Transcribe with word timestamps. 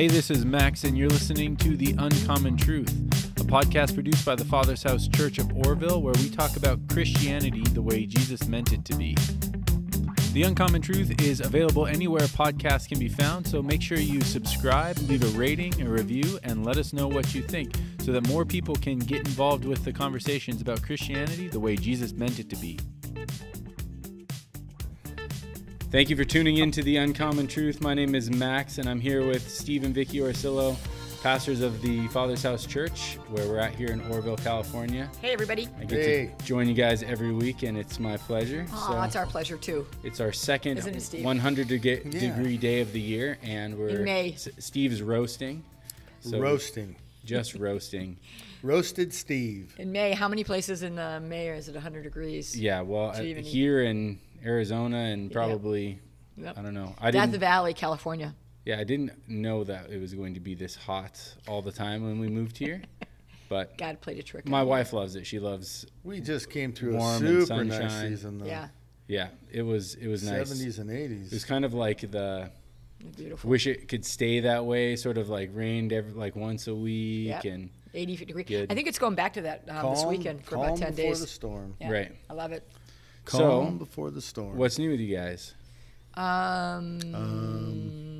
Hey, 0.00 0.08
this 0.08 0.30
is 0.30 0.46
Max, 0.46 0.84
and 0.84 0.96
you're 0.96 1.10
listening 1.10 1.56
to 1.56 1.76
The 1.76 1.94
Uncommon 1.98 2.56
Truth, 2.56 3.38
a 3.38 3.44
podcast 3.44 3.92
produced 3.92 4.24
by 4.24 4.34
the 4.34 4.46
Father's 4.46 4.82
House 4.82 5.06
Church 5.06 5.36
of 5.36 5.54
Oroville, 5.54 6.00
where 6.00 6.14
we 6.14 6.30
talk 6.30 6.56
about 6.56 6.80
Christianity 6.88 7.62
the 7.74 7.82
way 7.82 8.06
Jesus 8.06 8.48
meant 8.48 8.72
it 8.72 8.82
to 8.86 8.94
be. 8.94 9.14
The 10.32 10.44
Uncommon 10.44 10.80
Truth 10.80 11.20
is 11.20 11.40
available 11.40 11.86
anywhere 11.86 12.22
podcasts 12.22 12.88
can 12.88 12.98
be 12.98 13.10
found, 13.10 13.46
so 13.46 13.60
make 13.60 13.82
sure 13.82 13.98
you 13.98 14.22
subscribe, 14.22 14.96
leave 15.00 15.22
a 15.22 15.38
rating, 15.38 15.78
a 15.82 15.90
review, 15.90 16.38
and 16.44 16.64
let 16.64 16.78
us 16.78 16.94
know 16.94 17.06
what 17.06 17.34
you 17.34 17.42
think 17.42 17.74
so 18.00 18.10
that 18.12 18.26
more 18.26 18.46
people 18.46 18.76
can 18.76 19.00
get 19.00 19.18
involved 19.18 19.66
with 19.66 19.84
the 19.84 19.92
conversations 19.92 20.62
about 20.62 20.82
Christianity 20.82 21.48
the 21.48 21.60
way 21.60 21.76
Jesus 21.76 22.14
meant 22.14 22.38
it 22.38 22.48
to 22.48 22.56
be. 22.56 22.78
Thank 25.90 26.08
you 26.08 26.16
for 26.16 26.24
tuning 26.24 26.58
in 26.58 26.70
to 26.72 26.82
The 26.82 26.98
Uncommon 26.98 27.48
Truth. 27.48 27.80
My 27.80 27.94
name 27.94 28.14
is 28.14 28.30
Max, 28.30 28.78
and 28.78 28.88
I'm 28.88 29.00
here 29.00 29.26
with 29.26 29.48
Steve 29.50 29.82
and 29.82 29.92
Vicki 29.92 30.18
Orsillo, 30.18 30.76
pastors 31.20 31.62
of 31.62 31.82
the 31.82 32.06
Father's 32.08 32.44
House 32.44 32.64
Church, 32.64 33.16
where 33.28 33.46
we're 33.48 33.58
at 33.58 33.74
here 33.74 33.88
in 33.88 34.00
Oroville, 34.02 34.36
California. 34.36 35.10
Hey, 35.20 35.32
everybody. 35.32 35.68
I 35.80 35.84
get 35.84 35.98
Hey. 35.98 36.30
to 36.38 36.44
join 36.44 36.68
you 36.68 36.74
guys 36.74 37.02
every 37.02 37.32
week, 37.32 37.64
and 37.64 37.76
it's 37.76 37.98
my 37.98 38.16
pleasure. 38.16 38.66
Aw, 38.72 39.04
it's 39.04 39.16
our 39.16 39.26
pleasure 39.26 39.56
too. 39.56 39.84
It's 40.04 40.20
our 40.20 40.32
second 40.32 40.78
it, 40.78 41.24
100 41.24 41.66
deg- 41.66 41.84
Yeah. 41.84 42.36
degree 42.36 42.56
day 42.56 42.80
of 42.80 42.92
the 42.92 43.00
year, 43.00 43.38
and 43.42 43.76
we're 43.76 43.88
In 43.88 44.04
May. 44.04 44.32
S- 44.34 44.48
Steve's 44.60 45.02
roasting, 45.02 45.64
so 46.20 46.38
roasting. 46.38 46.94
just 47.24 47.54
roasting. 47.56 48.16
Roasted 48.62 49.12
Steve. 49.14 49.74
In 49.78 49.92
May, 49.92 50.12
how 50.12 50.28
many 50.28 50.44
places 50.44 50.82
in 50.82 50.98
uh, 50.98 51.20
May 51.22 51.48
is 51.48 51.68
it 51.68 51.74
100 51.74 52.02
degrees? 52.02 52.56
Yeah, 52.58 52.82
well, 52.82 53.10
uh, 53.16 53.22
even 53.22 53.44
eat. 53.44 53.48
here 53.50 53.82
in 53.82 54.18
Arizona, 54.44 54.96
and 54.98 55.30
probably 55.32 56.00
Yep. 56.36 56.56
I 56.58 56.62
don't 56.62 56.74
know. 56.74 56.94
I 56.98 57.10
Death 57.10 57.26
didn't. 57.30 57.40
Valley, 57.40 57.74
California. 57.74 58.34
Yeah, 58.64 58.78
I 58.78 58.84
didn't 58.84 59.12
know 59.28 59.64
that 59.64 59.90
it 59.90 60.00
was 60.00 60.14
going 60.14 60.34
to 60.34 60.40
be 60.40 60.54
this 60.54 60.74
hot 60.76 61.20
all 61.48 61.60
the 61.62 61.72
time 61.72 62.02
when 62.04 62.18
we 62.18 62.28
moved 62.28 62.56
here, 62.58 62.82
but 63.48 63.76
God 63.78 64.00
played 64.00 64.18
a 64.18 64.22
trick. 64.22 64.46
my 64.48 64.60
on 64.60 64.64
me. 64.66 64.70
wife 64.70 64.92
loves 64.92 65.16
it. 65.16 65.26
She 65.26 65.38
loves. 65.38 65.86
We 66.04 66.20
just 66.20 66.48
came 66.50 66.72
through 66.72 66.96
Warm 66.96 67.26
a 67.26 67.28
and 67.30 67.46
super 67.46 67.64
nice 67.64 68.00
season 68.00 68.38
though. 68.38 68.46
Yeah, 68.46 68.68
Yeah, 69.08 69.28
it 69.50 69.62
was. 69.62 69.94
It 69.94 70.08
was 70.08 70.22
nice. 70.22 70.50
70s 70.52 70.78
and 70.78 70.90
eighties. 70.90 71.26
It 71.26 71.32
was 71.34 71.44
kind 71.44 71.64
of 71.64 71.74
like 71.74 72.00
the 72.10 72.50
beautiful. 73.16 73.50
wish 73.50 73.66
it 73.66 73.88
could 73.88 74.04
stay 74.04 74.40
that 74.40 74.64
way. 74.66 74.96
Sort 74.96 75.18
of 75.18 75.28
like 75.28 75.50
rained 75.52 75.92
every 75.92 76.12
like 76.12 76.36
once 76.36 76.66
a 76.68 76.74
week 76.74 77.28
Yep. 77.28 77.44
and 77.46 77.70
80 77.94 78.24
degree. 78.24 78.44
Good. 78.44 78.70
I 78.70 78.74
think 78.74 78.88
it's 78.88 78.98
going 78.98 79.14
back 79.14 79.34
to 79.34 79.42
that 79.42 79.64
um, 79.68 79.90
this 79.94 80.04
weekend 80.04 80.44
for 80.44 80.56
calm 80.56 80.64
about 80.64 80.78
10 80.78 80.90
before 80.94 81.10
days. 81.10 81.20
the 81.20 81.26
storm. 81.26 81.74
Yeah, 81.80 81.90
Right. 81.90 82.16
I 82.28 82.34
love 82.34 82.52
it. 82.52 82.66
Calm 83.24 83.40
So, 83.40 83.70
before 83.78 84.10
the 84.10 84.20
storm. 84.22 84.56
what's 84.56 84.78
new 84.78 84.90
with 84.90 85.00
you 85.00 85.14
guys? 85.16 85.54
Um, 86.14 87.00
Um, 87.14 88.19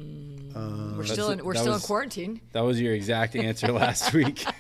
we're 0.55 1.05
still 1.05 1.31
in, 1.31 1.45
we're 1.45 1.55
still 1.55 1.73
was- 1.73 1.83
in 1.83 1.87
quarantine. 1.87 2.41
That 2.53 2.63
was 2.63 2.81
your 2.81 2.95
exact 2.95 3.37
answer 3.37 3.71
last 3.73 4.13
week. 4.13 4.45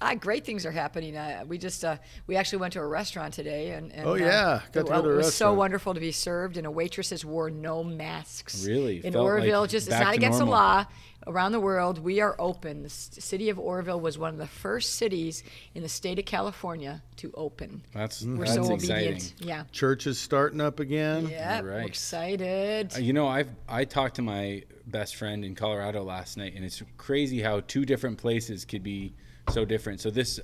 Ah, 0.00 0.14
great 0.14 0.44
things 0.44 0.66
are 0.66 0.70
happening. 0.70 1.16
Uh, 1.16 1.42
we 1.48 1.56
just 1.56 1.84
uh, 1.84 1.96
we 2.26 2.36
actually 2.36 2.58
went 2.58 2.74
to 2.74 2.80
a 2.80 2.86
restaurant 2.86 3.32
today, 3.32 3.70
and, 3.70 3.92
and 3.92 4.06
Oh, 4.06 4.12
uh, 4.12 4.16
yeah. 4.16 4.60
Got 4.72 4.72
to 4.72 4.80
it, 4.80 4.86
go 4.88 5.02
to 5.02 5.10
it 5.10 5.16
was 5.16 5.34
so 5.34 5.54
wonderful 5.54 5.94
to 5.94 6.00
be 6.00 6.12
served, 6.12 6.58
and 6.58 6.66
a 6.66 6.70
waitress 6.70 7.24
wore 7.24 7.48
no 7.50 7.82
masks. 7.82 8.66
Really? 8.66 8.98
in 9.04 9.14
Felt 9.14 9.26
like 9.40 9.70
just 9.70 9.88
it's 9.88 9.98
not 9.98 10.14
against 10.14 10.38
normal. 10.40 10.46
the 10.46 10.50
law. 10.60 10.84
Around 11.26 11.52
the 11.52 11.60
world, 11.60 11.98
we 12.00 12.20
are 12.20 12.36
open. 12.38 12.82
The 12.82 12.90
city 12.90 13.48
of 13.48 13.58
Oroville 13.58 14.00
was 14.00 14.18
one 14.18 14.34
of 14.34 14.38
the 14.38 14.46
first 14.46 14.96
cities 14.96 15.42
in 15.74 15.82
the 15.82 15.88
state 15.88 16.18
of 16.18 16.26
California 16.26 17.02
to 17.16 17.32
open. 17.34 17.82
That's 17.94 18.22
We're 18.22 18.44
that's 18.44 18.54
so 18.56 18.74
exciting. 18.74 19.08
obedient. 19.14 19.34
Yeah. 19.38 19.64
Church 19.72 20.06
is 20.06 20.18
starting 20.18 20.60
up 20.60 20.80
again. 20.80 21.28
Yeah, 21.28 21.56
Right. 21.62 21.64
we're 21.64 21.80
excited. 21.80 22.92
Uh, 22.94 22.98
You 22.98 23.14
know, 23.14 23.26
I've 23.26 23.48
I 23.66 23.86
talked 23.86 24.16
to 24.16 24.22
my 24.22 24.64
best 24.86 25.16
friend 25.16 25.44
in 25.44 25.54
Colorado 25.54 26.02
last 26.04 26.36
night, 26.36 26.54
and 26.54 26.64
it's 26.64 26.82
crazy 26.96 27.40
how 27.40 27.60
two 27.60 27.84
different 27.84 28.18
places 28.18 28.64
could 28.64 28.82
be 28.82 29.14
so 29.50 29.64
different. 29.64 30.00
So 30.00 30.10
this 30.10 30.40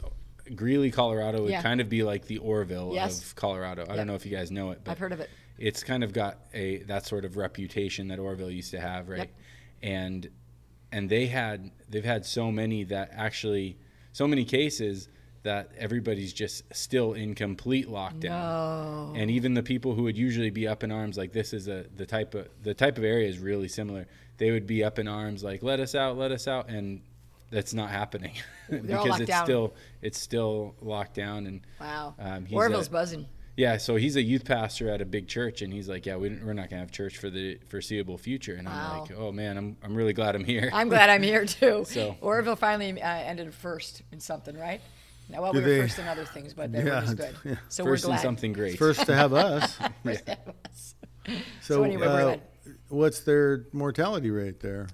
Greeley, 0.55 0.91
Colorado, 0.91 1.43
would 1.43 1.51
Yeah. 1.51 1.63
kind 1.63 1.81
of 1.81 1.89
be 1.89 2.03
like 2.03 2.27
the 2.27 2.39
Oroville 2.39 2.93
Yes. 2.95 3.23
of 3.23 3.37
Colorado. 3.37 3.83
I 3.85 3.89
Yep. 3.89 3.97
don't 3.97 4.07
know 4.09 4.15
if 4.15 4.25
you 4.25 4.33
guys 4.33 4.51
know 4.51 4.71
it, 4.73 4.81
but 4.83 4.93
I've 4.93 4.99
heard 4.99 5.13
of 5.13 5.21
it. 5.21 5.31
it's 5.59 5.85
kind 5.85 6.03
of 6.03 6.13
got 6.13 6.39
a 6.55 6.79
that 6.85 7.07
sort 7.07 7.25
of 7.25 7.37
reputation 7.37 8.09
that 8.09 8.19
Oroville 8.19 8.51
used 8.51 8.71
to 8.73 8.81
have, 8.81 9.09
right? 9.09 9.19
Yep. 9.19 9.31
And 9.83 10.31
and 10.93 11.09
they 11.09 11.27
had 11.27 11.71
they've 11.89 12.05
had 12.05 12.27
so 12.27 12.51
many 12.51 12.83
that 12.85 13.11
actually 13.15 13.77
so 14.13 14.27
many 14.27 14.45
cases 14.45 15.09
that 15.43 15.71
everybody's 15.79 16.33
just 16.35 16.65
still 16.75 17.13
in 17.15 17.35
complete 17.35 17.87
lockdown. 17.89 18.33
Oh, 18.33 19.13
And 19.17 19.31
even 19.31 19.55
the 19.55 19.63
people 19.63 19.95
who 19.95 20.03
would 20.03 20.19
usually 20.19 20.51
be 20.51 20.67
up 20.69 20.83
in 20.83 20.91
arms 20.91 21.17
like 21.17 21.33
this 21.33 21.53
is 21.53 21.69
a 21.69 21.87
the 21.95 22.07
type 22.07 22.35
of 22.35 22.49
the 22.63 22.75
type 22.75 22.99
of 22.99 23.05
area 23.05 23.29
is 23.29 23.39
really 23.39 23.69
similar. 23.69 24.07
They 24.41 24.51
would 24.51 24.67
be 24.67 24.83
up 24.83 24.99
in 24.99 25.07
arms 25.07 25.45
like 25.45 25.63
let 25.63 25.79
us 25.79 25.95
out, 25.95 26.17
let 26.19 26.33
us 26.33 26.49
out 26.49 26.69
and 26.69 27.03
that's 27.51 27.73
not 27.75 27.91
happening 27.91 28.33
because 28.71 28.89
locked 29.07 29.21
it's 29.23 29.29
down. 29.31 29.45
still 29.47 29.75
it's 30.03 30.19
still 30.19 30.75
locked 30.81 31.15
down 31.15 31.47
and 31.47 31.61
wow. 31.81 32.15
um, 32.19 32.47
Oroville's 32.53 32.89
a- 32.89 32.91
buzzing. 32.91 33.27
yeah, 33.57 33.77
so 33.77 33.97
he's 33.97 34.17
a 34.17 34.23
youth 34.23 34.45
pastor 34.45 34.89
at 34.91 35.01
a 35.01 35.05
big 35.05 35.27
church, 35.29 35.61
and 35.61 35.73
he's 35.73 35.89
like, 35.89 36.07
"Yeah, 36.07 36.17
we, 36.17 36.29
don't- 36.31 36.45
we're 36.47 36.53
not 36.55 36.71
gonna 36.71 36.81
have 36.81 36.91
church 36.93 37.19
for 37.19 37.29
the 37.29 37.59
foreseeable 37.69 38.17
future." 38.19 38.55
And 38.55 38.67
I'm 38.69 39.01
like, 39.01 39.11
"Oh 39.19 39.31
man, 39.33 39.57
I'm 39.59 39.77
I'm 39.83 39.95
really 39.95 40.13
glad 40.15 40.35
I'm 40.37 40.45
here." 40.45 40.71
I'm 40.73 40.89
glad 40.89 41.11
I'm 41.11 41.23
here 41.23 41.45
too. 41.45 41.85
So- 41.89 42.17
Orville 42.21 42.57
finally 42.57 43.03
uh, 43.03 43.07
ended 43.09 43.53
first 43.55 44.03
in 44.13 44.21
something, 44.21 44.57
right? 44.57 44.81
Now, 45.29 45.43
well, 45.43 45.53
we 45.53 45.61
were 45.61 45.67
they- 45.67 45.81
first 45.83 45.99
in 45.99 46.09
other 46.09 46.25
things, 46.25 46.55
but 46.55 46.73
that 46.73 46.85
Yeah, 46.87 47.01
was 47.03 47.15
good. 47.15 47.35
yeah. 47.45 47.55
So 47.69 47.85
First 47.85 48.05
we're 48.05 48.09
glad. 48.09 48.15
in 48.15 48.17
glad. 48.17 48.23
something 48.23 48.53
great. 48.53 48.79
First 48.79 49.05
to 49.07 49.15
have 49.15 49.33
us. 49.35 49.77
So, 51.23 51.35
So, 51.61 51.83
anyway, 51.85 52.07
we're 52.07 52.13
uh, 52.13 52.23
glad. 52.25 52.43
What's 52.91 53.21
their 53.21 53.65
mortality 53.73 54.31
rate 54.31 54.61
there? 54.61 54.89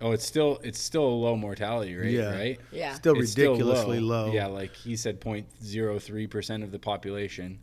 Oh, 0.00 0.10
it's 0.10 0.26
still 0.26 0.58
it's 0.64 0.80
still 0.80 1.04
a 1.06 1.14
low 1.24 1.36
mortality 1.36 1.94
rate, 1.94 2.12
Yeah. 2.12 2.32
right? 2.34 2.60
Yeah. 2.72 2.94
Still 2.94 3.18
It's 3.20 3.36
ridiculously 3.36 4.00
low. 4.00 4.32
Yeah, 4.32 4.46
like 4.46 4.74
he 4.74 4.96
said, 4.96 5.20
0.03 5.20 6.26
percent 6.28 6.64
of 6.64 6.72
the 6.72 6.78
population. 6.80 7.60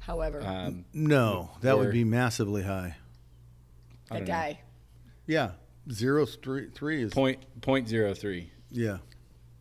However, 0.00 0.42
Um, 0.42 0.84
No, 0.92 1.52
that 1.62 1.78
would 1.78 1.90
be 1.92 2.04
massively 2.04 2.62
high. 2.62 2.96
I 4.10 4.14
that 4.14 4.18
don't 4.18 4.28
know. 4.28 4.34
guy. 4.34 4.60
Yeah. 5.26 5.52
Zero 5.90 6.26
three 6.26 6.68
three 6.74 7.02
is 7.02 7.12
point 7.12 7.42
point 7.62 7.88
zero 7.88 8.14
three, 8.14 8.50
yeah. 8.70 8.98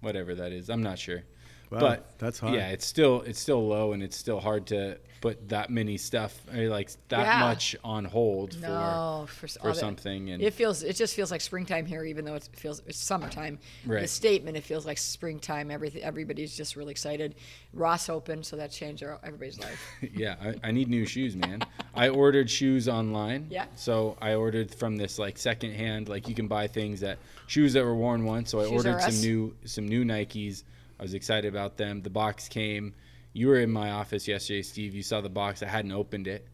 whatever 0.02 0.36
that 0.36 0.52
is. 0.54 0.70
I'm 0.70 0.82
not 0.84 0.98
sure. 1.00 1.24
Wow, 1.70 1.80
but 1.80 2.18
that's 2.18 2.40
high. 2.40 2.56
Yeah, 2.56 2.70
it's 2.70 2.86
still 2.86 3.22
it's 3.24 3.40
still 3.40 3.66
low, 3.68 3.92
and 3.94 4.02
it's 4.04 4.16
still 4.16 4.40
hard 4.40 4.66
to 4.68 4.98
put 5.24 5.48
that 5.48 5.70
many 5.70 5.96
stuff 5.96 6.38
I 6.52 6.56
mean, 6.58 6.70
like 6.70 6.90
that 7.08 7.26
Yeah. 7.26 7.40
much 7.40 7.78
on 7.82 8.04
hold 8.04 8.60
No, 8.62 9.26
for, 9.30 9.48
for 9.48 9.60
for 9.60 9.74
something. 9.74 10.30
And 10.32 10.44
It 10.44 10.54
feels. 10.54 10.84
It 10.84 10.98
just 10.98 11.16
feels 11.16 11.32
like 11.32 11.40
springtime 11.40 11.86
here, 11.86 12.04
even 12.04 12.26
though 12.26 12.36
it 12.36 12.50
feels 12.58 12.82
it's 12.86 12.98
summertime. 12.98 13.58
The 13.88 14.06
statement, 14.06 14.58
it 14.58 14.66
feels 14.66 14.86
like 14.86 14.98
springtime. 14.98 15.72
Everything. 15.72 16.04
Everybody's 16.04 16.58
just 16.58 16.76
really 16.76 16.92
excited. 16.92 17.36
Ross 17.74 18.10
opened, 18.10 18.46
so 18.46 18.58
that 18.58 18.72
changed 18.72 19.02
our, 19.02 19.18
everybody's 19.24 19.60
life. 19.62 19.82
yeah, 20.14 20.36
I, 20.42 20.68
I 20.68 20.72
need 20.72 20.90
new 20.90 21.06
shoes, 21.06 21.38
man. 21.38 21.64
I 21.96 22.10
ordered 22.10 22.50
shoes 22.50 22.90
online. 22.90 23.48
Yeah. 23.50 23.68
So 23.76 24.18
I 24.22 24.34
ordered 24.34 24.76
from 24.76 24.98
this 24.98 25.18
like 25.18 25.38
secondhand, 25.38 26.10
like 26.10 26.28
you 26.28 26.36
can 26.36 26.50
buy 26.50 26.68
things 26.68 27.00
that 27.00 27.18
shoes 27.48 27.72
that 27.74 27.86
were 27.86 27.96
worn 27.96 28.26
once. 28.26 28.52
So 28.52 28.60
I 28.60 28.64
Shoes 28.64 28.72
ordered 28.74 29.02
some 29.02 29.22
new 29.22 29.56
some 29.64 29.88
new 29.88 30.04
Nikes. 30.04 30.64
I 31.00 31.04
was 31.04 31.14
excited 31.14 31.48
about 31.48 31.78
them. 31.78 32.02
The 32.02 32.10
box 32.10 32.50
came. 32.50 32.94
You 33.34 33.48
were 33.48 33.60
in 33.60 33.72
my 33.72 33.92
office 33.92 34.28
yesterday, 34.28 34.62
Steve. 34.62 34.94
You 34.96 35.04
saw 35.04 35.22
the 35.22 35.30
box. 35.30 35.64
I 35.64 35.68
hadn't 35.68 35.92
opened 35.92 36.28
it, 36.28 36.48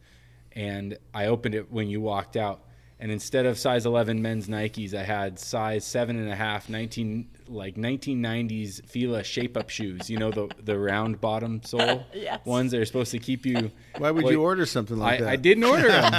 and 0.54 0.98
I 1.14 1.26
opened 1.28 1.56
it 1.56 1.72
when 1.72 1.88
you 1.90 2.02
walked 2.02 2.38
out. 2.38 2.62
And 3.02 3.14
instead 3.14 3.46
of 3.46 3.58
size 3.58 3.86
11 3.86 4.22
men's 4.22 4.50
Nikes, 4.50 4.94
I 4.94 5.04
had 5.04 5.40
size 5.40 5.86
seven 5.86 6.18
and 6.20 6.30
a 6.30 6.36
half, 6.36 6.68
19 6.68 7.30
like 7.48 7.76
1990s 7.78 8.86
Fila 8.86 9.24
shape-up 9.24 9.70
shoes. 9.70 10.10
You 10.10 10.18
know 10.18 10.32
the 10.32 10.50
the 10.62 10.78
round 10.78 11.22
bottom 11.22 11.62
sole 11.64 12.06
Yes. 12.14 12.46
ones 12.46 12.72
that 12.72 12.82
are 12.82 12.86
supposed 12.86 13.12
to 13.12 13.20
keep 13.20 13.46
you. 13.46 13.72
Why 13.98 14.12
would 14.12 14.26
Well, 14.26 14.34
you 14.34 14.42
order 14.42 14.66
something 14.66 14.98
like 14.98 15.22
I, 15.22 15.24
that? 15.24 15.30
I 15.30 15.36
didn't 15.38 15.64
order 15.64 15.88
them. 15.88 16.12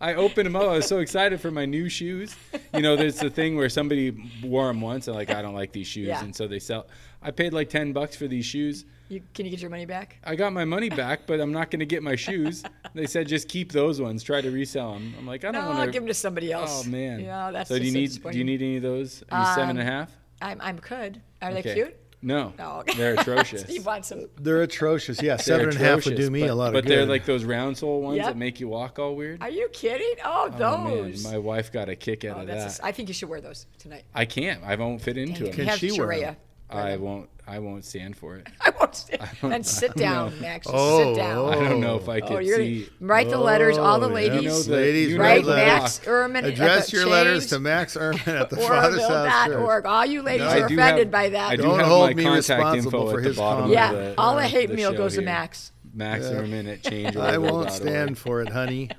I 0.00 0.14
opened 0.14 0.46
them 0.46 0.54
up. 0.56 0.62
I 0.62 0.76
was 0.76 0.86
so 0.86 0.98
excited 1.00 1.40
for 1.40 1.50
my 1.50 1.66
new 1.66 1.88
shoes. 1.88 2.34
You 2.72 2.82
know, 2.82 2.94
there's 2.96 3.18
the 3.18 3.28
thing 3.30 3.56
where 3.56 3.68
somebody 3.68 4.16
wore 4.44 4.68
them 4.68 4.80
once 4.80 5.08
and 5.08 5.16
like, 5.16 5.30
I 5.30 5.42
don't 5.42 5.54
like 5.54 5.72
these 5.72 5.86
shoes, 5.88 6.06
Yeah. 6.08 6.22
and 6.22 6.34
so 6.34 6.46
they 6.46 6.60
sell. 6.60 6.86
I 7.22 7.32
paid 7.32 7.52
like 7.52 7.68
ten 7.70 7.92
bucks 7.92 8.14
for 8.16 8.28
these 8.28 8.46
shoes. 8.46 8.84
You, 9.10 9.20
can 9.34 9.44
you 9.44 9.50
get 9.50 9.60
your 9.60 9.70
money 9.70 9.86
back? 9.86 10.18
I 10.24 10.36
got 10.36 10.52
my 10.52 10.64
money 10.64 10.88
back, 10.88 11.26
but 11.26 11.40
I'm 11.40 11.50
not 11.52 11.70
going 11.70 11.80
to 11.80 11.86
get 11.86 12.02
my 12.02 12.14
shoes. 12.14 12.62
They 12.94 13.06
said 13.06 13.26
just 13.28 13.48
keep 13.48 13.72
those 13.72 14.00
ones. 14.00 14.22
Try 14.22 14.40
to 14.40 14.50
resell 14.50 14.92
them. 14.94 15.14
I'm 15.18 15.26
like, 15.26 15.44
I 15.44 15.50
don't 15.50 15.64
No, 15.64 15.70
want 15.70 15.84
to 15.84 15.90
give 15.90 16.02
them 16.02 16.08
to 16.08 16.14
somebody 16.14 16.52
else. 16.52 16.84
Oh 16.86 16.88
man. 16.88 17.20
Yeah, 17.20 17.50
that's 17.50 17.68
so. 17.68 17.78
Do 17.78 17.84
you 17.84 17.90
so 17.90 17.98
need 17.98 18.32
do 18.32 18.38
you 18.38 18.44
need 18.44 18.62
any 18.62 18.76
of 18.76 18.82
those? 18.82 19.22
Are 19.32 19.40
you 19.40 19.54
seven 19.54 19.70
and 19.70 19.78
a 19.80 19.82
Um, 19.82 19.88
half? 19.88 20.16
I'm, 20.40 20.60
I'm 20.60 20.78
could. 20.78 21.20
Are 21.42 21.50
Okay. 21.50 21.60
they 21.62 21.74
cute? 21.74 21.96
No. 22.22 22.52
No. 22.58 22.80
Okay. 22.80 22.94
They're 22.98 23.14
atrocious. 23.14 23.62
Steve 23.68 23.84
wants 23.84 24.08
some. 24.08 24.26
They're 24.40 24.62
atrocious. 24.62 25.20
Yeah, 25.20 25.36
They're 25.36 25.44
seven 25.44 25.68
and 25.70 25.76
a 25.76 25.80
half 25.80 26.04
would 26.04 26.14
do 26.16 26.30
me 26.30 26.42
but, 26.42 26.50
a 26.50 26.54
lot 26.54 26.72
but 26.72 26.78
of 26.80 26.84
good. 26.84 26.88
But 26.90 26.94
they're 26.96 27.06
like 27.06 27.24
those 27.24 27.42
round 27.44 27.78
sole 27.78 28.00
ones 28.02 28.18
Yep. 28.18 28.26
that 28.26 28.36
make 28.36 28.60
you 28.60 28.68
walk 28.68 28.98
all 29.00 29.16
weird. 29.16 29.42
Are 29.42 29.50
you 29.50 29.68
kidding? 29.72 30.14
Oh, 30.24 30.50
Oh, 30.60 30.78
man, 30.84 31.10
those. 31.10 31.24
my 31.24 31.38
wife 31.38 31.72
got 31.72 31.88
a 31.88 31.96
kick 31.96 32.24
out 32.24 32.36
oh, 32.36 32.40
of 32.42 32.46
that's 32.46 32.60
that. 32.62 32.70
s- 32.70 32.80
I 32.82 32.92
think 32.92 33.08
you 33.08 33.14
should 33.14 33.28
wear 33.28 33.40
those 33.40 33.66
tonight. 33.78 34.04
I 34.14 34.24
can't. 34.24 34.62
I 34.62 34.76
won't 34.76 35.00
fit 35.02 35.16
into 35.18 35.32
Dang 35.40 35.46
it. 35.46 35.48
it. 35.48 35.54
Can 35.56 35.64
Have 35.66 35.78
she 35.80 35.90
wear 35.92 36.12
'em? 36.12 36.18
Sharia. 36.20 36.36
I 36.70 36.96
won't. 36.96 37.28
I 37.48 37.58
won't 37.58 37.84
stand 37.84 38.16
for 38.16 38.36
it. 38.36 38.46
I 39.42 39.46
and 39.46 39.66
sit 39.66 39.94
down, 39.94 40.38
Max. 40.40 40.66
Just 40.66 40.76
Oh, 40.76 41.14
sit 41.14 41.20
down. 41.20 41.48
I 41.52 41.54
don't 41.68 41.80
know 41.80 41.96
if 41.96 42.08
I 42.08 42.20
Oh, 42.20 42.42
see. 42.42 42.88
write 43.00 43.28
the 43.30 43.38
letters. 43.38 43.78
All 43.78 43.98
the 44.00 44.06
Oh, 44.06 44.08
yeah. 44.10 44.14
ladies. 44.14 44.42
You 44.42 44.62
the- 44.64 44.76
Ladies, 44.80 45.08
you 45.10 45.18
know 45.18 45.24
Right, 45.24 45.44
the 45.44 45.54
Max. 45.56 45.98
Ehrman. 46.00 46.44
Address 46.44 46.92
your 46.92 47.06
letters 47.06 47.46
to 47.48 47.58
Max 47.60 47.96
Ehrman 47.96 48.40
at 48.40 48.50
the 48.50 48.56
Father's 48.56 49.00
House 49.06 49.50
org. 49.50 49.86
All 49.86 50.04
you 50.06 50.22
ladies 50.22 50.40
No, 50.46 50.46
are 50.48 50.50
I 50.50 50.56
offended 50.58 50.98
have- 50.98 51.10
by 51.10 51.28
that. 51.30 51.50
I 51.50 51.56
do 51.56 51.62
Don't 51.62 51.80
hold 51.80 52.16
me 52.16 52.26
responsible 52.28 53.00
info 53.02 53.10
for 53.10 53.20
his 53.20 53.36
bottom 53.36 53.64
comment. 53.70 53.74
yeah, 53.74 53.92
the, 53.92 54.14
all 54.18 54.36
uh, 54.38 54.42
the 54.42 54.48
hate 54.48 54.70
mail 54.70 54.92
show 54.92 54.96
goes 54.98 55.14
to 55.14 55.20
here. 55.20 55.26
Max. 55.26 55.72
Max 55.92 56.24
Ehrman 56.26 56.72
at 56.72 56.82
change. 56.84 57.16
I 57.16 57.38
won't 57.38 57.70
stand 57.72 58.16
for 58.18 58.42
it, 58.42 58.48
honey. 58.48 58.90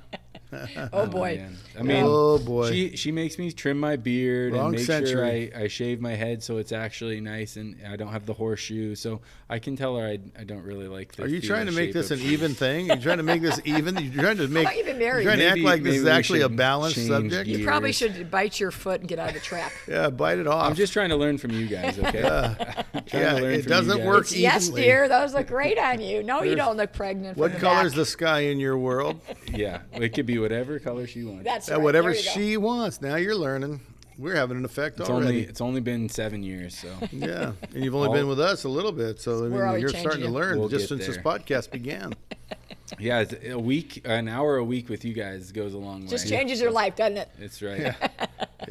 Oh 0.92 1.06
boy. 1.06 1.36
man. 1.38 1.56
I 1.78 1.82
mean, 1.82 2.04
oh, 2.04 2.32
oh, 2.34 2.38
boy. 2.38 2.70
She 2.70 2.96
she 2.96 3.12
makes 3.12 3.38
me 3.38 3.50
trim 3.52 3.78
my 3.78 3.96
beard 3.96 4.52
Wrong 4.52 4.66
and 4.66 4.76
make 4.76 4.84
century. 4.84 5.10
sure 5.10 5.24
I, 5.24 5.50
I 5.64 5.68
shave 5.68 6.00
my 6.00 6.14
head 6.14 6.42
so 6.42 6.58
it's 6.58 6.72
actually 6.72 7.20
nice 7.20 7.56
and 7.56 7.76
I 7.88 7.96
don't 7.96 8.12
have 8.12 8.26
the 8.26 8.34
horseshoe. 8.34 8.94
So 8.94 9.20
I 9.48 9.58
can 9.58 9.76
tell 9.76 9.96
her 9.96 10.06
I, 10.06 10.18
I 10.38 10.44
don't 10.44 10.62
really 10.62 10.88
like 10.88 11.12
the. 11.14 11.24
Are 11.24 11.26
you 11.26 11.40
trying 11.40 11.66
to 11.66 11.72
make 11.72 11.92
this 11.92 12.10
an 12.10 12.18
shoes. 12.18 12.32
even 12.32 12.54
thing? 12.54 12.86
You're 12.86 12.96
trying 12.96 13.16
to 13.18 13.22
make 13.22 13.42
this 13.42 13.60
even? 13.64 13.96
You're 13.96 14.22
trying 14.22 14.36
to 14.38 14.48
make. 14.48 14.66
about 14.66 14.76
even 14.76 14.98
married? 14.98 15.24
You're 15.24 15.32
trying 15.34 15.38
to 15.38 15.50
act 15.50 15.60
like 15.60 15.82
this 15.82 15.96
is 15.96 16.06
actually 16.06 16.42
a 16.42 16.48
balanced 16.48 17.06
subject. 17.06 17.46
gears. 17.46 17.58
You 17.58 17.64
probably 17.64 17.92
should 17.92 18.30
bite 18.30 18.60
your 18.60 18.70
foot 18.70 19.00
and 19.00 19.08
get 19.08 19.18
out 19.18 19.28
of 19.28 19.34
the 19.34 19.40
trap. 19.40 19.72
Yeah, 19.88 20.08
bite 20.10 20.38
it 20.38 20.46
off. 20.46 20.64
I'm 20.70 20.74
just 20.74 20.92
trying 20.92 21.10
to 21.10 21.16
learn 21.16 21.36
from 21.38 21.50
you 21.50 21.66
guys, 21.66 21.98
okay? 21.98 22.22
Trying 22.22 22.54
to 22.54 23.02
yeah, 23.12 23.32
learn 23.34 23.52
it 23.54 23.62
from 23.62 23.70
doesn't 23.70 23.98
guys. 23.98 24.06
work 24.06 24.22
It's, 24.22 24.36
yes, 24.36 24.64
evenly. 24.68 24.82
dear, 24.82 25.08
those 25.08 25.34
look 25.34 25.48
great 25.48 25.76
on 25.78 26.00
you. 26.00 26.22
No, 26.22 26.42
you 26.42 26.54
don't 26.54 26.76
look 26.76 26.92
pregnant. 26.92 27.36
What 27.36 27.50
from 27.52 27.60
the 27.60 27.66
color 27.66 27.86
is 27.86 27.92
the 27.94 28.06
sky 28.06 28.40
in 28.40 28.58
your 28.58 28.78
world? 28.78 29.20
Yeah, 29.52 29.82
it 29.92 30.10
could 30.14 30.24
be 30.24 30.38
whatever 30.42 30.78
color 30.78 31.06
she 31.06 31.24
wants. 31.24 31.44
That's 31.44 31.70
right. 31.70 31.80
whatever 31.80 32.10
There 32.12 32.20
you 32.20 32.26
go. 32.26 32.32
she 32.32 32.56
wants. 32.56 33.00
Now 33.00 33.16
you're 33.16 33.34
learning. 33.36 33.80
We're 34.18 34.34
having 34.36 34.58
an 34.58 34.64
effect 34.66 35.00
it's 35.00 35.08
already. 35.08 35.26
only 35.26 35.40
it's 35.40 35.60
only 35.62 35.80
been 35.80 36.08
seven 36.08 36.42
years, 36.42 36.76
so 36.76 36.88
yeah, 37.12 37.52
and 37.74 37.82
you've 37.82 37.94
only 37.94 38.08
All- 38.08 38.14
been 38.14 38.28
with 38.28 38.40
us 38.40 38.64
a 38.64 38.68
little 38.68 38.92
bit, 38.92 39.20
so 39.20 39.46
I 39.46 39.48
mean, 39.48 39.80
you're 39.80 39.88
starting 39.88 40.20
to 40.22 40.28
learn 40.28 40.58
We'll 40.58 40.68
just 40.68 40.88
get 40.90 40.98
since 41.00 41.06
this 41.06 41.16
podcast 41.16 41.70
began. 41.70 42.12
yeah, 42.98 43.20
it's 43.20 43.34
a 43.48 43.58
week, 43.58 44.02
an 44.04 44.28
hour 44.28 44.56
a 44.58 44.64
week 44.64 44.90
with 44.90 45.04
you 45.06 45.14
guys 45.14 45.50
goes 45.50 45.72
a 45.72 45.78
long 45.78 46.02
way. 46.02 46.08
Just 46.08 46.28
changes 46.28 46.60
your 46.60 46.70
life, 46.70 46.94
doesn't 46.94 47.16
it? 47.16 47.28
It's 47.38 47.62
right. 47.62 47.94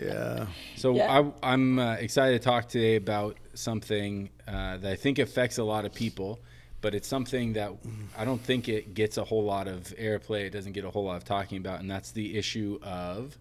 Yeah, 0.01 0.45
So 0.77 0.95
Yeah. 0.95 1.19
I, 1.43 1.51
I'm 1.53 1.77
uh, 1.77 1.93
excited 1.95 2.39
to 2.41 2.45
talk 2.45 2.69
today 2.69 2.95
about 2.95 3.35
something 3.55 4.29
uh, 4.47 4.77
that 4.77 4.89
I 4.89 4.95
think 4.95 5.19
affects 5.19 5.57
a 5.57 5.65
lot 5.65 5.83
of 5.83 5.93
people, 5.93 6.39
but 6.81 6.93
it's 6.95 7.07
something 7.07 7.53
that 7.53 7.71
I 8.17 8.25
don't 8.25 8.41
think 8.41 8.67
it 8.67 8.93
gets 8.93 9.17
a 9.17 9.23
whole 9.23 9.43
lot 9.43 9.67
of 9.67 9.83
airplay. 9.99 10.45
It 10.45 10.49
doesn't 10.51 10.73
get 10.73 10.83
a 10.83 10.89
whole 10.89 11.05
lot 11.05 11.17
of 11.17 11.23
talking 11.23 11.57
about, 11.59 11.79
and 11.79 11.89
that's 11.89 12.11
the 12.11 12.37
issue 12.37 12.79
of 12.81 13.37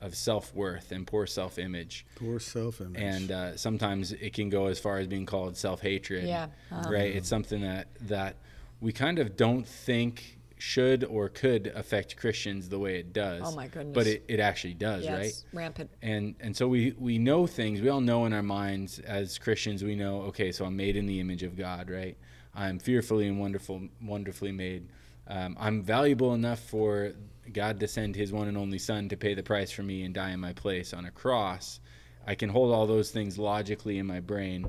of 0.00 0.14
self 0.14 0.54
worth 0.54 0.92
and 0.92 1.06
poor 1.06 1.26
self 1.26 1.58
image. 1.58 2.06
poor 2.16 2.40
self-image. 2.40 3.00
And 3.02 3.30
uh, 3.30 3.56
sometimes 3.56 4.12
it 4.12 4.32
can 4.32 4.48
go 4.48 4.66
as 4.66 4.78
far 4.78 4.98
as 4.98 5.06
being 5.06 5.26
called 5.26 5.56
self 5.56 5.80
hatred. 5.82 6.26
Yeah. 6.26 6.48
Uh-huh. 6.72 6.90
Right. 6.90 7.14
It's 7.14 7.28
something 7.28 7.60
that 7.62 7.88
that 8.02 8.36
we 8.80 8.92
kind 8.92 9.18
of 9.18 9.36
don't 9.36 9.66
think 9.66 10.38
should 10.56 11.04
or 11.04 11.28
could 11.28 11.68
affect 11.68 12.16
Christians 12.16 12.68
the 12.68 12.78
way 12.78 12.98
it 12.98 13.12
does. 13.14 13.42
Oh, 13.44 13.54
my 13.54 13.66
goodness. 13.66 13.94
But 13.94 14.06
it, 14.06 14.24
it 14.28 14.40
actually 14.40 14.74
does, 14.74 15.04
Yeah, 15.04 15.16
right? 15.16 15.44
rampant. 15.52 15.90
and 16.02 16.34
and 16.40 16.56
so 16.56 16.66
we 16.68 16.92
we 16.98 17.18
know 17.18 17.46
things 17.46 17.80
we 17.82 17.88
all 17.88 18.00
know 18.02 18.24
in 18.26 18.32
our 18.32 18.42
minds 18.42 18.98
as 19.00 19.38
christians 19.38 19.82
we 19.84 19.94
know 19.96 20.22
okay 20.22 20.50
so 20.52 20.64
i'm 20.66 20.76
made 20.76 20.96
in 20.96 21.06
the 21.06 21.18
image 21.20 21.42
of 21.42 21.56
god 21.56 21.88
right 21.90 22.16
i'm 22.54 22.78
fearfully 22.78 23.26
and 23.26 23.38
wonderful 23.38 23.80
wonderfully 24.02 24.52
made 24.52 24.88
um, 25.28 25.56
i'm 25.60 25.82
valuable 25.82 26.34
enough 26.34 26.60
for 26.60 27.12
god 27.52 27.80
to 27.80 27.88
send 27.88 28.14
his 28.14 28.32
one 28.32 28.48
and 28.48 28.56
only 28.56 28.78
son 28.78 29.08
to 29.08 29.16
pay 29.16 29.34
the 29.34 29.42
price 29.42 29.70
for 29.70 29.82
me 29.82 30.02
and 30.02 30.14
die 30.14 30.30
in 30.30 30.40
my 30.40 30.52
place 30.52 30.92
on 30.92 31.04
a 31.06 31.10
cross 31.10 31.80
i 32.26 32.34
can 32.34 32.48
hold 32.48 32.72
all 32.72 32.86
those 32.86 33.10
things 33.10 33.38
logically 33.38 33.98
in 33.98 34.06
my 34.06 34.20
brain 34.20 34.66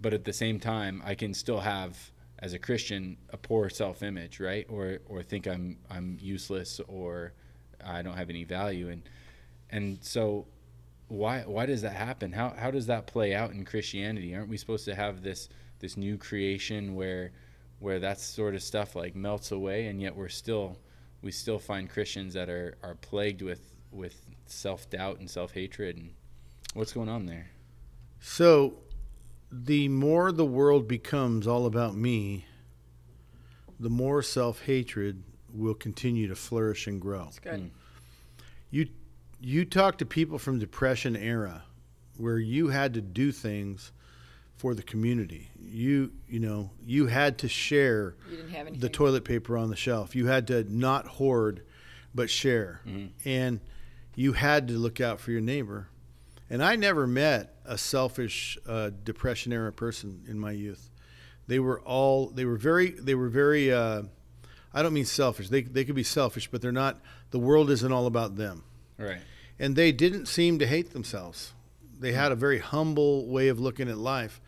but 0.00 0.14
at 0.14 0.24
the 0.24 0.32
same 0.32 0.58
time 0.58 1.02
i 1.04 1.14
can 1.14 1.34
still 1.34 1.60
have 1.60 2.10
as 2.38 2.52
a 2.52 2.58
christian 2.58 3.16
a 3.30 3.36
poor 3.36 3.68
self-image 3.68 4.40
right 4.40 4.66
or 4.68 4.98
or 5.08 5.22
think 5.22 5.46
i'm 5.46 5.76
i'm 5.90 6.18
useless 6.20 6.80
or 6.88 7.32
i 7.84 8.02
don't 8.02 8.16
have 8.16 8.30
any 8.30 8.44
value 8.44 8.88
and 8.88 9.02
and 9.70 9.98
so 10.02 10.46
why 11.10 11.40
why 11.40 11.66
does 11.66 11.82
that 11.82 11.92
happen? 11.92 12.32
How 12.32 12.54
how 12.56 12.70
does 12.70 12.86
that 12.86 13.06
play 13.06 13.34
out 13.34 13.50
in 13.50 13.64
Christianity? 13.64 14.34
Aren't 14.34 14.48
we 14.48 14.56
supposed 14.56 14.84
to 14.86 14.94
have 14.94 15.22
this 15.22 15.48
this 15.80 15.96
new 15.96 16.16
creation 16.16 16.94
where 16.94 17.32
where 17.78 17.98
that 17.98 18.20
sort 18.20 18.54
of 18.54 18.62
stuff 18.62 18.94
like 18.94 19.16
melts 19.16 19.52
away 19.52 19.86
and 19.86 20.00
yet 20.00 20.14
we're 20.14 20.28
still 20.28 20.78
we 21.22 21.32
still 21.32 21.58
find 21.58 21.88
Christians 21.90 22.34
that 22.34 22.48
are 22.48 22.76
are 22.82 22.94
plagued 22.96 23.42
with 23.42 23.72
with 23.90 24.14
self-doubt 24.46 25.18
and 25.18 25.28
self-hatred 25.28 25.96
and 25.96 26.10
what's 26.74 26.92
going 26.92 27.08
on 27.08 27.26
there? 27.26 27.50
So, 28.20 28.74
the 29.50 29.88
more 29.88 30.30
the 30.32 30.44
world 30.44 30.86
becomes 30.86 31.46
all 31.46 31.66
about 31.66 31.96
me, 31.96 32.44
the 33.78 33.90
more 33.90 34.22
self 34.22 34.62
hatred 34.62 35.22
will 35.52 35.74
continue 35.74 36.28
to 36.28 36.36
flourish 36.36 36.86
and 36.86 37.00
grow. 37.00 37.24
It's 37.28 37.38
good. 37.38 37.60
Hmm. 37.60 37.66
You 38.70 38.88
you 39.40 39.64
talk 39.64 39.98
to 39.98 40.06
people 40.06 40.38
from 40.38 40.58
depression 40.58 41.16
era 41.16 41.64
where 42.18 42.38
you 42.38 42.68
had 42.68 42.92
to 42.94 43.00
do 43.00 43.32
things 43.32 43.92
for 44.60 44.74
the 44.74 44.82
community. 44.82 45.48
You 45.58 46.12
you 46.28 46.38
know, 46.38 46.70
you 46.84 47.06
had 47.06 47.38
to 47.38 47.48
share 47.48 48.14
You 48.30 48.36
didn't 48.36 48.50
have 48.50 48.66
anything. 48.66 48.80
the 48.80 48.90
toilet 48.90 49.24
paper 49.24 49.56
on 49.56 49.70
the 49.70 49.76
shelf. 49.76 50.14
You 50.14 50.26
had 50.26 50.46
to 50.48 50.64
not 50.64 51.06
hoard 51.06 51.62
but 52.14 52.28
share. 52.28 52.82
And 53.24 53.60
you 54.14 54.34
had 54.34 54.68
to 54.68 54.74
look 54.74 55.00
out 55.00 55.18
for 55.18 55.30
your 55.30 55.40
neighbor. 55.40 55.88
And 56.50 56.62
I 56.62 56.76
never 56.76 57.06
met 57.06 57.54
a 57.64 57.78
selfish 57.78 58.58
uh, 58.66 58.90
depression 59.02 59.50
era 59.52 59.72
person 59.72 60.24
in 60.28 60.38
my 60.38 60.50
youth. 60.50 60.90
They 61.46 61.58
were 61.58 61.80
all 61.80 62.28
they 62.28 62.44
were 62.44 62.58
very 62.58 62.90
they 62.90 63.14
were 63.14 63.30
very 63.30 63.72
uh, 63.72 64.02
I 64.74 64.82
don't 64.82 64.92
mean 64.92 65.06
selfish. 65.06 65.48
They 65.48 65.62
they 65.62 65.84
could 65.86 65.94
be 65.94 66.02
selfish, 66.04 66.50
but 66.50 66.60
they're 66.60 66.70
not 66.70 67.00
the 67.30 67.38
world 67.38 67.70
isn't 67.70 67.92
all 67.92 68.06
about 68.06 68.36
them. 68.36 68.64
Right. 68.98 69.22
And 69.58 69.74
they 69.74 69.90
didn't 69.92 70.26
seem 70.26 70.58
to 70.58 70.66
hate 70.66 70.90
themselves. 70.92 71.54
They 72.00 72.12
had 72.12 72.32
a 72.32 72.36
very 72.36 72.58
humble 72.58 73.26
way 73.26 73.48
of 73.48 73.60
looking 73.60 73.88
at 73.88 73.98
life. 73.98 74.40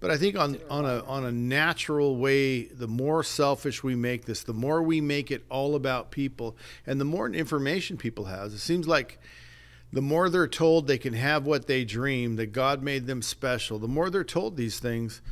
But 0.00 0.10
I 0.10 0.16
think 0.16 0.36
on, 0.36 0.58
on 0.68 0.84
a 0.84 1.04
on 1.04 1.24
a 1.24 1.30
natural 1.30 2.16
way, 2.16 2.64
the 2.64 2.88
more 2.88 3.22
selfish 3.22 3.84
we 3.84 3.94
make 3.94 4.24
this, 4.24 4.42
the 4.42 4.52
more 4.52 4.82
we 4.82 5.00
make 5.00 5.30
it 5.30 5.44
all 5.48 5.76
about 5.76 6.10
people, 6.10 6.56
and 6.86 7.00
the 7.00 7.04
more 7.04 7.28
information 7.28 7.96
people 7.96 8.24
have. 8.24 8.52
It 8.52 8.58
seems 8.58 8.88
like 8.88 9.20
the 9.92 10.02
more 10.02 10.28
they're 10.28 10.48
told 10.48 10.86
they 10.86 10.98
can 10.98 11.12
have 11.12 11.46
what 11.46 11.68
they 11.68 11.84
dream, 11.84 12.34
that 12.36 12.46
God 12.46 12.82
made 12.82 13.06
them 13.06 13.22
special, 13.22 13.78
the 13.78 13.86
more 13.86 14.10
they're 14.10 14.24
told 14.24 14.56
these 14.56 14.80
things, 14.80 15.22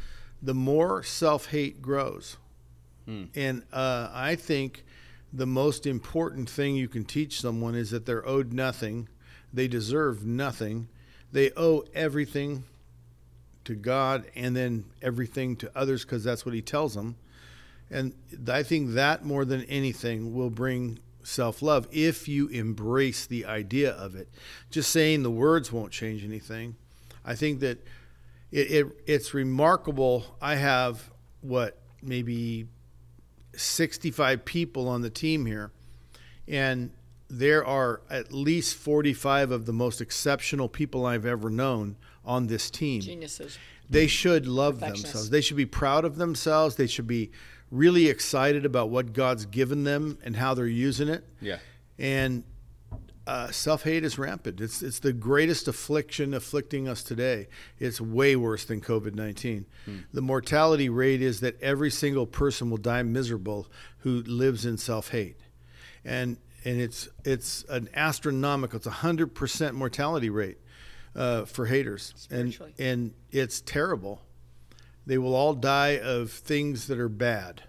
the 0.40 0.54
more 0.54 1.02
self 1.02 1.46
hate 1.46 1.82
grows. 1.82 2.36
And 3.34 3.64
uh, 3.72 4.08
I 4.12 4.36
think 4.36 4.84
the 5.32 5.46
most 5.46 5.86
important 5.86 6.48
thing 6.48 6.76
you 6.76 6.86
can 6.88 7.04
teach 7.04 7.40
someone 7.40 7.74
is 7.74 7.90
that 7.90 8.06
they're 8.06 8.26
owed 8.26 8.52
nothing, 8.52 9.08
they 9.52 9.66
deserve 9.66 10.24
nothing, 10.24 10.88
they 11.32 11.50
owe 11.56 11.84
everything 11.94 12.64
to 13.64 13.74
God 13.74 14.24
and 14.34 14.56
then 14.56 14.84
everything 15.02 15.56
to 15.56 15.70
others 15.76 16.04
because 16.04 16.24
that's 16.24 16.44
what 16.44 16.54
He 16.54 16.62
tells 16.62 16.94
them. 16.94 17.16
And 17.90 18.14
I 18.48 18.62
think 18.62 18.92
that 18.92 19.24
more 19.24 19.44
than 19.44 19.64
anything 19.64 20.34
will 20.34 20.50
bring 20.50 20.98
self 21.22 21.62
love 21.62 21.88
if 21.90 22.28
you 22.28 22.48
embrace 22.48 23.26
the 23.26 23.44
idea 23.44 23.92
of 23.92 24.14
it. 24.14 24.28
Just 24.70 24.90
saying 24.90 25.22
the 25.22 25.30
words 25.30 25.72
won't 25.72 25.92
change 25.92 26.24
anything. 26.24 26.76
I 27.24 27.34
think 27.34 27.60
that 27.60 27.84
it, 28.50 28.70
it 28.70 28.86
it's 29.06 29.34
remarkable. 29.34 30.24
I 30.40 30.56
have 30.56 31.10
what 31.40 31.78
maybe 32.02 32.66
65 33.54 34.44
people 34.44 34.88
on 34.88 35.02
the 35.02 35.10
team 35.10 35.46
here, 35.46 35.70
and 36.48 36.90
there 37.30 37.64
are 37.64 38.02
at 38.10 38.32
least 38.32 38.74
45 38.74 39.50
of 39.50 39.66
the 39.66 39.72
most 39.72 40.00
exceptional 40.00 40.68
people 40.68 41.06
I've 41.06 41.26
ever 41.26 41.48
known 41.48 41.96
on 42.24 42.48
this 42.48 42.70
team 42.70 43.00
Geniuses. 43.00 43.58
they 43.88 44.06
should 44.06 44.46
love 44.46 44.80
themselves. 44.80 45.30
They 45.30 45.40
should 45.40 45.56
be 45.56 45.66
proud 45.66 46.04
of 46.04 46.16
themselves. 46.16 46.76
They 46.76 46.86
should 46.86 47.06
be 47.06 47.30
really 47.70 48.08
excited 48.08 48.66
about 48.66 48.90
what 48.90 49.12
God's 49.12 49.46
given 49.46 49.84
them 49.84 50.18
and 50.24 50.36
how 50.36 50.54
they're 50.54 50.66
using 50.66 51.08
it. 51.08 51.24
Yeah. 51.40 51.58
And 51.98 52.44
uh, 53.26 53.50
self 53.52 53.84
hate 53.84 54.04
is 54.04 54.18
rampant. 54.18 54.60
It's 54.60 54.82
it's 54.82 54.98
the 54.98 55.12
greatest 55.12 55.68
affliction 55.68 56.34
afflicting 56.34 56.88
us 56.88 57.02
today. 57.04 57.46
It's 57.78 58.00
way 58.00 58.34
worse 58.34 58.64
than 58.64 58.80
COVID 58.80 59.14
nineteen. 59.14 59.66
The 60.12 60.22
mortality 60.22 60.88
rate 60.88 61.22
is 61.22 61.40
that 61.40 61.60
every 61.62 61.90
single 61.90 62.26
person 62.26 62.70
will 62.70 62.78
die 62.78 63.02
miserable 63.02 63.68
who 63.98 64.22
lives 64.22 64.66
in 64.66 64.78
self 64.78 65.10
hate, 65.10 65.36
and 66.04 66.38
and 66.64 66.80
it's 66.80 67.08
it's 67.24 67.64
an 67.68 67.88
astronomical. 67.94 68.76
It's 68.76 68.86
a 68.86 68.90
hundred 68.90 69.34
percent 69.34 69.74
mortality 69.74 70.30
rate 70.30 70.58
uh, 71.14 71.44
for 71.44 71.66
haters, 71.66 72.28
and 72.30 72.56
and 72.78 73.14
it's 73.30 73.60
terrible. 73.60 74.22
They 75.06 75.18
will 75.18 75.34
all 75.34 75.54
die 75.54 75.98
of 75.98 76.30
things 76.30 76.86
that 76.88 76.98
are 76.98 77.08
bad. 77.08 77.62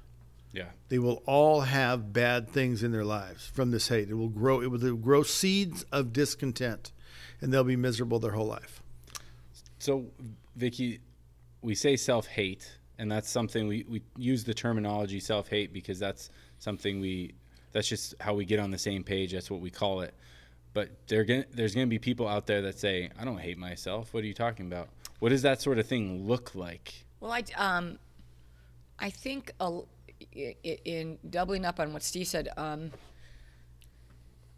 Yeah. 0.54 0.66
They 0.90 1.00
will 1.00 1.24
all 1.26 1.62
have 1.62 2.12
bad 2.12 2.50
things 2.50 2.84
in 2.84 2.92
their 2.92 3.06
lives 3.06 3.48
from 3.48 3.72
this 3.72 3.88
hate. 3.88 4.10
It 4.10 4.16
will 4.16 4.30
grow. 4.30 4.62
It 4.62 4.68
will 4.70 4.96
grow 4.96 5.24
seeds 5.24 5.86
of 5.92 6.12
discontent, 6.14 6.92
and 7.40 7.54
they'll 7.54 7.64
be 7.64 7.78
miserable 7.78 8.20
their 8.20 8.32
whole 8.32 8.48
life. 8.48 8.82
So, 9.80 10.06
Vicki, 10.56 11.00
we 11.62 11.74
say 11.74 11.96
self 11.96 12.28
hate, 12.28 12.78
and 13.00 13.12
that's 13.12 13.30
something 13.30 13.68
we, 13.68 13.86
we 13.88 14.02
use 14.18 14.44
the 14.44 14.54
terminology 14.54 15.20
self 15.20 15.48
hate 15.48 15.74
because 15.74 15.98
that's 16.00 16.30
something 16.60 17.00
we 17.00 17.34
that's 17.72 17.88
just 17.88 18.16
how 18.20 18.34
we 18.34 18.46
get 18.46 18.60
on 18.60 18.72
the 18.72 18.78
same 18.78 19.04
page. 19.04 19.34
That's 19.34 19.50
what 19.50 19.62
we 19.62 19.70
call 19.70 20.02
it. 20.02 20.14
But 20.74 20.90
gonna, 21.08 21.46
there's 21.52 21.76
going 21.76 21.88
to 21.88 21.90
be 21.90 22.00
people 22.00 22.28
out 22.28 22.48
there 22.48 22.62
that 22.62 22.80
say, 22.80 23.10
"I 23.20 23.26
don't 23.26 23.40
hate 23.40 23.58
myself." 23.58 24.14
What 24.14 24.24
are 24.24 24.28
you 24.28 24.34
talking 24.34 24.68
about? 24.68 24.90
What 25.20 25.30
does 25.30 25.42
that 25.42 25.62
sort 25.62 25.80
of 25.80 25.88
thing 25.88 26.28
look 26.28 26.56
like? 26.56 26.94
Well, 27.20 27.32
I 27.32 27.44
um, 27.58 28.00
I 28.98 29.10
think 29.10 29.52
a, 29.60 29.82
in 30.34 31.18
doubling 31.30 31.66
up 31.66 31.80
on 31.80 31.92
what 31.94 32.04
Steve 32.04 32.28
said, 32.28 32.50
um, 32.56 32.92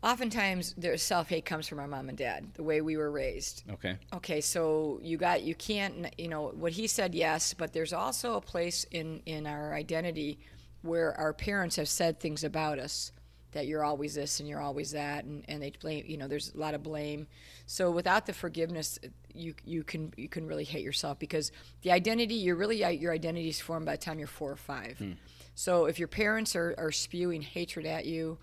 oftentimes 0.04 0.74
their 0.74 0.98
self 0.98 1.30
hate 1.30 1.46
comes 1.46 1.68
from 1.68 1.80
our 1.80 1.88
mom 1.88 2.10
and 2.10 2.18
dad, 2.18 2.54
the 2.54 2.64
way 2.64 2.82
we 2.82 2.98
were 2.98 3.10
raised. 3.10 3.64
Okay. 3.72 3.98
Okay, 4.14 4.42
so 4.42 5.00
you 5.02 5.18
got 5.18 5.42
you 5.44 5.56
can't 5.56 6.14
you 6.18 6.28
know 6.28 6.50
what 6.50 6.74
he 6.74 6.86
said 6.88 7.16
yes, 7.16 7.54
but 7.54 7.74
there's 7.74 7.94
also 7.94 8.36
a 8.36 8.42
place 8.42 8.86
in 8.92 9.22
in 9.26 9.48
our 9.48 9.74
identity 9.74 10.38
where 10.84 11.18
our 11.18 11.34
parents 11.34 11.78
have 11.78 11.90
said 11.90 12.20
things 12.20 12.44
about 12.44 12.78
us 12.78 13.12
that 13.54 13.68
you're 13.68 13.84
always 13.84 14.14
this 14.16 14.40
and 14.40 14.50
you're 14.50 14.60
always 14.60 14.92
that 14.92 15.24
and, 15.24 15.44
and 15.48 15.62
they 15.62 15.72
blame 15.82 16.04
you 16.08 16.18
know 16.18 16.28
there's 16.28 16.54
a 16.54 16.58
lot 16.58 16.74
of 16.74 16.84
blame 16.84 17.26
so 17.66 17.90
without 17.90 18.26
the 18.26 18.34
forgiveness 18.34 19.00
you 19.34 19.54
you 19.66 19.84
can 19.84 20.14
you 20.18 20.28
can 20.28 20.46
really 20.46 20.64
hate 20.64 20.84
yourself 20.84 21.18
because 21.18 21.52
the 21.82 21.92
identity 21.92 22.36
you're 22.36 22.56
really 22.56 22.84
your 22.96 23.14
identity 23.14 23.50
is 23.50 23.60
formed 23.60 23.86
by 23.86 23.94
the 23.94 23.98
time 23.98 24.20
you're 24.20 24.28
four 24.28 24.52
or 24.52 24.58
five 24.58 24.98
hmm. 24.98 25.12
so 25.56 25.86
if 25.86 25.98
your 25.98 26.08
parents 26.08 26.56
are, 26.56 26.76
are 26.78 26.92
spewing 26.92 27.42
hatred 27.42 27.86
at 27.86 28.06
you 28.06 28.38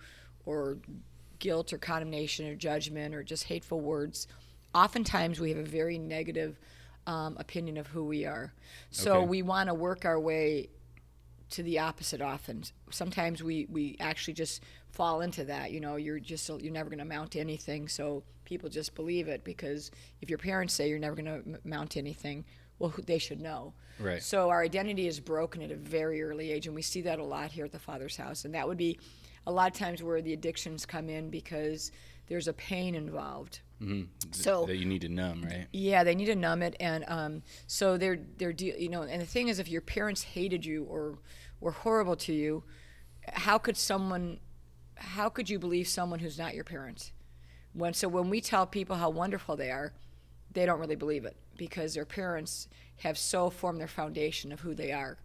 or 0.45 0.77
guilt 1.39 1.71
or 1.73 1.77
condemnation 1.77 2.47
or 2.47 2.55
judgment 2.55 3.13
or 3.13 3.23
just 3.23 3.43
hateful 3.43 3.79
words 3.79 4.27
oftentimes 4.73 5.39
we 5.39 5.49
have 5.49 5.59
a 5.59 5.69
very 5.69 5.97
negative 5.97 6.59
um, 7.07 7.35
opinion 7.39 7.77
of 7.77 7.87
who 7.87 8.05
we 8.05 8.25
are 8.25 8.53
so 8.91 9.17
okay. 9.17 9.27
we 9.27 9.41
want 9.41 9.67
to 9.67 9.73
work 9.73 10.05
our 10.05 10.19
way 10.19 10.69
to 11.51 11.63
the 11.63 11.79
opposite 11.79 12.21
often. 12.21 12.63
Sometimes 12.89 13.43
we, 13.43 13.67
we 13.69 13.95
actually 13.99 14.33
just 14.33 14.63
fall 14.89 15.21
into 15.21 15.45
that. 15.45 15.71
You 15.71 15.79
know, 15.79 15.95
you're 15.95 16.19
just 16.19 16.49
you're 16.49 16.73
never 16.73 16.89
going 16.89 16.99
to 16.99 17.05
mount 17.05 17.35
anything, 17.35 17.87
so 17.87 18.23
people 18.45 18.69
just 18.69 18.95
believe 18.95 19.27
it 19.27 19.43
because 19.43 19.91
if 20.21 20.29
your 20.29 20.39
parents 20.39 20.73
say 20.73 20.89
you're 20.89 20.99
never 20.99 21.15
going 21.15 21.43
to 21.43 21.59
mount 21.63 21.97
anything, 21.97 22.43
well, 22.79 22.93
they 23.05 23.17
should 23.17 23.39
know. 23.39 23.73
Right. 23.99 24.23
So 24.23 24.49
our 24.49 24.63
identity 24.63 25.07
is 25.07 25.19
broken 25.19 25.61
at 25.61 25.71
a 25.71 25.75
very 25.75 26.23
early 26.23 26.51
age, 26.51 26.65
and 26.65 26.75
we 26.75 26.81
see 26.81 27.01
that 27.01 27.19
a 27.19 27.23
lot 27.23 27.51
here 27.51 27.65
at 27.65 27.71
the 27.71 27.79
Father's 27.79 28.17
house, 28.17 28.45
and 28.45 28.55
that 28.55 28.67
would 28.67 28.77
be 28.77 28.99
a 29.45 29.51
lot 29.51 29.71
of 29.71 29.77
times 29.77 30.01
where 30.03 30.21
the 30.21 30.33
addictions 30.33 30.85
come 30.85 31.09
in 31.09 31.29
because 31.29 31.91
there's 32.27 32.47
a 32.47 32.53
pain 32.53 32.95
involved. 32.95 33.61
Mm-hmm. 33.81 34.03
So 34.31 34.65
that 34.65 34.77
you 34.77 34.85
need 34.85 35.01
to 35.01 35.09
numb, 35.09 35.43
right? 35.43 35.67
Yeah, 35.73 36.03
they 36.03 36.15
need 36.15 36.25
to 36.25 36.35
numb 36.35 36.61
it, 36.61 36.75
and 36.79 37.03
um, 37.07 37.43
so 37.67 37.97
they're 37.97 38.19
they're 38.37 38.53
de- 38.53 38.79
you 38.81 38.89
know, 38.89 39.01
and 39.01 39.21
the 39.21 39.25
thing 39.25 39.47
is, 39.47 39.59
if 39.59 39.67
your 39.67 39.81
parents 39.81 40.21
hated 40.21 40.65
you 40.65 40.83
or 40.83 41.17
were 41.61 41.71
horrible 41.71 42.17
to 42.17 42.33
you, 42.33 42.63
how 43.31 43.57
could 43.57 43.77
someone, 43.77 44.39
how 44.95 45.29
could 45.29 45.49
you 45.49 45.59
believe 45.59 45.87
someone 45.87 46.19
who's 46.19 46.37
not 46.37 46.53
your 46.53 46.65
parents? 46.65 47.13
When 47.73 47.93
so 47.93 48.09
when 48.09 48.29
we 48.29 48.41
tell 48.41 48.65
people 48.67 48.97
how 48.97 49.09
wonderful 49.09 49.55
they 49.55 49.71
are, 49.71 49.93
they 50.51 50.65
don't 50.65 50.79
really 50.79 50.97
believe 50.97 51.23
it 51.23 51.37
because 51.57 51.93
their 51.93 52.05
parents 52.05 52.67
have 52.97 53.17
so 53.17 53.49
formed 53.49 53.79
their 53.79 53.87
foundation 53.87 54.51
of 54.51 54.59
who 54.59 54.75
they 54.75 54.91
are 54.91 55.17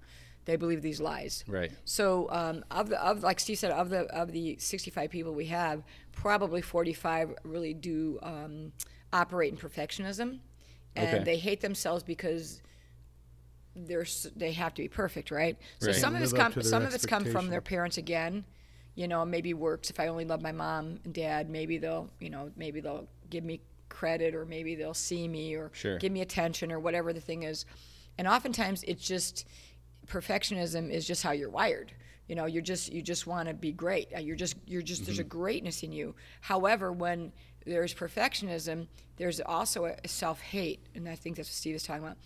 they 0.47 0.57
believe 0.57 0.81
these 0.81 1.01
lies. 1.01 1.45
Right. 1.47 1.71
So 1.85 2.29
um, 2.31 2.65
of 2.71 2.89
the 2.89 3.05
of 3.05 3.23
like 3.23 3.39
Steve 3.39 3.59
said, 3.59 3.73
of 3.73 3.91
the 3.91 4.05
of 4.15 4.33
the 4.33 4.57
65 4.59 5.11
people 5.11 5.35
we 5.35 5.47
have, 5.47 5.83
probably 6.13 6.63
45 6.63 7.35
really 7.45 7.75
do 7.75 8.19
um, 8.23 8.73
operate 9.13 9.53
in 9.53 9.59
perfectionism, 9.59 10.39
and 10.95 11.15
okay. 11.17 11.25
they 11.25 11.37
hate 11.37 11.61
themselves 11.61 12.03
because 12.03 12.63
they're 13.77 14.07
they 14.35 14.53
have 14.53 14.75
to 14.75 14.83
be 14.83 14.89
perfect, 14.89 15.31
right? 15.31 15.57
So 15.81 15.89
right. 15.89 15.97
some 15.97 16.15
of 16.15 16.23
it's 16.23 16.33
come 16.33 16.63
some 16.63 16.85
of 16.85 16.95
it's 16.95 17.07
come 17.07 17.25
from 17.25 17.49
their 17.49 17.61
parents 17.61 17.99
again. 17.99 18.45
You 18.95 19.09
know, 19.09 19.25
maybe 19.27 19.53
works. 19.53 19.91
If 19.91 20.01
I 20.01 20.07
only 20.07 20.25
love 20.25 20.41
my 20.41 20.53
mom 20.53 21.01
and 21.05 21.13
dad, 21.13 21.51
maybe 21.51 21.79
they'll 21.79 22.09
you 22.21 22.31
know 22.31 22.51
maybe 22.57 22.81
they'll 22.81 23.07
give 23.29 23.45
me 23.45 23.61
credit 23.89 24.35
or 24.35 24.45
maybe 24.45 24.75
they'll 24.75 24.95
see 24.95 25.29
me 25.29 25.55
or 25.55 25.71
sure. 25.73 25.99
give 25.99 26.13
me 26.13 26.21
attention 26.21 26.73
or 26.73 26.81
whatever 26.81 27.13
the 27.13 27.21
thing 27.21 27.43
is. 27.43 27.67
And 28.19 28.27
oftentimes 28.27 28.83
it's 28.85 29.07
just 29.07 29.47
perfectionism 30.07 30.91
is 30.91 31.07
just 31.07 31.23
how 31.23 31.33
you're 31.33 31.51
wired 31.51 31.93
you 32.29 32.35
know 32.35 32.47
you're 32.47 32.63
just 32.63 32.93
you 32.93 33.03
just 33.03 33.27
want 33.27 33.49
to 33.49 33.55
be 33.55 33.73
great 33.73 34.09
uh, 34.15 34.19
you're 34.19 34.37
just 34.37 34.57
you're 34.67 34.83
just 34.83 35.03
mm-hmm. 35.03 35.07
there's 35.07 35.19
a 35.19 35.23
mm-hmm. 35.23 35.39
greatness 35.39 35.83
in 35.83 35.93
you 35.93 36.15
however 36.41 36.93
when 36.93 37.33
there's 37.65 37.95
perfectionism 37.95 38.87
there's 39.17 39.41
also 39.41 39.85
a 39.85 40.09
self-hate 40.09 40.81
and 40.95 41.09
i 41.09 41.15
think 41.15 41.37
that's 41.37 41.49
what 41.49 41.55
steve 41.55 41.75
is 41.75 41.83
talking 41.83 42.05
about 42.05 42.17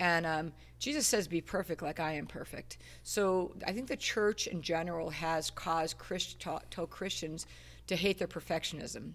and 0.00 0.26
um, 0.26 0.52
jesus 0.80 1.06
says 1.06 1.28
be 1.28 1.40
perfect 1.40 1.82
like 1.82 2.00
i 2.00 2.12
am 2.12 2.26
perfect 2.26 2.78
so 3.04 3.54
i 3.66 3.72
think 3.72 3.86
the 3.86 3.96
church 3.96 4.48
in 4.48 4.60
general 4.60 5.10
has 5.10 5.50
caused 5.50 5.96
Christ, 5.98 6.40
told 6.70 6.90
christians 6.90 7.46
to 7.86 7.94
hate 7.94 8.18
their 8.18 8.28
perfectionism 8.28 9.12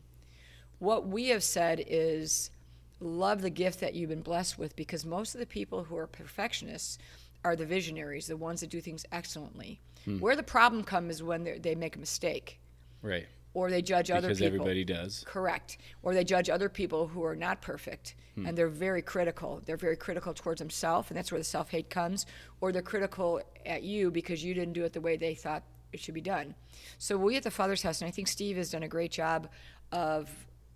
what 0.79 1.07
we 1.07 1.27
have 1.29 1.43
said 1.43 1.83
is 1.87 2.51
love 2.99 3.41
the 3.41 3.49
gift 3.49 3.79
that 3.81 3.93
you've 3.93 4.09
been 4.09 4.21
blessed 4.21 4.57
with 4.57 4.75
because 4.75 5.05
most 5.05 5.35
of 5.35 5.39
the 5.39 5.45
people 5.45 5.83
who 5.83 5.97
are 5.97 6.07
perfectionists 6.07 6.97
are 7.43 7.55
the 7.55 7.65
visionaries, 7.65 8.27
the 8.27 8.37
ones 8.37 8.61
that 8.61 8.69
do 8.69 8.81
things 8.81 9.05
excellently. 9.11 9.79
Hmm. 10.05 10.19
Where 10.19 10.35
the 10.35 10.43
problem 10.43 10.83
comes 10.83 11.15
is 11.15 11.23
when 11.23 11.61
they 11.61 11.75
make 11.75 11.95
a 11.95 11.99
mistake. 11.99 12.59
Right. 13.01 13.27
Or 13.55 13.71
they 13.71 13.81
judge 13.81 14.07
because 14.07 14.17
other 14.17 14.35
people. 14.35 14.35
Because 14.35 14.45
everybody 14.45 14.83
does. 14.83 15.23
Correct. 15.25 15.77
Or 16.03 16.13
they 16.13 16.23
judge 16.23 16.49
other 16.49 16.69
people 16.69 17.07
who 17.07 17.23
are 17.23 17.35
not 17.35 17.61
perfect. 17.61 18.15
Hmm. 18.35 18.45
And 18.45 18.57
they're 18.57 18.67
very 18.67 19.01
critical. 19.01 19.61
They're 19.65 19.77
very 19.77 19.95
critical 19.95 20.33
towards 20.33 20.59
themselves, 20.59 21.09
and 21.09 21.17
that's 21.17 21.31
where 21.31 21.39
the 21.39 21.45
self 21.45 21.71
hate 21.71 21.89
comes. 21.89 22.27
Or 22.61 22.71
they're 22.71 22.83
critical 22.83 23.41
at 23.65 23.81
you 23.81 24.11
because 24.11 24.43
you 24.43 24.53
didn't 24.53 24.73
do 24.73 24.83
it 24.83 24.93
the 24.93 25.01
way 25.01 25.17
they 25.17 25.33
thought 25.33 25.63
it 25.93 25.99
should 25.99 26.13
be 26.13 26.21
done. 26.21 26.53
So 26.97 27.17
we 27.17 27.37
at 27.37 27.43
the 27.43 27.51
Father's 27.51 27.81
House, 27.81 28.01
and 28.01 28.07
I 28.07 28.11
think 28.11 28.27
Steve 28.27 28.57
has 28.57 28.69
done 28.69 28.83
a 28.83 28.89
great 28.89 29.11
job 29.11 29.49
of 29.91 30.29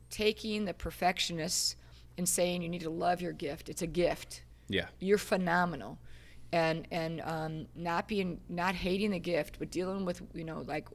taking 0.10 0.66
the 0.66 0.74
perfectionists 0.74 1.76
and 2.18 2.28
saying 2.28 2.62
you 2.62 2.70
need 2.70 2.82
to 2.82 2.90
love 2.90 3.22
your 3.22 3.34
gift. 3.34 3.70
It's 3.70 3.82
a 3.82 3.88
gift. 3.88 4.44
Yeah. 4.70 4.86
You're 5.00 5.18
phenomenal 5.18 6.00
and 6.52 6.88
and 6.92 7.22
um, 7.22 7.68
not 7.76 8.08
being 8.08 8.40
not 8.50 8.76
hating 8.76 9.12
the 9.12 9.20
gift, 9.20 9.60
but 9.60 9.72
dealing 9.72 10.06
with 10.06 10.22
you 10.34 10.44
know 10.44 10.64
like 10.68 10.88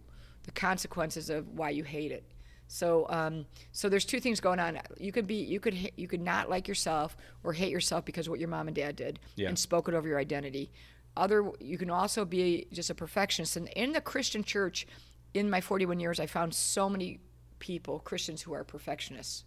the 0.45 0.53
consequences 0.53 1.31
of 1.31 1.49
why 1.49 1.71
you 1.71 1.85
hate 1.85 2.13
it. 2.13 2.25
So 2.69 3.07
um, 3.11 3.47
so 3.73 3.89
there's 3.89 4.05
two 4.05 4.21
things 4.21 4.41
going 4.41 4.59
on. 4.59 4.79
You 4.99 5.13
could 5.13 5.27
be 5.27 5.37
you 5.37 5.61
could 5.61 5.91
you 5.97 6.09
could 6.09 6.21
not 6.21 6.49
like 6.49 6.67
yourself 6.67 7.17
or 7.43 7.53
hate 7.53 7.71
yourself 7.71 8.05
because 8.05 8.27
of 8.27 8.31
what 8.31 8.41
your 8.41 8.49
mom 8.49 8.69
and 8.69 8.75
dad 8.75 8.97
did 8.97 9.21
yeah. 9.37 9.49
and 9.49 9.59
spoke 9.59 9.89
it 9.89 9.95
over 9.95 10.09
your 10.09 10.19
identity. 10.19 10.71
Other 11.17 11.51
you 11.61 11.79
can 11.79 11.91
also 11.91 12.25
be 12.25 12.67
just 12.73 12.91
a 12.91 12.95
perfectionist. 12.95 13.57
And 13.57 13.69
in 13.69 13.93
the 13.93 14.01
Christian 14.01 14.43
church, 14.43 14.87
in 15.35 15.51
my 15.51 15.61
41 15.61 16.01
years, 16.01 16.19
I 16.19 16.27
found 16.27 16.55
so 16.55 16.89
many 16.89 17.21
people 17.59 17.99
Christians 18.01 18.43
who 18.43 18.55
are 18.55 18.65
perfectionists, 18.65 19.45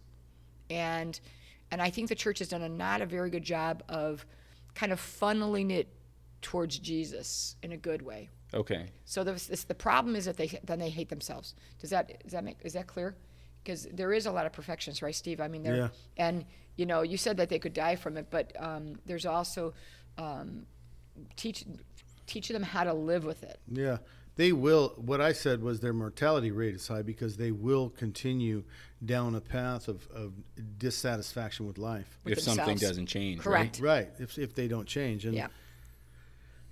and 0.70 1.18
and 1.70 1.82
I 1.82 1.90
think 1.90 2.08
the 2.08 2.14
church 2.14 2.38
has 2.38 2.48
done 2.48 2.62
a 2.62 2.68
not 2.68 3.02
a 3.02 3.06
very 3.06 3.30
good 3.30 3.44
job 3.44 3.82
of 3.88 4.24
kind 4.74 4.92
of 4.92 5.00
funneling 5.00 5.70
it 5.70 5.88
towards 6.42 6.78
Jesus 6.78 7.56
in 7.62 7.72
a 7.72 7.76
good 7.76 8.02
way. 8.02 8.30
Okay. 8.54 8.90
So 9.04 9.24
the 9.24 9.64
the 9.68 9.74
problem 9.74 10.16
is 10.16 10.24
that 10.24 10.36
they 10.36 10.58
then 10.64 10.78
they 10.78 10.90
hate 10.90 11.08
themselves. 11.08 11.54
Does 11.80 11.90
that 11.90 12.22
does 12.22 12.32
that 12.32 12.44
make 12.44 12.58
is 12.62 12.72
that 12.72 12.86
clear? 12.86 13.16
Because 13.62 13.86
there 13.92 14.12
is 14.12 14.26
a 14.26 14.32
lot 14.32 14.46
of 14.46 14.52
perfections, 14.52 15.02
right, 15.02 15.14
Steve? 15.14 15.40
I 15.40 15.48
mean, 15.48 15.62
there 15.62 15.76
yeah. 15.76 15.88
and 16.16 16.44
you 16.76 16.86
know 16.86 17.02
you 17.02 17.16
said 17.16 17.36
that 17.36 17.48
they 17.48 17.58
could 17.58 17.74
die 17.74 17.96
from 17.96 18.16
it, 18.16 18.28
but 18.30 18.52
um, 18.58 18.98
there's 19.04 19.26
also 19.26 19.74
um, 20.16 20.66
teach 21.36 21.64
teach 22.26 22.48
them 22.48 22.62
how 22.62 22.84
to 22.84 22.94
live 22.94 23.24
with 23.24 23.42
it. 23.42 23.60
Yeah, 23.70 23.98
they 24.36 24.52
will. 24.52 24.94
What 24.96 25.20
I 25.20 25.32
said 25.32 25.62
was 25.62 25.80
their 25.80 25.92
mortality 25.92 26.50
rate 26.50 26.74
is 26.74 26.88
high 26.88 27.02
because 27.02 27.36
they 27.36 27.50
will 27.50 27.90
continue 27.90 28.64
down 29.04 29.34
a 29.34 29.40
path 29.40 29.88
of, 29.88 30.08
of 30.08 30.32
dissatisfaction 30.78 31.66
with 31.66 31.76
life 31.76 32.18
with 32.24 32.32
if 32.32 32.44
themselves. 32.44 32.56
something 32.56 32.78
doesn't 32.78 33.06
change. 33.06 33.40
Correct. 33.40 33.80
Right. 33.80 34.06
right. 34.06 34.10
If 34.18 34.38
if 34.38 34.54
they 34.54 34.68
don't 34.68 34.88
change 34.88 35.26
and. 35.26 35.34
Yeah 35.34 35.48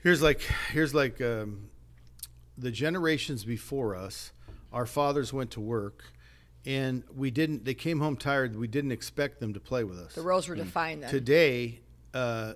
here's 0.07 0.23
like 0.23 0.41
here's 0.71 0.95
like 0.95 1.21
um, 1.21 1.69
the 2.57 2.71
generations 2.71 3.45
before 3.45 3.97
us 3.97 4.31
our 4.73 4.87
fathers 4.87 5.33
went 5.33 5.51
to 5.51 5.61
work 5.61 6.05
and 6.65 7.03
we 7.13 7.29
didn't 7.29 7.65
they 7.65 7.75
came 7.75 7.99
home 7.99 8.17
tired 8.17 8.55
we 8.55 8.69
didn't 8.69 8.93
expect 8.93 9.41
them 9.41 9.53
to 9.53 9.59
play 9.59 9.83
with 9.83 9.99
us. 9.99 10.15
The 10.15 10.23
roles 10.23 10.47
were 10.47 10.55
mm. 10.55 10.59
defined 10.61 11.03
then. 11.03 11.11
Today 11.11 11.81
uh, 12.15 12.53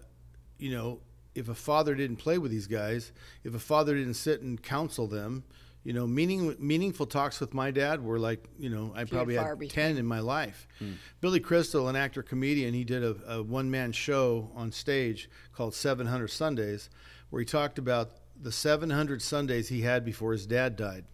you 0.59 0.71
know 0.71 1.00
if 1.35 1.49
a 1.49 1.54
father 1.54 1.97
didn't 1.97 2.19
play 2.19 2.38
with 2.38 2.52
these 2.52 2.69
guys 2.69 3.11
if 3.42 3.52
a 3.52 3.59
father 3.59 3.97
didn't 3.97 4.14
sit 4.14 4.42
and 4.42 4.62
counsel 4.62 5.09
them 5.09 5.42
you 5.83 5.92
know 5.92 6.07
meaning 6.07 6.54
meaningful 6.61 7.07
talks 7.07 7.40
with 7.40 7.52
my 7.52 7.73
dad 7.73 8.00
were 8.04 8.21
like 8.21 8.49
you 8.61 8.71
know 8.71 8.92
i 8.95 9.02
probably 9.02 9.35
had 9.35 9.59
10 9.69 9.97
in 9.97 10.07
my 10.07 10.21
life. 10.21 10.69
Hmm. 10.78 10.92
billy 11.21 11.40
crystal 11.40 11.88
an 11.88 11.97
actor 11.97 12.23
comedian 12.23 12.75
he 12.75 12.85
did 12.85 13.02
a, 13.02 13.16
a 13.26 13.42
one-man 13.42 13.90
show 13.90 14.52
on 14.54 14.71
stage 14.71 15.28
called 15.52 15.75
700 15.75 16.28
sundays 16.28 16.90
where 17.30 17.40
he 17.40 17.46
talked 17.46 17.78
about 17.78 18.10
the 18.40 18.52
700 18.52 19.22
Sundays 19.22 19.68
he 19.68 19.82
had 19.82 20.04
before 20.04 20.32
his 20.32 20.46
dad 20.46 20.76
died. 20.76 21.04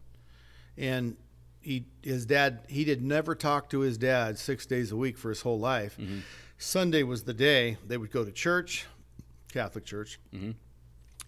And 0.77 1.17
he, 1.61 1.87
his 2.03 2.27
dad, 2.27 2.61
he 2.69 2.85
did 2.85 3.03
never 3.03 3.35
talk 3.35 3.71
to 3.71 3.81
his 3.81 3.99
dad 3.99 4.39
six 4.39 4.67
days 4.67 4.93
a 4.93 4.97
week 4.97 5.19
for 5.19 5.29
his 5.29 5.41
whole 5.41 5.59
life. 5.59 5.97
Mm-hmm. 5.99 6.21
Sunday 6.59 7.03
was 7.03 7.25
the 7.25 7.35
day 7.35 7.77
they 7.87 7.97
would 7.97 8.11
go 8.11 8.25
to 8.25 8.33
church, 8.33 8.87
Catholic 9.53 9.85
church, 9.85 10.19
mm-hmm. 10.35 10.53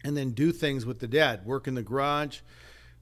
and 0.04 0.16
then 0.16 0.30
do 0.30 0.52
things 0.52 0.86
with 0.86 1.00
the 1.00 1.08
dad, 1.08 1.44
work 1.44 1.66
in 1.66 1.74
the 1.74 1.82
garage, 1.82 2.40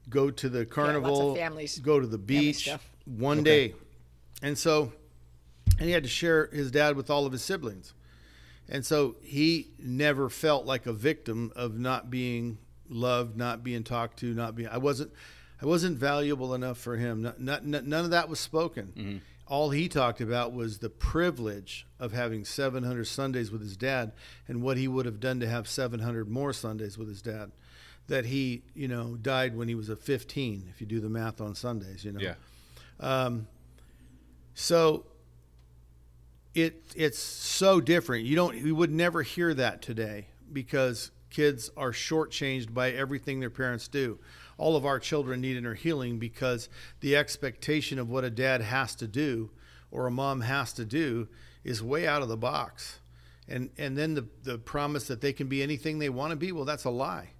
go 0.09 0.31
to 0.31 0.49
the 0.49 0.65
carnival, 0.65 1.35
families- 1.35 1.79
go 1.79 1.99
to 1.99 2.07
the 2.07 2.17
beach 2.17 2.69
one 3.05 3.43
day. 3.43 3.75
And 4.41 4.57
so, 4.57 4.91
and 5.79 5.87
he 5.87 5.91
had 5.91 6.03
to 6.03 6.09
share 6.09 6.47
his 6.47 6.71
dad 6.71 6.95
with 6.95 7.09
all 7.09 7.25
of 7.25 7.31
his 7.31 7.43
siblings. 7.43 7.93
And 8.69 8.85
so 8.85 9.15
he 9.21 9.71
never 9.79 10.29
felt 10.29 10.65
like 10.65 10.85
a 10.85 10.93
victim 10.93 11.51
of 11.55 11.77
not 11.77 12.09
being 12.09 12.57
loved, 12.89 13.37
not 13.37 13.63
being 13.63 13.83
talked 13.83 14.19
to, 14.19 14.33
not 14.33 14.55
being. 14.55 14.69
I 14.69 14.77
wasn't, 14.77 15.11
I 15.61 15.65
wasn't 15.65 15.97
valuable 15.97 16.53
enough 16.53 16.77
for 16.77 16.97
him. 16.97 17.21
Not, 17.21 17.39
not, 17.39 17.63
none 17.63 18.05
of 18.05 18.11
that 18.11 18.29
was 18.29 18.39
spoken. 18.39 18.93
Mm-hmm. 18.95 19.17
All 19.47 19.69
he 19.69 19.87
talked 19.87 20.19
about 20.19 20.51
was 20.51 20.79
the 20.79 20.89
privilege 20.89 21.87
of 21.99 22.11
having 22.11 22.43
700 22.43 23.05
Sundays 23.05 23.49
with 23.49 23.61
his 23.61 23.77
dad, 23.77 24.11
and 24.47 24.61
what 24.61 24.75
he 24.75 24.89
would 24.89 25.05
have 25.05 25.21
done 25.21 25.39
to 25.39 25.47
have 25.47 25.69
700 25.69 26.29
more 26.29 26.51
Sundays 26.51 26.97
with 26.97 27.07
his 27.07 27.21
dad. 27.21 27.51
That 28.07 28.25
he, 28.25 28.63
you 28.73 28.87
know, 28.87 29.15
died 29.15 29.55
when 29.55 29.67
he 29.67 29.75
was 29.75 29.89
a 29.89 29.95
15. 29.95 30.69
If 30.69 30.81
you 30.81 30.87
do 30.87 30.99
the 30.99 31.09
math 31.09 31.39
on 31.41 31.55
Sundays, 31.55 32.03
you 32.03 32.11
know. 32.11 32.19
Yeah. 32.19 32.35
Um, 32.99 33.47
so 34.53 35.05
it 36.57 36.81
it's 36.95 37.19
so 37.19 37.79
different. 37.79 38.25
You 38.25 38.35
don't 38.35 38.57
you 38.57 38.75
would 38.75 38.91
never 38.91 39.21
hear 39.21 39.53
that 39.53 39.81
today 39.81 40.27
because 40.51 41.11
kids 41.29 41.69
are 41.77 41.91
shortchanged 41.91 42.73
by 42.73 42.91
everything 42.91 43.39
their 43.39 43.49
parents 43.49 43.87
do. 43.87 44.17
All 44.57 44.75
of 44.75 44.85
our 44.85 44.99
children 44.99 45.41
need 45.41 45.55
inner 45.55 45.75
healing 45.75 46.17
because 46.17 46.67
the 46.99 47.15
expectation 47.15 47.99
of 47.99 48.09
what 48.09 48.23
a 48.23 48.31
dad 48.31 48.61
has 48.61 48.95
to 48.95 49.07
do 49.07 49.51
or 49.91 50.07
a 50.07 50.11
mom 50.11 50.41
has 50.41 50.73
to 50.73 50.85
do 50.85 51.27
is 51.63 51.83
way 51.83 52.07
out 52.07 52.23
of 52.23 52.27
the 52.27 52.37
box. 52.37 52.99
And 53.47 53.69
and 53.77 53.95
then 53.95 54.15
the 54.15 54.27
the 54.43 54.57
promise 54.57 55.07
that 55.07 55.21
they 55.21 55.33
can 55.33 55.47
be 55.47 55.61
anything 55.61 55.99
they 55.99 56.09
want 56.09 56.31
to 56.31 56.35
be, 56.35 56.51
well 56.51 56.65
that's 56.65 56.85
a 56.85 56.89
lie. 56.89 57.33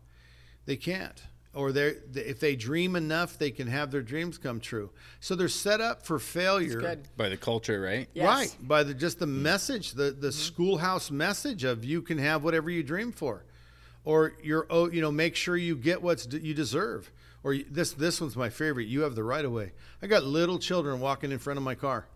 They 0.66 0.76
can't. 0.76 1.24
Or 1.54 1.72
they 1.72 1.96
if 2.13 2.39
they 2.39 2.56
dream 2.56 2.96
enough, 2.96 3.39
they 3.39 3.50
can 3.50 3.68
have 3.68 3.89
their 3.89 4.04
dreams 4.04 4.38
come 4.38 4.60
true. 4.60 4.92
So 5.20 5.36
they're 5.36 5.48
set 5.48 5.82
up 5.82 6.06
for 6.06 6.20
failure. 6.20 6.80
Good. 6.80 7.08
By 7.18 7.30
the 7.30 7.38
culture, 7.38 7.82
right? 7.82 8.08
Yes. 8.13 8.25
Right, 8.25 8.56
by 8.62 8.84
the 8.84 8.94
just 8.94 9.20
the 9.20 9.25
mm-hmm. 9.25 9.44
message, 9.44 9.94
the 9.94 10.12
the 10.12 10.27
mm-hmm. 10.27 10.30
schoolhouse 10.30 11.10
message 11.10 11.63
of 11.63 11.84
you 11.84 12.01
can 12.01 12.20
have 12.20 12.44
whatever 12.44 12.70
you 12.70 12.84
dream 12.84 13.12
for, 13.12 13.44
or 14.06 14.34
you're 14.44 14.68
oh 14.70 14.92
you 14.92 15.01
know 15.01 15.12
make 15.12 15.36
sure 15.36 15.58
you 15.58 15.75
get 15.75 16.01
what 16.01 16.32
you 16.32 16.54
deserve, 16.54 17.12
or 17.44 17.54
you, 17.54 17.66
this 17.72 17.92
this 17.92 18.22
one's 18.22 18.36
my 18.36 18.50
favorite. 18.50 18.88
You 18.88 19.01
have 19.01 19.16
the 19.16 19.24
right 19.24 19.44
of 19.44 19.51
way. 19.51 19.72
I 20.01 20.08
got 20.08 20.24
little 20.24 20.60
children 20.60 21.00
walking 21.00 21.32
in 21.32 21.39
front 21.39 21.58
of 21.58 21.63
my 21.63 21.75
car. 21.75 22.08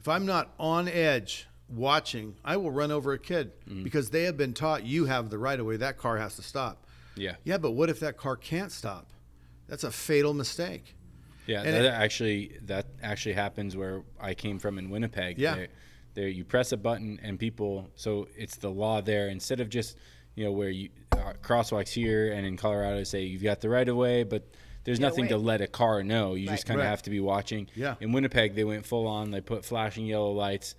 If 0.00 0.08
I'm 0.08 0.26
not 0.26 0.52
on 0.58 0.88
edge 0.88 1.46
watching, 1.68 2.36
I 2.44 2.56
will 2.56 2.70
run 2.70 2.90
over 2.90 3.12
a 3.12 3.18
kid 3.18 3.52
mm-hmm. 3.68 3.82
because 3.82 4.10
they 4.10 4.24
have 4.24 4.36
been 4.36 4.52
taught 4.52 4.84
you 4.84 5.06
have 5.06 5.30
the 5.30 5.38
right 5.38 5.58
of 5.58 5.66
way. 5.66 5.76
That 5.76 5.96
car 5.96 6.18
has 6.18 6.36
to 6.36 6.42
stop. 6.42 6.83
Yeah. 7.16 7.36
Yeah, 7.44 7.58
but 7.58 7.72
what 7.72 7.90
if 7.90 8.00
that 8.00 8.16
car 8.16 8.36
can't 8.36 8.72
stop? 8.72 9.10
That's 9.68 9.84
a 9.84 9.90
fatal 9.90 10.34
mistake. 10.34 10.94
Yeah, 11.46 11.62
And 11.62 11.74
that 11.74 11.84
it- 11.84 11.88
actually 11.88 12.58
that 12.62 12.86
actually 13.02 13.34
happens 13.34 13.76
where 13.76 14.02
I 14.20 14.34
came 14.34 14.58
from 14.58 14.78
in 14.78 14.90
Winnipeg. 14.90 15.38
Yeah. 15.38 15.54
there, 15.54 15.68
there 16.14 16.28
you 16.28 16.44
press 16.44 16.72
a 16.72 16.76
button 16.76 17.20
and 17.22 17.38
people. 17.38 17.90
So 17.96 18.28
it's 18.36 18.56
the 18.56 18.70
law 18.70 19.00
there 19.00 19.28
instead 19.28 19.60
of 19.60 19.68
just 19.68 19.96
you 20.34 20.44
know 20.44 20.52
where 20.52 20.70
you 20.70 20.88
uh, 21.12 21.34
crosswalks 21.42 21.90
here 21.92 22.32
and 22.32 22.46
in 22.46 22.56
Colorado 22.56 23.04
say 23.04 23.22
you've 23.22 23.42
got 23.42 23.60
the 23.60 23.68
right 23.68 23.88
of 23.88 23.96
way, 23.96 24.22
but 24.24 24.46
there's 24.84 24.98
Yeah, 24.98 25.08
nothing 25.08 25.28
to 25.28 25.36
let 25.38 25.60
a 25.60 25.66
car 25.66 26.02
know. 26.02 26.34
You 26.34 26.46
Right. 26.48 26.54
just 26.54 26.66
kind 26.66 26.80
of 26.80 26.84
Right. 26.84 26.90
have 26.90 27.02
to 27.02 27.10
be 27.10 27.20
watching. 27.20 27.68
Yeah. 27.74 27.94
In 28.00 28.12
Winnipeg, 28.12 28.54
they 28.54 28.64
went 28.64 28.84
full 28.84 29.06
on. 29.06 29.30
They 29.30 29.40
put 29.40 29.64
flashing 29.64 30.06
yellow 30.06 30.32
lights. 30.32 30.74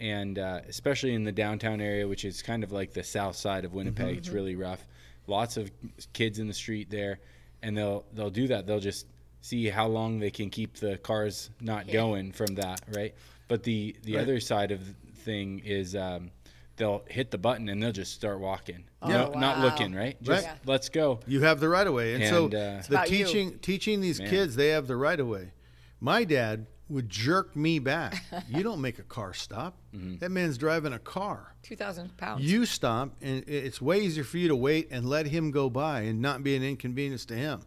And 0.00 0.38
uh, 0.38 0.60
especially 0.68 1.14
in 1.14 1.24
the 1.24 1.32
downtown 1.32 1.80
area, 1.80 2.08
which 2.08 2.24
is 2.24 2.42
kind 2.42 2.64
of 2.64 2.72
like 2.72 2.92
the 2.92 3.04
south 3.04 3.36
side 3.36 3.64
of 3.64 3.72
Winnipeg, 3.72 4.16
it's 4.18 4.28
really 4.30 4.56
rough. 4.56 4.84
Lots 5.26 5.56
of 5.56 5.70
kids 6.12 6.38
in 6.38 6.46
the 6.48 6.54
street 6.54 6.90
there, 6.90 7.20
and 7.62 7.76
they'll 7.76 8.04
they'll 8.12 8.30
do 8.30 8.48
that. 8.48 8.66
They'll 8.66 8.80
just 8.80 9.06
see 9.40 9.68
how 9.68 9.86
long 9.88 10.18
they 10.20 10.30
can 10.30 10.50
keep 10.50 10.74
the 10.76 10.96
cars 10.98 11.50
not 11.60 11.86
Yeah. 11.86 11.94
going 11.94 12.32
from 12.32 12.54
that, 12.56 12.80
right? 12.94 13.14
But 13.48 13.62
the 13.62 13.96
the 14.02 14.16
Right. 14.16 14.22
other 14.22 14.40
side 14.40 14.70
of 14.72 14.80
the 14.86 15.12
thing 15.22 15.60
is 15.64 15.94
um, 15.96 16.30
they'll 16.76 17.02
hit 17.08 17.30
the 17.30 17.38
button 17.38 17.68
and 17.68 17.82
they'll 17.82 17.92
just 17.92 18.12
start 18.14 18.40
walking. 18.40 18.84
Yeah. 19.06 19.08
No, 19.08 19.30
not 19.32 19.60
looking, 19.60 19.94
right? 19.94 20.20
Just 20.22 20.46
Right. 20.46 20.56
let's 20.66 20.88
go. 20.88 21.20
You 21.26 21.40
have 21.42 21.60
the 21.60 21.68
right 21.68 21.86
of 21.86 21.94
way, 21.94 22.14
and, 22.14 22.24
so 22.26 22.44
And, 22.46 22.54
uh, 22.54 22.82
the 22.88 22.94
about 22.96 23.10
you. 23.10 23.24
teaching 23.26 23.58
teaching 23.58 24.00
these 24.00 24.18
Man. 24.20 24.30
kids 24.30 24.56
they 24.56 24.68
have 24.68 24.86
the 24.86 24.96
right 24.96 25.18
of 25.20 25.28
way. 25.28 25.52
My 26.00 26.24
dad 26.24 26.66
would 26.92 27.08
jerk 27.10 27.54
me 27.56 27.78
back. 27.78 28.22
you 28.48 28.62
don't 28.62 28.80
make 28.80 28.98
a 28.98 29.02
car 29.02 29.34
stop. 29.34 29.74
Mm-hmm. 29.94 30.18
That 30.18 30.30
man's 30.30 30.58
driving 30.58 30.92
a 30.92 30.98
car. 30.98 31.54
Two 31.62 31.76
thousand 31.76 32.16
pounds. 32.16 32.42
You 32.42 32.66
stop, 32.66 33.10
and 33.20 33.44
it's 33.48 33.80
way 33.80 34.00
easier 34.00 34.24
for 34.24 34.38
you 34.38 34.48
to 34.48 34.56
wait 34.56 34.88
and 34.90 35.08
let 35.08 35.26
him 35.26 35.50
go 35.50 35.68
by 35.70 36.02
and 36.02 36.20
not 36.20 36.42
be 36.42 36.54
an 36.56 36.62
inconvenience 36.62 37.24
to 37.26 37.34
him. 37.34 37.60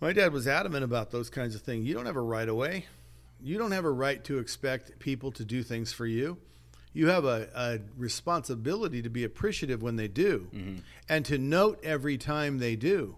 My 0.00 0.12
dad 0.12 0.32
was 0.32 0.48
adamant 0.48 0.84
about 0.84 1.10
those 1.10 1.28
kinds 1.28 1.54
of 1.54 1.60
things. 1.62 1.86
You 1.86 1.94
don't 1.94 2.06
have 2.06 2.16
a 2.16 2.20
right 2.22 2.48
of 2.48 2.56
way. 2.56 2.86
You 3.42 3.58
don't 3.58 3.72
have 3.72 3.84
a 3.84 3.90
right 3.90 4.22
to 4.24 4.38
expect 4.38 4.98
people 4.98 5.30
to 5.32 5.44
do 5.44 5.62
things 5.62 5.92
for 5.92 6.06
you. 6.06 6.38
You 6.92 7.08
have 7.08 7.24
a, 7.24 7.48
a 7.54 7.78
responsibility 7.96 9.00
to 9.02 9.08
be 9.08 9.24
appreciative 9.24 9.80
when 9.82 9.96
they 9.96 10.08
do 10.08 10.48
and 11.08 11.24
to 11.26 11.38
note 11.38 11.78
every 11.84 12.18
time 12.18 12.58
they 12.58 12.74
do 12.76 13.16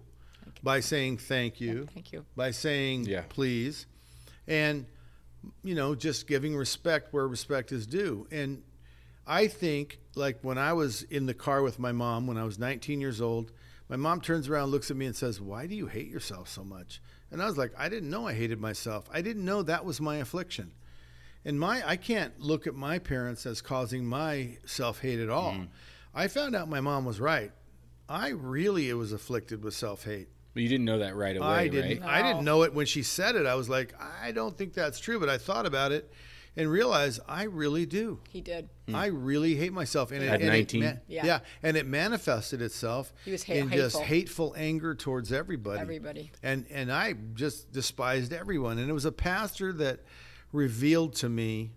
by 0.62 0.80
saying 0.80 1.18
thank 1.18 1.60
you, 1.60 1.88
Thank 1.94 2.12
you. 2.12 2.24
by 2.36 2.50
saying 2.50 3.04
Yeah. 3.06 3.22
please, 3.28 3.86
and 4.46 4.86
you 5.62 5.74
know 5.74 5.94
just 5.94 6.26
giving 6.26 6.56
respect 6.56 7.12
where 7.12 7.26
respect 7.26 7.72
is 7.72 7.86
due. 7.86 8.26
And 8.30 8.62
I 9.26 9.46
think 9.46 9.98
like 10.14 10.38
when 10.42 10.58
I 10.58 10.72
was 10.72 11.02
in 11.04 11.26
the 11.26 11.34
car 11.34 11.62
with 11.62 11.78
my 11.78 11.92
mom 11.92 12.26
when 12.26 12.36
I 12.36 12.44
was 12.44 12.58
19 12.58 13.00
years 13.00 13.20
old, 13.20 13.52
my 13.88 13.96
mom 13.96 14.20
turns 14.20 14.48
around, 14.48 14.70
looks 14.70 14.90
at 14.90 14.96
me, 14.96 15.06
and 15.06 15.16
says, 15.16 15.40
"Why 15.40 15.66
do 15.66 15.74
you 15.74 15.86
hate 15.86 16.08
yourself 16.08 16.48
so 16.48 16.64
much?" 16.64 17.00
And 17.30 17.42
I 17.42 17.46
was 17.46 17.58
like, 17.58 17.72
"I 17.76 17.88
didn't 17.88 18.10
know 18.10 18.26
I 18.26 18.34
hated 18.34 18.60
myself. 18.60 19.08
I 19.12 19.22
didn't 19.22 19.44
know 19.44 19.62
that 19.62 19.84
was 19.84 20.00
my 20.00 20.16
affliction." 20.16 20.72
And 21.44 21.58
my 21.58 21.86
I 21.86 21.96
can't 21.96 22.38
look 22.40 22.66
at 22.66 22.74
my 22.74 22.98
parents 22.98 23.46
as 23.46 23.60
causing 23.60 24.04
my 24.04 24.58
self 24.64 25.00
hate 25.00 25.18
at 25.18 25.28
all. 25.28 25.52
Mm. 25.52 25.68
I 26.14 26.28
found 26.28 26.54
out 26.54 26.68
my 26.68 26.80
mom 26.80 27.04
was 27.04 27.20
right. 27.20 27.52
I 28.08 28.28
really 28.28 28.92
was 28.92 29.12
afflicted 29.12 29.64
with 29.64 29.74
self 29.74 30.04
hate. 30.04 30.28
But 30.54 30.62
you 30.62 30.68
didn't 30.68 30.84
know 30.84 30.98
that 30.98 31.16
right 31.16 31.36
away, 31.36 31.46
I 31.46 31.68
didn't. 31.68 32.02
right? 32.02 32.10
I 32.10 32.22
No. 32.22 32.28
didn't 32.28 32.44
know 32.44 32.62
it 32.62 32.74
when 32.74 32.86
she 32.86 33.02
said 33.02 33.36
it. 33.36 33.46
I 33.46 33.54
was 33.54 33.68
like, 33.68 33.94
I 34.22 34.32
don't 34.32 34.56
think 34.56 34.74
that's 34.74 35.00
true. 35.00 35.18
But 35.18 35.28
I 35.30 35.38
thought 35.38 35.64
about 35.66 35.92
it 35.92 36.12
and 36.56 36.70
realized 36.70 37.20
I 37.26 37.44
really 37.44 37.86
do. 37.86 38.20
He 38.28 38.42
did. 38.42 38.68
Hmm. 38.86 38.94
I 38.94 39.06
really 39.06 39.54
hate 39.54 39.72
myself. 39.72 40.12
And 40.12 40.22
it, 40.22 40.26
At 40.28 40.34
and 40.42 40.44
it 40.44 40.52
19? 40.52 41.00
Yeah. 41.08 41.24
yeah, 41.24 41.38
and 41.62 41.76
it 41.78 41.86
manifested 41.86 42.60
itself 42.60 43.14
He 43.24 43.32
was 43.32 43.44
ha- 43.44 43.54
in 43.54 43.70
just 43.70 43.96
hateful. 43.96 44.52
hateful 44.52 44.54
anger 44.58 44.94
towards 44.94 45.32
everybody. 45.32 45.80
Everybody. 45.80 46.30
And 46.42 46.66
and 46.70 46.92
I 46.92 47.14
just 47.34 47.72
despised 47.72 48.34
everyone. 48.34 48.76
And 48.78 48.90
it 48.90 48.92
was 48.92 49.06
a 49.06 49.12
pastor 49.12 49.72
that 49.74 50.00
revealed 50.52 51.14
to 51.16 51.28
me 51.30 51.72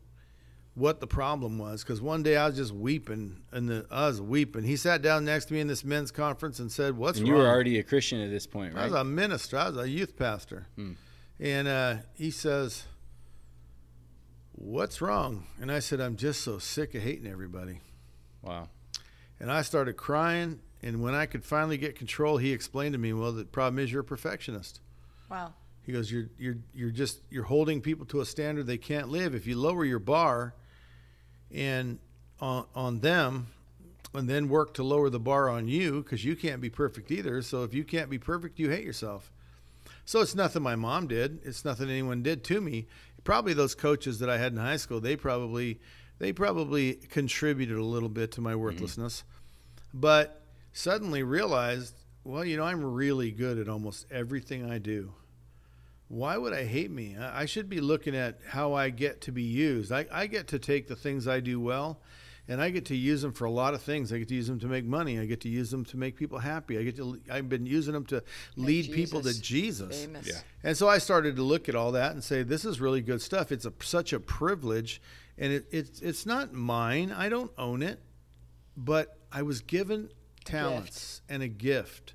what 0.75 0.99
the 0.99 1.07
problem 1.07 1.57
was 1.57 1.83
because 1.83 2.01
one 2.01 2.21
day 2.21 2.35
I 2.37 2.47
was 2.47 2.55
just 2.57 2.73
weeping 2.73 3.41
and 3.51 3.67
the 3.69 3.85
I 3.89 4.07
was 4.07 4.21
weeping. 4.21 4.63
He 4.63 4.75
sat 4.75 5.01
down 5.01 5.25
next 5.25 5.45
to 5.45 5.53
me 5.53 5.61
in 5.61 5.67
this 5.67 5.83
men's 5.83 6.11
conference 6.11 6.59
and 6.59 6.71
said, 6.71 6.97
"What's 6.97 7.17
And 7.17 7.27
you 7.27 7.33
wrong?" 7.33 7.43
were 7.43 7.49
already 7.49 7.79
a 7.79 7.83
Christian 7.83 8.19
at 8.21 8.29
this 8.29 8.45
point, 8.45 8.73
right? 8.75 8.81
I 8.81 8.85
was 8.85 8.93
a 8.93 9.03
minister. 9.03 9.57
I 9.57 9.69
was 9.69 9.77
a 9.77 9.89
youth 9.89 10.15
pastor. 10.17 10.67
And 11.39 11.67
uh, 11.67 11.95
he 12.13 12.31
says, 12.31 12.83
What's 14.53 15.01
wrong? 15.01 15.47
And 15.59 15.71
I 15.71 15.79
said, 15.79 15.99
I'm 15.99 16.15
just 16.15 16.41
so 16.41 16.59
sick 16.59 16.95
of 16.95 17.01
hating 17.01 17.27
everybody. 17.27 17.81
wow. 18.41 18.69
And 19.39 19.51
I 19.51 19.63
started 19.63 19.97
crying. 19.97 20.61
And 20.81 21.01
when 21.01 21.13
I 21.13 21.25
could 21.25 21.43
finally 21.43 21.77
get 21.77 21.97
control, 21.97 22.37
he 22.37 22.53
explained 22.53 22.93
to 22.93 22.99
me, 22.99 23.11
Well, 23.11 23.33
the 23.33 23.43
problem 23.43 23.79
is 23.83 23.91
you're 23.91 24.01
a 24.01 24.05
perfectionist. 24.05 24.79
Wow. 25.29 25.53
He 25.81 25.91
goes, 25.91 26.09
You're 26.11 26.29
you're 26.37 26.57
you're 26.73 26.89
just 26.89 27.19
you're 27.29 27.43
holding 27.43 27.81
people 27.81 28.05
to 28.07 28.21
a 28.21 28.25
standard 28.25 28.65
they 28.65 28.77
can't 28.77 29.09
live. 29.09 29.35
If 29.35 29.45
you 29.45 29.57
lower 29.57 29.83
your 29.83 29.99
bar 29.99 30.55
and 31.53 31.99
on 32.39 32.65
on 32.75 32.99
them 32.99 33.47
and 34.13 34.29
then 34.29 34.49
work 34.49 34.73
to 34.75 34.83
lower 34.83 35.09
the 35.09 35.19
bar 35.19 35.49
on 35.49 35.67
you 35.67 36.01
because 36.01 36.23
you 36.23 36.35
can't 36.35 36.61
be 36.61 36.69
perfect 36.69 37.11
either. 37.11 37.41
So 37.41 37.63
if 37.63 37.73
you 37.73 37.83
can't 37.83 38.09
be 38.09 38.17
perfect, 38.17 38.59
you 38.59 38.69
hate 38.69 38.85
yourself. 38.85 39.31
So 40.05 40.21
it's 40.21 40.35
nothing 40.35 40.63
my 40.63 40.75
mom 40.75 41.07
did. 41.07 41.39
It's 41.43 41.65
nothing 41.65 41.89
anyone 41.89 42.23
did 42.23 42.43
to 42.45 42.61
me. 42.61 42.87
Probably 43.23 43.53
those 43.53 43.75
coaches 43.75 44.19
that 44.19 44.29
I 44.29 44.37
had 44.37 44.51
in 44.51 44.59
high 44.59 44.77
school, 44.77 44.99
they 44.99 45.15
probably 45.15 45.79
they 46.19 46.31
probably 46.31 46.93
contributed 46.93 47.77
a 47.77 47.83
little 47.83 48.09
bit 48.09 48.31
to 48.33 48.41
my 48.41 48.51
mm-hmm. 48.51 48.61
worthlessness. 48.61 49.23
But 49.93 50.41
suddenly 50.73 51.23
realized, 51.23 51.95
well, 52.23 52.45
you 52.45 52.57
know, 52.57 52.63
I'm 52.63 52.83
really 52.83 53.31
good 53.31 53.57
at 53.57 53.67
almost 53.67 54.05
everything 54.11 54.69
I 54.69 54.77
do. 54.77 55.13
Why 56.07 56.37
would 56.37 56.53
I 56.53 56.65
hate 56.65 56.91
me? 56.91 57.17
I 57.17 57.41
I 57.41 57.45
should 57.45 57.69
be 57.69 57.81
looking 57.81 58.15
at 58.15 58.39
how 58.47 58.73
I 58.73 58.89
get 58.89 59.21
to 59.21 59.31
be 59.31 59.43
used. 59.43 59.91
I, 59.91 60.05
I 60.11 60.27
get 60.27 60.47
to 60.49 60.59
take 60.59 60.87
the 60.87 60.95
things 60.95 61.27
I 61.27 61.39
do 61.39 61.59
well 61.59 62.01
and 62.47 62.61
I 62.61 62.69
get 62.69 62.85
to 62.85 62.95
use 62.95 63.21
them 63.21 63.33
for 63.33 63.45
a 63.45 63.51
lot 63.51 63.73
of 63.73 63.81
things. 63.81 64.13
I 64.13 64.19
get 64.19 64.27
to 64.27 64.35
use 64.35 64.47
them 64.47 64.59
to 64.59 64.67
make 64.67 64.85
money. 64.85 65.19
I 65.19 65.25
get 65.25 65.41
to 65.41 65.49
use 65.49 65.71
them 65.71 65.83
to 65.85 65.97
make 65.97 66.15
people 66.15 66.39
happy. 66.39 66.77
I 66.77 66.83
get 66.83 66.95
to 66.97 67.19
I've 67.29 67.49
been 67.49 67.65
using 67.65 67.93
them 67.93 68.05
to 68.07 68.23
lead 68.55 68.91
people 68.91 69.21
to 69.21 69.29
Jesus. 69.29 69.41
Jesus. 69.41 70.05
Famous. 70.05 70.27
Yeah. 70.27 70.39
And 70.63 70.77
so 70.77 70.87
I 70.87 70.99
started 70.99 71.35
to 71.37 71.41
look 71.41 71.67
at 71.69 71.75
all 71.75 71.91
that 71.93 72.11
and 72.11 72.23
say, 72.23 72.43
this 72.43 72.65
is 72.65 72.79
really 72.79 73.01
good 73.01 73.21
stuff. 73.21 73.51
It's 73.51 73.65
a, 73.65 73.73
such 73.81 74.13
a 74.13 74.19
privilege, 74.19 75.01
and 75.37 75.51
it, 75.51 75.67
it's 75.71 76.01
it's 76.01 76.25
not 76.25 76.53
mine. 76.53 77.11
I 77.11 77.29
don't 77.29 77.51
own 77.57 77.81
it, 77.81 77.99
but 78.77 79.17
I 79.31 79.41
was 79.41 79.61
given 79.61 80.09
talents 80.43 81.21
and 81.27 81.41
a 81.41 81.47
gift. 81.47 82.13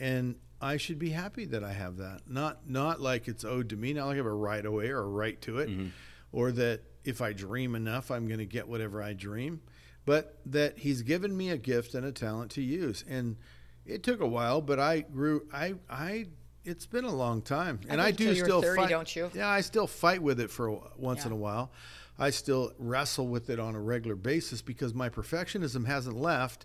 And 0.00 0.34
I 0.64 0.78
should 0.78 0.98
be 0.98 1.10
happy 1.10 1.44
that 1.46 1.62
I 1.62 1.72
have 1.72 1.98
that. 1.98 2.22
Not 2.26 2.68
not 2.68 3.00
like 3.00 3.28
it's 3.28 3.44
owed 3.44 3.68
to 3.68 3.76
me, 3.76 3.92
not 3.92 4.06
like 4.06 4.14
I 4.14 4.16
have 4.16 4.26
a 4.26 4.32
right 4.32 4.64
away 4.64 4.88
or 4.88 5.00
a 5.00 5.08
right 5.08 5.40
to 5.42 5.58
it, 5.58 5.68
mm-hmm. 5.68 5.88
or 6.32 6.52
that 6.52 6.80
if 7.04 7.20
I 7.20 7.34
dream 7.34 7.74
enough 7.74 8.10
I'm 8.10 8.26
going 8.26 8.38
to 8.38 8.46
get 8.46 8.66
whatever 8.66 9.02
I 9.02 9.12
dream, 9.12 9.60
but 10.06 10.38
that 10.46 10.78
he's 10.78 11.02
given 11.02 11.36
me 11.36 11.50
a 11.50 11.58
gift 11.58 11.94
and 11.94 12.06
a 12.06 12.12
talent 12.12 12.50
to 12.52 12.62
use. 12.62 13.04
And 13.06 13.36
it 13.84 14.02
took 14.02 14.20
a 14.20 14.26
while, 14.26 14.62
but 14.62 14.80
I 14.80 15.00
grew 15.00 15.46
I 15.52 15.74
I 15.90 16.28
it's 16.64 16.86
been 16.86 17.04
a 17.04 17.14
long 17.14 17.42
time. 17.42 17.80
And 17.90 18.00
I, 18.00 18.06
think 18.06 18.16
do 18.16 18.24
till 18.24 18.34
you 18.34 18.42
were 18.42 18.48
still 18.48 18.62
30, 18.62 18.80
fight 18.80 18.88
don't 18.88 19.16
you? 19.16 19.30
Yeah, 19.34 19.48
I 19.48 19.60
still 19.60 19.86
fight 19.86 20.22
with 20.22 20.40
it 20.40 20.50
for 20.50 20.68
a, 20.68 20.78
once 20.96 21.20
Yeah. 21.20 21.26
in 21.26 21.32
a 21.32 21.36
while. 21.36 21.72
I 22.18 22.30
still 22.30 22.72
wrestle 22.78 23.26
with 23.26 23.50
it 23.50 23.58
on 23.58 23.74
a 23.74 23.80
regular 23.80 24.16
basis 24.16 24.62
because 24.62 24.94
my 24.94 25.08
perfectionism 25.08 25.86
hasn't 25.86 26.16
left, 26.16 26.64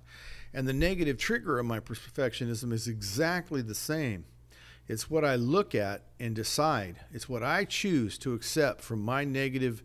and 0.54 0.68
the 0.68 0.74
negative 0.74 1.18
trigger 1.18 1.60
of 1.60 1.66
my 1.66 1.80
perfectionism 1.80 2.74
is 2.74 2.88
exactly 2.88 3.62
the 3.62 3.76
same. 3.76 4.26
It's 4.88 5.10
what 5.10 5.24
I 5.24 5.36
look 5.36 5.76
at 5.76 6.04
and 6.20 6.36
decide. 6.36 6.98
It's 7.12 7.30
what 7.30 7.44
I 7.44 7.64
choose 7.66 8.18
to 8.20 8.34
accept 8.34 8.82
from 8.82 9.02
my 9.02 9.24
negative, 9.24 9.84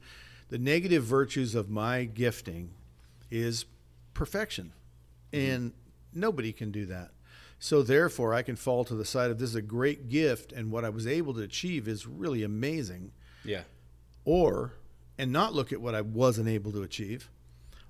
the 0.49 0.59
negative 0.59 1.05
virtues 1.05 1.55
of 1.55 1.69
my 1.69 2.05
gifting 2.05 2.71
is 3.31 3.67
perfection. 4.15 4.73
Mm-hmm. 5.33 5.51
And 5.53 5.73
nobody 6.15 6.53
can 6.53 6.71
do 6.71 6.87
that. 6.87 7.11
So 7.59 7.83
therefore, 7.83 8.35
I 8.35 8.43
can 8.43 8.57
fall 8.57 8.85
to 8.85 8.95
the 8.95 9.05
side 9.05 9.31
of 9.31 9.39
this 9.39 9.51
is 9.51 9.57
a 9.57 9.63
great 9.63 10.09
gift, 10.09 10.53
and 10.53 10.71
what 10.71 10.85
I 10.85 10.91
was 10.91 11.07
able 11.07 11.35
to 11.35 11.41
achieve 11.41 11.89
is 11.89 12.07
really 12.07 12.43
amazing 12.43 13.13
Yeah. 13.45 13.63
or 14.25 14.75
and 15.17 15.33
not 15.33 15.55
look 15.55 15.73
at 15.73 15.81
what 15.81 15.95
I 15.95 16.01
wasn't 16.01 16.49
able 16.49 16.73
to 16.73 16.83
achieve. 16.83 17.31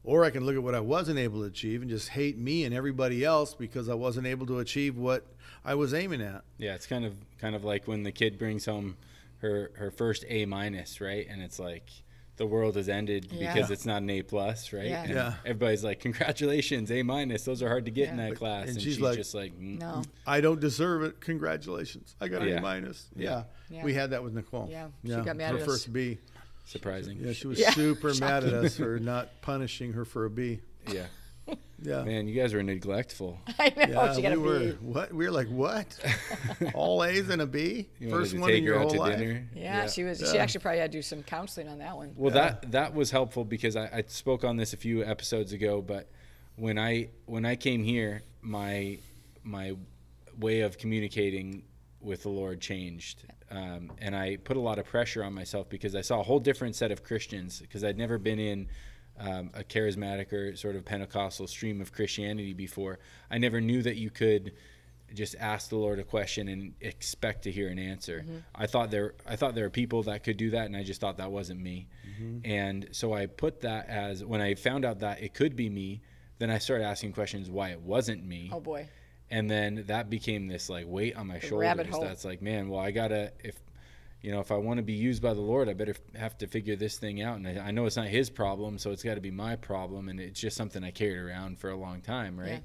Or 0.04 0.24
I 0.24 0.30
can 0.30 0.44
look 0.44 0.54
at 0.54 0.62
what 0.62 0.74
I 0.74 0.80
wasn't 0.80 1.18
able 1.18 1.40
to 1.40 1.46
achieve 1.46 1.80
and 1.80 1.90
just 1.90 2.10
hate 2.10 2.36
me 2.36 2.64
and 2.64 2.74
everybody 2.74 3.24
else 3.24 3.54
because 3.54 3.88
I 3.88 3.94
wasn't 3.94 4.26
able 4.26 4.46
to 4.46 4.58
achieve 4.58 4.96
what 4.98 5.24
I 5.64 5.74
was 5.74 5.94
aiming 5.94 6.20
at. 6.20 6.42
Yeah, 6.58 6.74
it's 6.74 6.86
kind 6.86 7.04
of 7.06 7.14
kind 7.38 7.54
of 7.54 7.64
like 7.64 7.88
when 7.88 8.02
the 8.02 8.12
kid 8.12 8.38
brings 8.38 8.66
home 8.66 8.96
her 9.38 9.70
her 9.76 9.90
first 9.90 10.24
A 10.28 10.44
minus, 10.44 11.00
right? 11.00 11.26
And 11.28 11.40
it's 11.42 11.58
like 11.58 11.88
the 12.36 12.44
world 12.46 12.74
has 12.76 12.88
ended 12.88 13.28
Yeah. 13.32 13.54
because 13.54 13.70
it's 13.70 13.86
not 13.86 14.02
an 14.02 14.10
A 14.10 14.20
plus, 14.22 14.72
right? 14.74 14.86
Yeah. 14.88 15.02
And 15.04 15.12
Yeah. 15.14 15.34
everybody's 15.46 15.84
like, 15.84 16.00
"Congratulations, 16.00 16.90
A 16.90 17.02
minus. 17.02 17.44
Those 17.44 17.62
are 17.62 17.68
hard 17.68 17.84
to 17.86 17.90
get 17.92 18.08
in 18.10 18.18
Yeah. 18.18 18.30
that 18.30 18.36
class." 18.36 18.62
and 18.68 18.70
And, 18.70 18.82
she's 18.82 18.94
she's, 18.94 19.00
like, 19.00 19.16
just 19.16 19.34
like, 19.34 19.52
mm, 19.58 19.78
No. 19.78 20.02
I 20.26 20.40
don't 20.42 20.60
deserve 20.60 21.02
it. 21.04 21.20
Congratulations. 21.20 22.14
I 22.20 22.28
got 22.28 22.42
an 22.42 22.48
Yeah. 22.48 22.56
A 22.58 22.60
minus. 22.60 23.06
Yeah. 23.16 23.44
Yeah. 23.70 23.84
We 23.84 23.94
had 23.94 24.10
that 24.10 24.22
with 24.24 24.34
Nicole. 24.34 24.68
Yeah. 24.70 24.88
She 25.04 25.10
got 25.12 25.36
mad 25.36 25.52
her 25.52 25.56
at 25.58 25.62
us. 25.62 25.66
first 25.66 25.92
B. 25.92 26.18
surprising." 26.64 27.18
Yeah, 27.20 27.32
she 27.32 27.46
was 27.46 27.58
Yeah. 27.58 27.70
super 27.70 28.12
mad 28.14 28.44
at 28.44 28.52
us 28.54 28.76
for 28.76 28.98
not 28.98 29.40
punishing 29.42 29.92
her 29.92 30.04
for 30.04 30.24
a 30.24 30.30
B. 30.30 30.60
Yeah. 30.90 31.06
Yeah. 31.82 32.02
Man, 32.02 32.26
you 32.26 32.40
guys 32.40 32.54
were 32.54 32.62
neglectful. 32.62 33.38
I 33.58 33.68
know. 33.88 34.14
Yeah, 34.16 34.30
we 34.30 34.36
were 34.38 34.58
B. 34.60 34.70
what? 34.80 35.12
We 35.12 35.26
were 35.26 35.30
like, 35.32 35.48
what? 35.48 35.98
All 36.74 37.04
A's 37.04 37.28
and 37.28 37.42
a 37.42 37.46
B? 37.46 37.90
You 37.98 38.08
First 38.08 38.30
to 38.32 38.38
one 38.40 38.48
take 38.48 38.58
in 38.60 38.64
her 38.64 38.70
your 38.70 38.78
out 38.78 38.82
whole 38.84 38.90
to 38.92 38.98
life. 39.00 39.18
dinner. 39.18 39.46
Yeah, 39.54 39.86
she 39.88 40.02
was. 40.04 40.18
She 40.30 40.38
actually 40.38 40.62
probably 40.62 40.78
had 40.80 40.92
to 40.92 40.98
do 40.98 41.02
some 41.02 41.22
counseling 41.22 41.68
on 41.68 41.80
that 41.80 41.94
one. 41.94 42.14
Well, 42.16 42.32
that 42.32 42.72
that 42.72 42.94
was 42.94 43.10
helpful 43.10 43.44
because 43.44 43.76
I, 43.76 43.84
I 43.92 44.04
spoke 44.06 44.44
on 44.44 44.56
this 44.56 44.72
a 44.72 44.78
few 44.78 45.04
episodes 45.04 45.52
ago. 45.52 45.82
But 45.82 46.08
when 46.56 46.78
I 46.78 47.10
when 47.26 47.44
I 47.44 47.56
came 47.56 47.82
here, 47.84 48.22
my 48.40 48.96
my 49.42 49.76
way 50.38 50.60
of 50.60 50.78
communicating 50.78 51.64
with 52.00 52.22
the 52.22 52.30
Lord 52.30 52.60
changed, 52.62 53.24
um, 53.54 53.92
and 53.98 54.16
I 54.16 54.36
put 54.36 54.56
a 54.56 54.60
lot 54.60 54.78
of 54.78 54.86
pressure 54.86 55.22
on 55.24 55.32
myself 55.32 55.68
because 55.68 55.94
I 55.94 56.00
saw 56.00 56.20
a 56.20 56.22
whole 56.22 56.40
different 56.40 56.76
set 56.76 56.90
of 56.90 57.02
Christians 57.04 57.60
because 57.60 57.84
I'd 57.84 57.98
never 57.98 58.18
been 58.18 58.38
in. 58.38 58.68
Um, 59.16 59.50
a 59.54 59.62
charismatic 59.62 60.32
or 60.32 60.56
sort 60.56 60.74
of 60.74 60.84
Pentecostal 60.84 61.46
stream 61.46 61.80
of 61.80 61.92
Christianity 61.92 62.52
before. 62.52 62.98
I 63.30 63.38
never 63.38 63.60
knew 63.60 63.80
that 63.82 63.94
you 63.94 64.10
could 64.10 64.54
just 65.14 65.36
ask 65.38 65.68
the 65.70 65.76
Lord 65.76 66.00
a 66.00 66.02
question 66.02 66.48
and 66.48 66.74
expect 66.80 67.44
to 67.44 67.52
hear 67.52 67.68
an 67.68 67.78
answer. 67.78 68.24
I 68.56 68.66
thought 68.66 68.90
there 68.90 69.14
I 69.24 69.36
thought 69.36 69.54
there 69.54 69.62
were 69.66 69.70
people 69.70 70.02
that 70.02 70.24
could 70.24 70.36
do 70.36 70.50
that 70.50 70.66
and 70.66 70.76
I 70.76 70.82
just 70.82 71.00
thought 71.00 71.18
that 71.18 71.30
wasn't 71.30 71.60
me. 71.60 71.86
And 72.44 72.88
so 72.90 73.12
I 73.12 73.26
put 73.26 73.60
that 73.60 73.88
as 73.88 74.24
when 74.24 74.40
I 74.40 74.56
found 74.56 74.84
out 74.84 74.98
that 74.98 75.22
it 75.22 75.32
could 75.32 75.54
be 75.54 75.70
me, 75.70 76.02
then 76.40 76.50
I 76.50 76.58
started 76.58 76.82
asking 76.84 77.12
questions 77.12 77.48
why 77.48 77.68
it 77.70 77.80
wasn't 77.80 78.24
me. 78.24 78.50
Oh 78.52 78.58
boy. 78.58 78.88
And 79.34 79.50
then 79.50 79.84
that 79.88 80.08
became 80.10 80.46
this 80.46 80.68
like 80.70 80.86
weight 80.86 81.16
on 81.16 81.26
my 81.26 81.38
The 81.38 81.46
shoulders. 81.46 81.86
That's 82.00 82.24
like, 82.24 82.40
man, 82.40 82.68
well 82.68 82.80
I 82.80 82.90
gotta 82.92 83.32
if 83.42 83.56
you 84.22 84.30
know, 84.30 84.40
if 84.40 84.50
I 84.50 84.56
want 84.56 84.78
to 84.78 84.82
be 84.82 84.94
used 84.94 85.20
by 85.22 85.34
the 85.34 85.42
Lord, 85.42 85.68
I 85.68 85.74
better 85.74 85.90
f- 86.14 86.20
have 86.20 86.38
to 86.38 86.46
figure 86.46 86.76
this 86.76 86.96
thing 86.96 87.20
out. 87.20 87.36
And 87.36 87.46
I, 87.46 87.66
I 87.66 87.70
know 87.72 87.84
it's 87.84 87.96
not 87.96 88.06
His 88.06 88.30
problem, 88.30 88.78
so 88.78 88.90
it's 88.90 89.02
got 89.02 89.16
to 89.16 89.20
be 89.20 89.30
my 89.30 89.54
problem. 89.56 90.08
And 90.08 90.18
it's 90.18 90.40
just 90.40 90.56
something 90.56 90.82
I 90.82 90.92
carried 90.92 91.18
around 91.18 91.58
for 91.58 91.68
a 91.68 91.76
long 91.76 92.00
time, 92.00 92.40
right? 92.40 92.62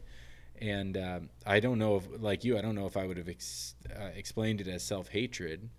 And 0.62 0.96
um, 0.96 1.30
I 1.46 1.60
don't 1.60 1.78
know 1.78 1.98
if, 1.98 2.08
like 2.22 2.46
you, 2.46 2.58
I 2.58 2.62
don't 2.62 2.76
know 2.76 2.86
if 2.86 2.96
I 2.96 3.06
would 3.06 3.18
have 3.18 3.28
ex- 3.28 3.76
uh, 3.94 4.06
explained 4.16 4.62
it 4.62 4.70
as 4.70 4.84
self 4.84 5.10
hatred, 5.10 5.70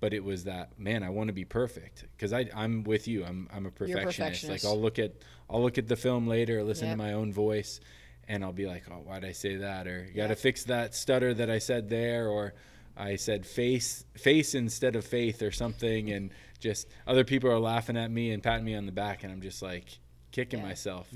but 0.00 0.12
it 0.12 0.24
was 0.24 0.42
that 0.44 0.76
man, 0.76 1.04
I 1.04 1.10
want 1.10 1.28
to 1.28 1.32
be 1.34 1.44
perfect 1.44 2.06
because 2.16 2.32
I'm 2.32 2.82
with 2.82 3.06
you. 3.06 3.24
I'm 3.24 3.48
I'm 3.54 3.66
a 3.66 3.70
perfectionist. 3.70 4.18
perfectionist. 4.18 4.64
Like 4.64 4.72
I'll 4.72 4.80
look 4.80 4.98
at 4.98 5.12
I'll 5.48 5.62
look 5.62 5.78
at 5.78 5.86
the 5.86 5.96
film 5.96 6.26
later, 6.26 6.64
listen 6.64 6.88
Yep. 6.88 6.94
to 6.94 6.98
my 6.98 7.12
own 7.12 7.32
voice, 7.32 7.80
and 8.28 8.44
I'll 8.44 8.52
be 8.52 8.66
like, 8.66 8.84
oh, 8.90 8.96
why'd 8.96 9.24
I 9.24 9.32
say 9.32 9.56
that? 9.56 9.86
Or 9.88 10.04
you 10.04 10.14
got 10.14 10.24
to 10.28 10.34
Yeah. 10.34 10.34
fix 10.34 10.64
that 10.64 10.94
stutter 10.94 11.32
that 11.34 11.50
I 11.50 11.58
said 11.58 11.88
there, 11.88 12.28
or 12.28 12.54
I 12.96 13.16
said 13.16 13.46
face 13.46 14.04
face 14.14 14.54
instead 14.54 14.94
of 14.96 15.04
faith 15.04 15.42
or 15.42 15.50
something, 15.50 16.10
and 16.10 16.30
just 16.60 16.88
other 17.06 17.24
people 17.24 17.50
are 17.50 17.58
laughing 17.58 17.96
at 17.96 18.10
me 18.10 18.32
and 18.32 18.42
patting 18.42 18.64
me 18.64 18.74
on 18.74 18.86
the 18.86 18.92
back, 18.92 19.22
and 19.24 19.32
I'm 19.32 19.40
just 19.40 19.62
like 19.62 19.98
kicking 20.32 20.60
Yeah. 20.60 20.66
myself. 20.66 21.08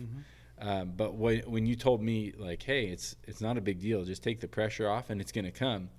Um, 0.59 0.93
but 0.97 1.15
when 1.15 1.41
when 1.41 1.67
you 1.67 1.75
told 1.77 2.01
me 2.03 2.33
like, 2.39 2.63
hey, 2.63 2.87
it's 2.87 3.17
it's 3.25 3.41
not 3.41 3.59
a 3.59 3.61
big 3.61 3.81
deal, 3.81 4.05
just 4.05 4.23
take 4.23 4.41
the 4.41 4.49
pressure 4.49 4.89
off, 4.89 5.11
and 5.11 5.21
it's 5.21 5.33
gonna 5.33 5.51
come, 5.51 5.91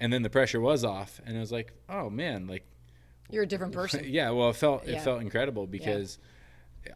and 0.00 0.12
then 0.12 0.22
the 0.22 0.30
pressure 0.30 0.60
was 0.60 0.84
off, 0.84 1.20
and 1.24 1.36
I 1.36 1.40
was 1.40 1.52
like, 1.52 1.72
oh 1.88 2.10
man, 2.10 2.46
like 2.48 2.66
You're 3.30 3.44
a 3.44 3.46
different 3.46 3.72
person. 3.72 4.04
yeah, 4.08 4.30
well, 4.30 4.50
it 4.50 4.56
felt 4.56 4.86
it 4.88 5.00
felt 5.00 5.20
incredible 5.22 5.66
because 5.68 6.18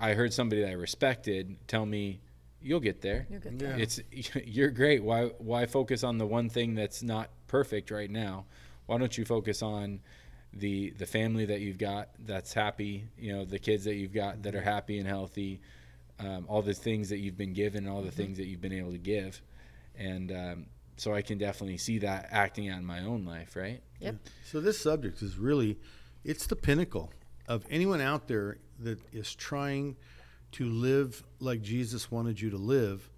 I 0.00 0.14
heard 0.14 0.32
somebody 0.32 0.62
that 0.62 0.70
I 0.70 0.72
respected 0.72 1.56
tell 1.68 1.86
me, 1.86 2.20
"You'll 2.66 2.80
get 2.80 3.00
there. 3.00 3.26
You'll 3.30 3.40
get 3.40 3.52
Yeah. 3.52 3.58
there. 3.58 3.78
It's 3.78 4.00
you're 4.44 4.70
great. 4.70 5.02
Why 5.02 5.26
why 5.38 5.66
focus 5.66 6.02
on 6.04 6.18
the 6.18 6.26
one 6.26 6.48
thing 6.48 6.74
that's 6.74 7.02
not 7.02 7.30
perfect 7.46 7.90
right 7.90 8.10
now? 8.10 8.44
Why 8.86 8.98
don't 8.98 9.16
you 9.16 9.24
focus 9.24 9.62
on 9.62 10.00
the 10.52 10.90
the 10.90 11.06
family 11.06 11.44
that 11.46 11.60
you've 11.60 11.78
got 11.78 12.10
that's 12.24 12.52
happy? 12.52 13.04
You 13.18 13.32
know, 13.34 13.44
the 13.44 13.58
kids 13.58 13.84
that 13.84 13.94
you've 13.94 14.12
got 14.14 14.42
that 14.42 14.54
are 14.54 14.60
happy 14.62 14.98
and 14.98 15.06
healthy, 15.08 15.60
um, 16.18 16.46
all 16.48 16.62
the 16.62 16.74
things 16.74 17.08
that 17.10 17.18
you've 17.18 17.36
been 17.36 17.52
given, 17.52 17.86
all 17.88 18.02
the 18.02 18.10
things 18.10 18.36
that 18.38 18.46
you've 18.46 18.60
been 18.60 18.72
able 18.72 18.92
to 18.92 18.98
give, 18.98 19.40
and 19.96 20.32
um, 20.32 20.66
so 20.96 21.14
I 21.14 21.22
can 21.22 21.36
definitely 21.38 21.76
see 21.78 21.98
that 21.98 22.28
acting 22.30 22.68
out 22.68 22.78
in 22.78 22.84
my 22.86 23.00
own 23.02 23.24
life, 23.24 23.54
right? 23.56 23.82
Yep. 24.00 24.16
So 24.44 24.60
this 24.60 24.78
subject 24.78 25.20
is 25.22 25.36
really, 25.36 25.78
it's 26.24 26.46
the 26.46 26.56
pinnacle 26.56 27.12
of 27.48 27.64
anyone 27.70 28.00
out 28.00 28.28
there 28.28 28.58
that 28.80 28.98
is 29.12 29.34
trying 29.34 29.96
to 30.56 30.64
live 30.64 31.22
like 31.38 31.60
Jesus 31.60 32.10
wanted 32.10 32.40
you 32.40 32.48
to 32.48 32.56
live, 32.56 33.10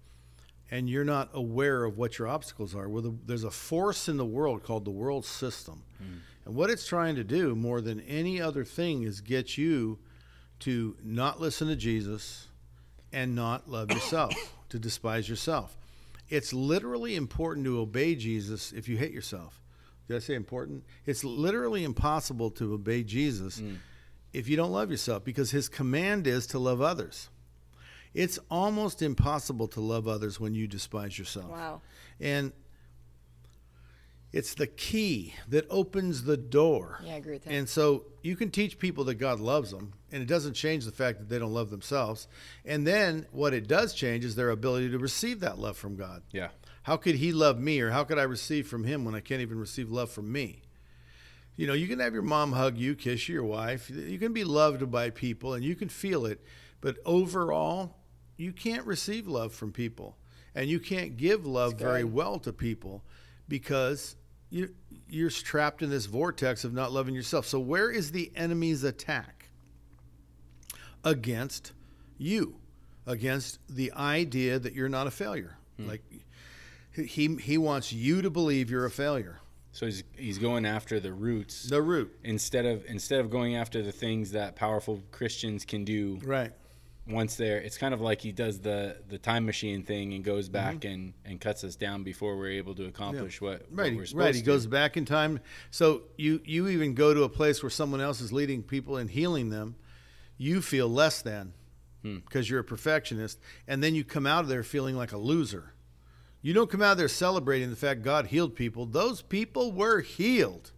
and 0.69 0.89
you're 0.89 1.05
not 1.05 1.29
aware 1.33 1.85
of 1.85 1.97
what 1.97 2.19
your 2.19 2.27
obstacles 2.27 2.75
are. 2.75 2.89
Well, 2.89 3.01
the, 3.01 3.15
there's 3.25 3.45
a 3.45 3.51
force 3.51 4.09
in 4.09 4.17
the 4.17 4.25
world 4.25 4.63
called 4.63 4.83
the 4.83 4.91
world 4.91 5.25
system, 5.25 5.83
hmm. 5.97 6.17
and 6.43 6.53
what 6.53 6.69
it's 6.69 6.85
trying 6.85 7.15
to 7.15 7.23
do 7.23 7.55
more 7.55 7.79
than 7.79 8.01
any 8.01 8.41
other 8.41 8.65
thing 8.65 9.03
is 9.03 9.21
get 9.21 9.57
you 9.57 9.99
to 10.59 10.97
not 11.01 11.39
listen 11.39 11.69
to 11.69 11.77
Jesus 11.77 12.47
and 13.13 13.35
not 13.35 13.69
love 13.69 13.89
yourself, 13.89 14.33
to 14.67 14.77
despise 14.77 15.29
yourself. 15.29 15.77
It's 16.27 16.51
literally 16.51 17.15
important 17.15 17.65
to 17.67 17.79
obey 17.79 18.15
Jesus 18.15 18.73
if 18.73 18.89
you 18.89 18.97
hate 18.97 19.13
yourself. 19.13 19.61
Did 20.09 20.17
I 20.17 20.19
say 20.19 20.35
important? 20.35 20.83
It's 21.05 21.23
literally 21.23 21.85
impossible 21.85 22.51
to 22.51 22.73
obey 22.73 23.03
Jesus 23.03 23.59
hmm. 23.59 23.75
If 24.33 24.47
you 24.47 24.55
don't 24.55 24.71
love 24.71 24.91
yourself 24.91 25.23
because 25.23 25.51
his 25.51 25.69
command 25.69 26.27
is 26.27 26.47
to 26.47 26.59
love 26.59 26.81
others. 26.81 27.29
It's 28.13 28.39
almost 28.49 29.01
impossible 29.01 29.67
to 29.69 29.81
love 29.81 30.07
others 30.07 30.39
when 30.39 30.53
you 30.55 30.67
despise 30.67 31.17
yourself. 31.17 31.49
Wow. 31.49 31.81
And 32.19 32.53
it's 34.31 34.53
the 34.53 34.67
key 34.67 35.33
that 35.47 35.65
opens 35.69 36.23
the 36.23 36.37
door. 36.37 36.99
Yeah, 37.03 37.13
I 37.13 37.17
agree 37.17 37.33
with 37.33 37.45
that. 37.45 37.53
And 37.53 37.67
so 37.67 38.05
you 38.21 38.35
can 38.35 38.51
teach 38.51 38.77
people 38.77 39.03
that 39.05 39.15
God 39.15 39.39
loves 39.39 39.71
them, 39.71 39.93
and 40.11 40.21
it 40.21 40.27
doesn't 40.27 40.53
change 40.53 40.85
the 40.85 40.91
fact 40.91 41.19
that 41.19 41.29
they 41.29 41.39
don't 41.39 41.53
love 41.53 41.71
themselves. 41.71 42.27
And 42.63 42.85
then 42.85 43.25
what 43.31 43.53
it 43.53 43.67
does 43.67 43.93
change 43.93 44.23
is 44.25 44.35
their 44.35 44.51
ability 44.51 44.89
to 44.91 44.99
receive 44.99 45.39
that 45.39 45.57
love 45.57 45.77
from 45.77 45.95
God. 45.95 46.21
Yeah. 46.31 46.49
How 46.83 46.95
could 46.97 47.15
He 47.15 47.31
love 47.31 47.59
me, 47.59 47.79
or 47.81 47.89
how 47.89 48.03
could 48.03 48.19
I 48.19 48.23
receive 48.23 48.67
from 48.67 48.83
Him 48.83 49.03
when 49.03 49.15
I 49.15 49.19
can't 49.19 49.41
even 49.41 49.59
receive 49.59 49.89
love 49.89 50.11
from 50.11 50.31
me? 50.31 50.61
You 51.59 51.67
know, 51.67 51.73
you 51.73 51.89
can 51.89 51.99
have 51.99 52.13
your 52.13 52.23
mom 52.23 52.53
hug 52.53 52.77
you, 52.77 52.95
kiss 52.95 53.27
you, 53.27 53.35
your 53.35 53.43
wife. 53.43 53.89
You 53.89 54.17
can 54.17 54.31
be 54.31 54.45
loved 54.45 54.89
by 54.89 55.09
people, 55.09 55.55
and 55.55 55.61
you 55.61 55.75
can 55.75 55.89
feel 55.89 56.25
it. 56.25 56.39
But 56.79 56.99
overall, 57.05 57.97
you 58.37 58.53
can't 58.53 58.85
receive 58.85 59.27
love 59.27 59.53
from 59.53 59.73
people, 59.73 60.15
and 60.55 60.69
you 60.69 60.79
can't 60.79 61.17
give 61.17 61.45
love 61.45 61.73
very 61.73 62.05
well 62.05 62.39
to 62.39 62.53
people 62.53 63.03
because 63.49 64.15
you 64.49 64.73
you're 65.09 65.29
trapped 65.29 65.81
in 65.81 65.89
this 65.89 66.05
vortex 66.05 66.63
of 66.63 66.71
not 66.71 66.93
loving 66.93 67.13
yourself. 67.13 67.45
So 67.45 67.59
where 67.59 67.91
is 67.91 68.13
the 68.13 68.31
enemy's 68.37 68.85
attack? 68.85 69.49
Against 71.03 71.73
you, 72.17 72.55
against 73.05 73.59
the 73.67 73.91
idea 73.91 74.59
that 74.59 74.73
you're 74.73 74.87
not 74.87 75.07
a 75.07 75.11
failure. 75.11 75.57
Hmm. 75.75 75.89
Like 75.89 76.03
He 76.93 77.35
he 77.35 77.57
wants 77.57 77.91
you 77.91 78.21
to 78.21 78.29
believe 78.29 78.71
you're 78.71 78.85
a 78.85 78.91
failure. 78.91 79.41
So 79.79 79.85
he's 79.85 80.03
he's 80.17 80.37
going 80.39 80.65
after 80.65 80.99
the 80.99 81.13
roots 81.13 81.63
The 81.69 81.81
root. 81.81 82.11
instead 82.25 82.65
of 82.65 82.83
instead 82.85 83.21
of 83.21 83.29
going 83.29 83.55
after 83.55 83.81
the 83.81 83.93
things 83.93 84.31
that 84.31 84.57
powerful 84.57 85.01
Christians 85.11 85.63
can 85.63 85.85
do 85.85 86.19
Right. 86.21 86.51
once 87.07 87.37
there. 87.37 87.59
It's 87.61 87.77
kind 87.77 87.93
of 87.93 88.01
like 88.01 88.19
he 88.19 88.33
does 88.33 88.59
the 88.59 88.97
the 89.07 89.17
time 89.17 89.45
machine 89.45 89.83
thing 89.83 90.13
and 90.13 90.21
goes 90.21 90.49
back 90.49 90.79
Mm-hmm. 90.79 90.91
and 90.93 91.13
and 91.23 91.39
cuts 91.39 91.63
us 91.63 91.77
down 91.77 92.03
before 92.03 92.35
we're 92.37 92.51
able 92.51 92.75
to 92.75 92.87
accomplish 92.87 93.39
what, 93.39 93.67
what 93.71 93.79
Right, 93.79 93.93
supposed 93.93 94.15
right. 94.15 94.35
He 94.35 94.41
to. 94.41 94.45
goes 94.45 94.67
back 94.67 94.97
in 94.97 95.05
time. 95.05 95.39
So 95.71 96.01
you 96.17 96.41
you 96.43 96.67
even 96.67 96.93
go 96.93 97.13
to 97.13 97.23
a 97.23 97.29
place 97.29 97.63
where 97.63 97.69
someone 97.69 98.01
else 98.01 98.19
is 98.19 98.33
leading 98.33 98.63
people 98.63 98.97
and 98.97 99.09
healing 99.09 99.49
them. 99.49 99.75
You 100.37 100.61
feel 100.61 100.89
less 100.89 101.21
than 101.21 101.53
Hmm. 102.01 102.17
because 102.25 102.49
you're 102.49 102.59
a 102.61 102.65
perfectionist, 102.65 103.39
and 103.65 103.81
then 103.81 103.95
you 103.95 104.03
come 104.03 104.25
out 104.27 104.43
of 104.43 104.49
there 104.49 104.63
feeling 104.63 104.95
like 104.97 105.13
a 105.13 105.17
loser. 105.17 105.73
You 106.41 106.53
don't 106.53 106.69
come 106.69 106.81
out 106.81 106.93
of 106.93 106.97
there 106.97 107.07
celebrating 107.07 107.69
the 107.69 107.75
fact 107.75 108.01
God 108.01 108.27
healed 108.27 108.55
people. 108.55 108.85
Those 108.85 109.21
people 109.21 109.71
were 109.71 110.01
healed. 110.01 110.71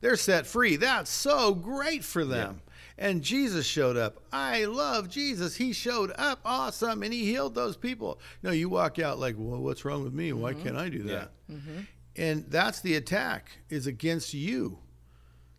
They're 0.00 0.16
set 0.16 0.46
free. 0.46 0.76
That's 0.76 1.10
so 1.10 1.54
great 1.54 2.04
for 2.04 2.24
them. 2.24 2.62
And 2.98 3.22
Jesus 3.22 3.64
showed 3.66 3.96
up. 3.96 4.18
I 4.30 4.66
love 4.66 5.08
Jesus. 5.08 5.56
He 5.56 5.72
showed 5.72 6.12
up. 6.16 6.40
Awesome. 6.44 7.02
And 7.02 7.12
he 7.12 7.24
healed 7.24 7.54
those 7.54 7.76
people. 7.76 8.20
No, 8.42 8.50
you 8.50 8.68
walk 8.68 8.98
out 8.98 9.18
like, 9.18 9.36
well, 9.38 9.60
what's 9.60 9.86
wrong 9.86 10.04
with 10.04 10.12
me? 10.12 10.32
Why 10.34 10.52
mm-hmm. 10.52 10.62
can't 10.62 10.76
I 10.76 10.90
do 10.90 11.02
that? 11.04 11.30
Mm-hmm. 11.50 11.80
And 12.16 12.44
that's 12.48 12.80
the 12.80 12.96
attack 12.96 13.52
is 13.70 13.86
against 13.86 14.34
you. 14.34 14.78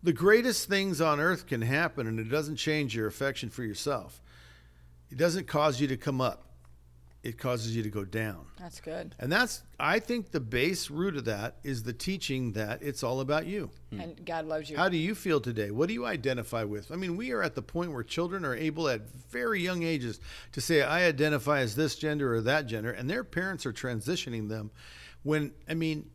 The 0.04 0.14
greatest 0.14 0.68
things 0.68 1.02
on 1.02 1.20
earth 1.20 1.48
can 1.48 1.62
happen 1.62 2.06
and 2.06 2.20
it 2.20 2.30
doesn't 2.30 2.58
change 2.58 2.96
your 2.96 3.08
affection 3.08 3.50
for 3.50 3.64
yourself. 3.64 4.22
It 5.10 5.18
doesn't 5.18 5.48
cause 5.48 5.82
you 5.82 5.88
to 5.88 5.98
come 5.98 6.22
up. 6.22 6.46
It 7.24 7.38
causes 7.38 7.76
you 7.76 7.84
to 7.84 7.90
go 7.90 8.04
down. 8.04 8.48
That's 8.58 8.82
good. 8.82 9.14
And 9.20 9.32
that's 9.32 9.62
I 9.80 10.00
think 10.00 10.32
the 10.32 10.40
base 10.40 10.90
root 10.90 11.16
of 11.16 11.26
that 11.26 11.58
is 11.64 11.84
the 11.84 11.94
teaching 11.94 12.54
that 12.54 12.82
it's 12.82 13.04
all 13.04 13.20
about 13.20 13.46
you. 13.46 13.70
Hmm. 13.92 14.00
And 14.00 14.26
God 14.26 14.46
loves 14.46 14.72
you. 14.72 14.78
How 14.78 14.90
do 14.90 14.98
you 14.98 15.14
feel 15.14 15.40
today? 15.40 15.70
What 15.70 15.88
do 15.88 15.94
you 15.94 16.06
identify 16.06 16.64
with? 16.64 16.92
I 16.92 16.96
mean, 16.96 17.16
we 17.18 17.32
are 17.32 17.44
at 17.44 17.54
the 17.54 17.62
point 17.62 17.92
where 17.94 18.04
children 18.04 18.44
are 18.44 18.56
able 18.56 18.90
at 18.90 19.02
very 19.30 19.62
young 19.62 19.84
ages 19.84 20.20
to 20.54 20.62
say, 20.62 20.82
I 20.82 21.06
identify 21.06 21.60
as 21.60 21.76
this 21.76 21.96
gender 21.96 22.34
or 22.34 22.42
that 22.42 22.66
gender, 22.66 22.92
and 22.92 23.08
their 23.08 23.24
parents 23.24 23.68
are 23.68 23.74
transitioning 23.74 24.50
them. 24.50 24.72
When, 25.22 25.52
I 25.70 25.76
mean, 25.76 26.10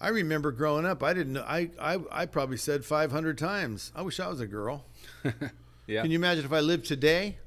I 0.00 0.08
remember 0.08 0.50
growing 0.50 0.84
up, 0.84 1.04
I 1.04 1.12
didn't 1.12 1.34
know, 1.34 1.44
I, 1.46 1.70
I, 1.80 1.98
I 2.10 2.26
probably 2.26 2.56
said 2.56 2.84
500 2.84 3.38
times, 3.38 3.92
I 3.94 4.02
wish 4.02 4.18
I 4.18 4.26
was 4.26 4.40
a 4.40 4.48
girl. 4.48 4.84
yeah. 5.86 6.02
Can 6.02 6.10
you 6.10 6.18
imagine 6.18 6.44
if 6.44 6.52
I 6.52 6.58
lived 6.58 6.86
today? 6.86 7.38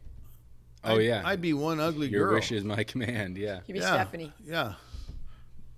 Oh 0.86 0.96
I'd- 0.96 1.06
yeah. 1.06 1.22
I'd 1.26 1.42
be 1.42 1.54
one 1.54 1.80
ugly 1.80 2.08
Your 2.08 2.22
girl. 2.22 2.30
Your 2.32 2.36
wish 2.40 2.52
is 2.52 2.64
my 2.64 2.84
command. 2.92 3.38
Yeah. 3.38 3.60
You 3.68 3.74
be 3.74 3.80
yeah. 3.80 3.94
Stephanie. 3.94 4.34
Yeah. 4.46 4.74
Oh, 4.74 4.78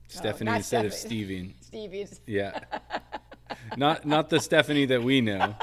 Stephanie 0.10 0.52
not 0.52 0.58
instead 0.58 0.86
of 0.86 0.94
Stephanie. 0.94 1.20
Stevie. 1.20 1.56
Stevie's. 1.62 2.22
Yeah. 2.26 2.60
not 3.78 4.06
not 4.06 4.30
the 4.30 4.40
Stephanie 4.40 4.86
that 4.86 5.04
we 5.04 5.22
know. 5.22 5.56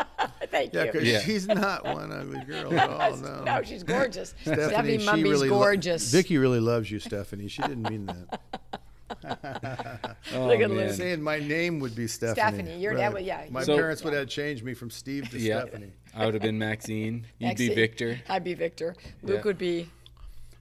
Thank 0.51 0.73
you. 0.73 0.79
Yeah, 0.81 0.85
you. 0.87 0.93
because 0.93 1.09
Yeah. 1.09 1.21
she's 1.21 1.47
not 1.49 1.85
one 1.85 2.13
ugly 2.13 2.45
girl 2.45 2.73
at 2.79 2.91
all. 2.91 3.17
No. 3.17 3.43
no, 3.45 3.63
she's 3.63 3.83
gorgeous. 3.83 4.35
Stephanie, 4.43 4.67
Stephanie, 4.69 4.99
she 4.99 5.07
Mumby's 5.07 5.23
really 5.33 5.49
lo- 5.49 5.59
gorgeous. 5.59 6.11
Vicki 6.13 6.39
really 6.39 6.61
loves 6.61 6.91
you, 6.91 6.99
Stephanie. 7.01 7.49
She 7.49 7.63
didn't 7.63 7.89
mean 7.89 8.07
that. 8.07 8.41
Oh, 10.35 10.47
Look 10.49 10.61
at 10.61 10.69
man. 10.71 10.77
Liz. 10.77 10.97
Saying 10.97 11.23
my 11.23 11.39
name 11.39 11.81
would 11.81 11.95
be 11.95 12.07
Stephanie. 12.07 12.35
Stephanie, 12.41 12.79
your 12.81 12.95
dad 12.95 13.13
would- 13.13 13.25
yeah. 13.25 13.47
My 13.51 13.63
So- 13.63 13.77
parents 13.77 14.03
would 14.05 14.15
have 14.15 14.29
changed 14.29 14.65
me 14.65 14.75
from 14.75 14.91
Steve 14.91 15.29
to 15.31 15.39
Yeah. 15.39 15.61
Stephanie. 15.63 15.93
I 16.15 16.25
would 16.25 16.35
have 16.35 16.43
been 16.43 16.59
Maxine. 16.59 17.27
You'd 17.39 17.49
Maxine. 17.49 17.69
be 17.69 17.75
Victor. 17.75 18.21
I'd 18.29 18.45
be 18.45 18.55
Victor. 18.55 18.95
Luke 19.23 19.37
Yeah. 19.39 19.43
would 19.45 19.59
be. 19.59 19.91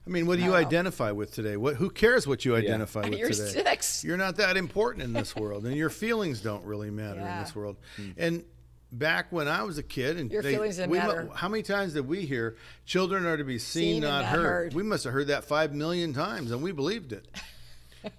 I 0.06 0.10
mean, 0.10 0.26
what 0.26 0.38
do 0.38 0.44
you 0.44 0.50
Wow. 0.50 0.56
identify 0.58 1.10
with 1.12 1.32
today? 1.32 1.56
What? 1.56 1.76
Who 1.76 1.88
cares 1.88 2.26
what 2.26 2.44
you 2.44 2.54
identify 2.56 3.00
with 3.08 3.18
You're 3.18 3.30
today? 3.30 3.64
six. 3.64 4.04
You're 4.04 4.18
not 4.18 4.36
that 4.36 4.56
important 4.56 5.02
in 5.04 5.12
this 5.14 5.34
world, 5.34 5.64
and 5.64 5.74
your 5.76 5.88
feelings 5.90 6.40
don't 6.40 6.64
really 6.64 6.90
matter 6.90 7.20
in 7.20 7.40
this 7.40 7.54
world. 7.56 7.76
Hmm. 7.96 8.10
And 8.18 8.44
back 8.92 9.32
when 9.32 9.48
I 9.48 9.62
was 9.62 9.78
a 9.78 9.82
kid, 9.82 10.18
and 10.18 10.30
Your 10.30 10.42
they- 10.42 10.52
feelings 10.54 10.76
didn't 10.76 10.90
we 10.90 10.98
matter. 10.98 11.28
How 11.34 11.48
many 11.48 11.62
times 11.62 11.94
did 11.94 12.06
we 12.06 12.26
hear 12.26 12.56
children 12.84 13.24
are 13.24 13.36
to 13.38 13.44
be 13.44 13.58
seen, 13.58 13.94
Seen 13.94 14.02
not, 14.02 14.22
not 14.22 14.24
heard. 14.26 14.42
heard. 14.42 14.74
We 14.74 14.82
must 14.82 15.04
have 15.04 15.12
heard 15.14 15.28
that 15.28 15.44
five 15.44 15.72
million 15.74 16.12
times, 16.12 16.50
and 16.50 16.62
we 16.62 16.70
believed 16.70 17.12
it. 17.12 17.26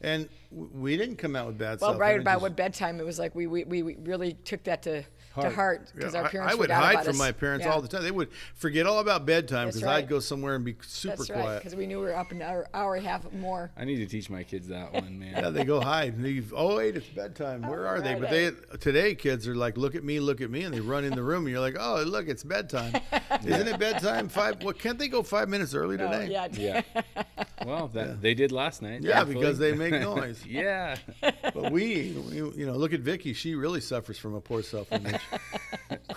And 0.02 0.30
we 0.52 0.96
didn't 0.98 1.18
come 1.18 1.36
out 1.36 1.48
with 1.48 1.58
bad 1.58 1.80
Well, 1.82 1.92
self. 1.92 2.00
right 2.00 2.20
about 2.20 2.42
what 2.42 2.56
bedtime 2.56 3.00
it 3.00 3.06
was 3.06 3.20
like. 3.20 3.36
We 3.36 3.48
we, 3.48 3.64
we 3.66 3.84
we 3.84 3.96
really 4.04 4.34
took 4.34 4.64
that 4.66 4.82
to 4.84 5.04
to 5.42 5.50
heart 5.50 5.92
because 5.94 6.14
Yeah, 6.14 6.22
our 6.22 6.26
I- 6.28 6.30
parents 6.32 6.54
I, 6.54 6.56
would 6.56 6.64
forgot 6.70 6.84
hide 6.84 6.94
about 6.94 7.04
from 7.06 7.12
us. 7.16 7.20
my 7.20 7.32
parents 7.34 7.66
Yeah. 7.66 7.74
all 7.74 7.82
the 7.82 7.90
time. 7.90 8.04
They 8.04 8.12
would 8.12 8.30
forget 8.56 8.86
all 8.88 9.00
about 9.00 9.26
bedtime 9.26 9.68
because 9.68 9.84
right. 9.84 9.98
I'd 9.98 10.08
go 10.08 10.22
somewhere 10.22 10.56
and 10.56 10.64
be 10.64 10.78
super 10.88 11.18
That's 11.18 11.30
right, 11.30 11.42
quiet. 11.42 11.58
because 11.60 11.76
we 11.76 11.88
knew 11.88 12.00
we 12.00 12.06
were 12.06 12.16
up 12.16 12.32
an 12.32 12.42
hour, 12.42 12.68
hour 12.74 12.96
and 12.96 13.06
a 13.06 13.10
half 13.10 13.30
more. 13.34 13.70
I 13.76 13.84
need 13.84 13.98
to 13.98 14.06
teach 14.06 14.30
my 14.30 14.44
kids 14.44 14.70
that 14.70 14.94
one, 14.94 15.20
man. 15.20 15.34
Yeah, 15.36 15.50
they 15.50 15.66
go 15.66 15.82
hide. 15.82 16.14
And 16.14 16.24
leave. 16.24 16.54
Oh 16.56 16.78
wait, 16.78 16.96
it's 16.96 17.08
bedtime. 17.08 17.64
Oh, 17.66 17.70
Where 17.72 17.86
are 17.86 18.00
they? 18.00 18.16
But 18.16 18.30
they 18.30 18.48
eh. 18.48 18.52
today 18.80 19.14
kids 19.14 19.46
are 19.46 19.56
like, 19.56 19.76
look 19.76 19.94
at 19.94 20.06
me, 20.06 20.22
look 20.22 20.40
at 20.40 20.50
me, 20.50 20.64
and 20.64 20.74
they 20.74 20.80
run 20.80 21.04
in 21.04 21.14
the 21.14 21.24
room, 21.24 21.44
and 21.46 21.52
you're 21.52 21.60
like, 21.60 21.76
oh 21.78 22.02
look, 22.04 22.30
it's 22.30 22.46
bedtime. 22.46 22.94
Isn't 23.46 23.68
it 23.68 23.78
bedtime? 23.78 24.30
Five? 24.30 24.64
Well, 24.64 24.74
can't 24.74 24.98
they 24.98 25.10
go 25.10 25.22
five 25.22 25.50
minutes 25.50 25.74
early 25.76 25.96
Oh, 26.00 26.10
today? 26.10 26.32
yeah. 26.32 26.48
Yeah. 26.54 27.04
Well, 27.66 27.88
that 27.90 28.22
they 28.22 28.34
did 28.34 28.52
last 28.52 28.82
night. 28.82 29.02
Yeah, 29.02 29.16
thankfully. 29.16 29.36
because 29.36 29.58
they 29.58 29.74
make 29.74 29.92
noise. 30.02 30.46
yeah. 30.46 30.98
But 31.22 31.72
we, 31.72 32.12
we, 32.30 32.36
you 32.36 32.66
know, 32.66 32.74
look 32.74 32.94
at 32.94 33.00
Vicki. 33.00 33.34
She 33.34 33.56
really 33.56 33.82
suffers 33.82 34.18
from 34.18 34.36
a 34.36 34.42
poor 34.42 34.62
self-image. 34.62 35.20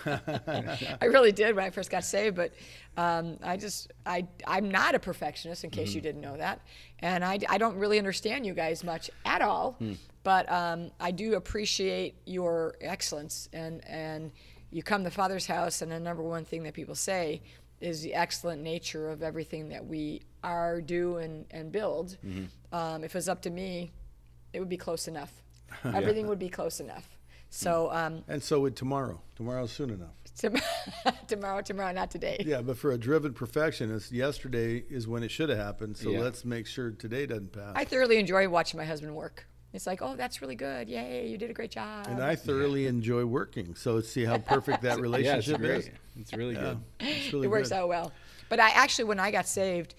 I 0.06 1.04
really 1.06 1.32
did 1.32 1.54
when 1.56 1.64
I 1.64 1.70
first 1.70 1.90
got 1.90 2.04
saved, 2.04 2.36
but 2.36 2.52
um, 2.96 3.38
I 3.42 3.56
just 3.56 3.92
I 4.06 4.26
I'm 4.46 4.70
not 4.70 4.94
a 4.94 4.98
perfectionist. 4.98 5.64
In 5.64 5.70
case 5.70 5.94
you 5.94 6.00
didn't 6.00 6.20
know 6.20 6.36
that, 6.36 6.60
and 7.00 7.24
I, 7.24 7.38
I 7.48 7.58
don't 7.58 7.76
really 7.76 7.98
understand 7.98 8.46
you 8.46 8.54
guys 8.54 8.84
much 8.84 9.10
at 9.24 9.42
all, 9.42 9.78
but 10.22 10.50
um, 10.50 10.90
I 11.00 11.10
do 11.10 11.34
appreciate 11.34 12.16
your 12.26 12.76
excellence 12.80 13.48
and 13.52 13.84
and 13.86 14.32
you 14.70 14.82
come 14.82 15.04
to 15.04 15.10
Father's 15.10 15.46
house, 15.46 15.80
and 15.82 15.90
the 15.90 15.98
number 16.00 16.22
one 16.22 16.44
thing 16.44 16.62
that 16.64 16.74
people 16.74 16.94
say 16.94 17.40
is 17.80 18.02
the 18.02 18.12
excellent 18.14 18.62
nature 18.62 19.08
of 19.10 19.22
everything 19.22 19.68
that 19.70 19.86
we 19.86 20.20
are, 20.42 20.80
do, 20.80 21.16
and 21.16 21.44
and 21.50 21.70
build. 21.72 22.16
Um, 22.72 23.04
if 23.04 23.14
it 23.14 23.18
was 23.18 23.28
up 23.28 23.42
to 23.42 23.50
me, 23.50 23.92
it 24.52 24.60
would 24.60 24.68
be 24.68 24.76
close 24.76 25.08
enough. 25.08 25.32
Everything 25.84 26.26
would 26.28 26.38
be 26.38 26.48
close 26.48 26.80
enough. 26.80 27.16
So 27.50 27.90
um, 27.92 28.24
and 28.28 28.42
so 28.42 28.60
would 28.60 28.76
tomorrow. 28.76 29.20
Tomorrow's 29.36 29.72
soon 29.72 29.90
enough. 29.90 30.14
Tomorrow, 31.26 31.62
tomorrow, 31.62 31.92
not 31.92 32.12
today. 32.12 32.42
Yeah, 32.46 32.62
but 32.62 32.78
for 32.78 32.92
a 32.92 32.98
driven 32.98 33.32
perfectionist, 33.34 34.12
yesterday 34.12 34.84
is 34.88 35.08
when 35.08 35.24
it 35.24 35.30
should 35.32 35.48
have 35.48 35.58
happened. 35.58 35.96
So 35.96 36.10
Yeah. 36.10 36.20
let's 36.20 36.44
make 36.44 36.66
sure 36.66 36.92
today 36.92 37.26
doesn't 37.26 37.52
pass. 37.52 37.72
I 37.74 37.84
thoroughly 37.84 38.18
enjoy 38.18 38.48
watching 38.48 38.78
my 38.78 38.84
husband 38.84 39.14
work. 39.16 39.46
It's 39.72 39.86
like, 39.86 40.00
oh, 40.00 40.14
that's 40.16 40.40
really 40.40 40.54
good. 40.54 40.88
Yay, 40.88 41.26
you 41.28 41.38
did 41.38 41.50
a 41.50 41.52
great 41.52 41.72
job. 41.72 42.06
and 42.06 42.22
I 42.22 42.36
thoroughly 42.36 42.86
enjoy 42.86 43.24
working. 43.24 43.74
So 43.74 44.00
see 44.00 44.24
how 44.24 44.38
perfect 44.38 44.82
that 44.82 44.84
Yeah, 44.90 44.92
it's 44.92 45.00
relationship 45.48 45.60
is. 45.62 45.90
It's 46.20 46.32
really 46.32 46.54
Yeah, 46.54 46.60
good. 46.60 46.78
it's 47.00 47.32
really 47.32 47.46
it 47.46 47.50
works 47.50 47.70
good. 47.70 47.74
out 47.76 47.88
well. 47.88 48.12
But 48.48 48.60
I 48.60 48.70
actually, 48.70 49.04
when 49.06 49.18
I 49.20 49.30
got 49.32 49.46
saved, 49.48 49.94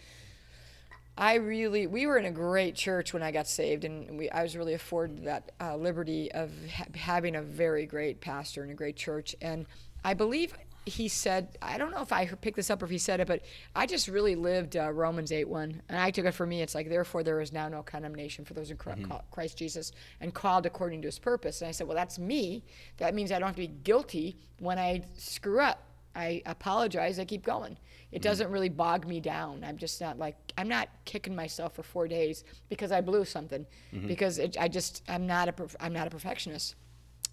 I 1.20 1.34
really, 1.36 1.86
we 1.86 2.08
were 2.08 2.18
in 2.18 2.24
a 2.24 2.32
great 2.32 2.76
church 2.76 3.14
when 3.14 3.22
I 3.22 3.32
got 3.32 3.46
saved, 3.46 3.84
and 3.84 4.18
we, 4.18 4.30
I 4.30 4.42
was 4.42 4.56
really 4.56 4.74
afforded 4.74 5.26
that 5.26 5.52
uh, 5.60 5.76
liberty 5.76 6.32
of 6.32 6.50
ha- 6.74 6.86
having 6.96 7.36
a 7.36 7.42
very 7.42 7.86
great 7.86 8.22
pastor 8.22 8.64
and 8.64 8.72
a 8.72 8.74
great 8.74 8.96
church. 8.96 9.36
And 9.42 9.66
I 10.06 10.14
believe 10.14 10.54
he 10.86 11.10
said, 11.10 11.58
I 11.62 11.78
don't 11.78 11.92
know 11.92 12.02
if 12.02 12.14
I 12.14 12.26
picked 12.26 12.56
this 12.56 12.70
up 12.70 12.82
or 12.82 12.86
if 12.86 12.92
he 12.92 12.98
said 12.98 13.20
it, 13.20 13.28
but 13.28 13.42
I 13.76 13.86
just 13.86 14.08
really 14.08 14.36
lived 14.36 14.78
uh, 14.78 14.92
Romans 14.94 15.34
8 15.34 15.50
1. 15.50 15.82
And 15.90 16.00
I 16.00 16.10
took 16.10 16.24
it 16.26 16.32
for 16.32 16.46
me, 16.46 16.62
it's 16.62 16.74
like, 16.74 16.88
therefore 16.88 17.22
there 17.22 17.42
is 17.42 17.52
now 17.52 17.68
no 17.68 17.84
condemnation 17.84 18.46
for 18.46 18.54
those 18.54 18.72
in 18.72 18.78
ca- 18.78 19.22
Christ 19.30 19.58
Jesus 19.58 19.92
and 20.22 20.34
called 20.34 20.66
according 20.66 21.02
to 21.02 21.10
his 21.10 21.20
purpose. 21.20 21.62
And 21.62 21.68
I 21.68 21.72
said, 21.72 21.86
well, 21.86 21.98
that's 21.98 22.18
me. 22.18 22.64
That 22.96 23.14
means 23.14 23.34
I 23.34 23.40
don't 23.40 23.48
have 23.48 23.56
to 23.58 23.62
be 23.62 23.68
guilty 23.68 24.38
when 24.60 24.80
I 24.80 25.04
screw 25.18 25.60
up. 25.60 25.84
I 26.20 26.42
apologize. 26.46 27.18
I 27.18 27.26
keep 27.26 27.44
going. 27.44 27.78
It 28.12 28.18
mm-hmm. 28.18 28.22
doesn't 28.24 28.52
really 28.52 28.70
bog 28.70 29.08
me 29.08 29.20
down. 29.20 29.64
I'm 29.64 29.78
just 29.78 30.02
not 30.02 30.18
like 30.18 30.36
I'm 30.58 30.68
not 30.68 30.90
kicking 31.06 31.36
myself 31.36 31.76
for 31.76 31.84
four 31.84 32.08
days 32.08 32.44
because 32.68 32.92
I 32.92 33.02
blew 33.02 33.24
something. 33.24 33.66
Mm-hmm. 33.94 34.08
Because 34.08 34.38
it, 34.38 34.58
I 34.60 34.68
just 34.68 35.04
I'm 35.08 35.26
not 35.26 35.48
a 35.48 35.54
perf- 35.54 35.76
I'm 35.80 35.94
not 35.94 36.08
a 36.08 36.10
perfectionist. 36.10 36.76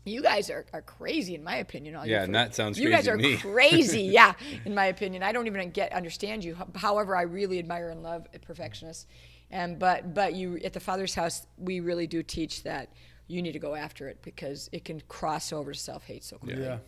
You 0.04 0.22
guys 0.22 0.50
are, 0.50 0.64
are 0.72 0.82
crazy 0.82 1.34
in 1.34 1.42
my 1.42 1.56
opinion. 1.56 1.96
All 1.96 2.06
Yeah, 2.06 2.22
and 2.22 2.34
that 2.34 2.54
sounds 2.54 2.76
crazy. 2.76 2.88
You 2.88 2.94
guys 2.94 3.08
are 3.08 3.16
me. 3.16 3.36
crazy. 3.38 4.02
Yeah, 4.16 4.34
in 4.64 4.72
my 4.72 4.86
opinion, 4.86 5.24
I 5.24 5.32
don't 5.32 5.48
even 5.48 5.70
get 5.70 5.92
understand 5.92 6.44
you. 6.44 6.56
However, 6.76 7.16
I 7.16 7.22
really 7.22 7.58
admire 7.58 7.90
and 7.90 8.04
love 8.04 8.28
perfectionists. 8.42 9.06
And 9.50 9.78
but 9.78 10.14
but 10.14 10.34
you 10.34 10.58
at 10.58 10.72
the 10.72 10.80
Father's 10.80 11.14
house, 11.14 11.46
we 11.58 11.80
really 11.80 12.06
do 12.06 12.22
teach 12.22 12.62
that 12.62 12.92
you 13.26 13.42
need 13.42 13.52
to 13.52 13.58
go 13.58 13.74
after 13.74 14.08
it 14.08 14.22
because 14.22 14.68
it 14.72 14.84
can 14.84 15.00
cross 15.08 15.52
over 15.52 15.72
to 15.72 15.78
self 15.78 16.04
hate 16.04 16.22
so 16.22 16.38
quickly. 16.38 16.62
Yeah. 16.62 16.78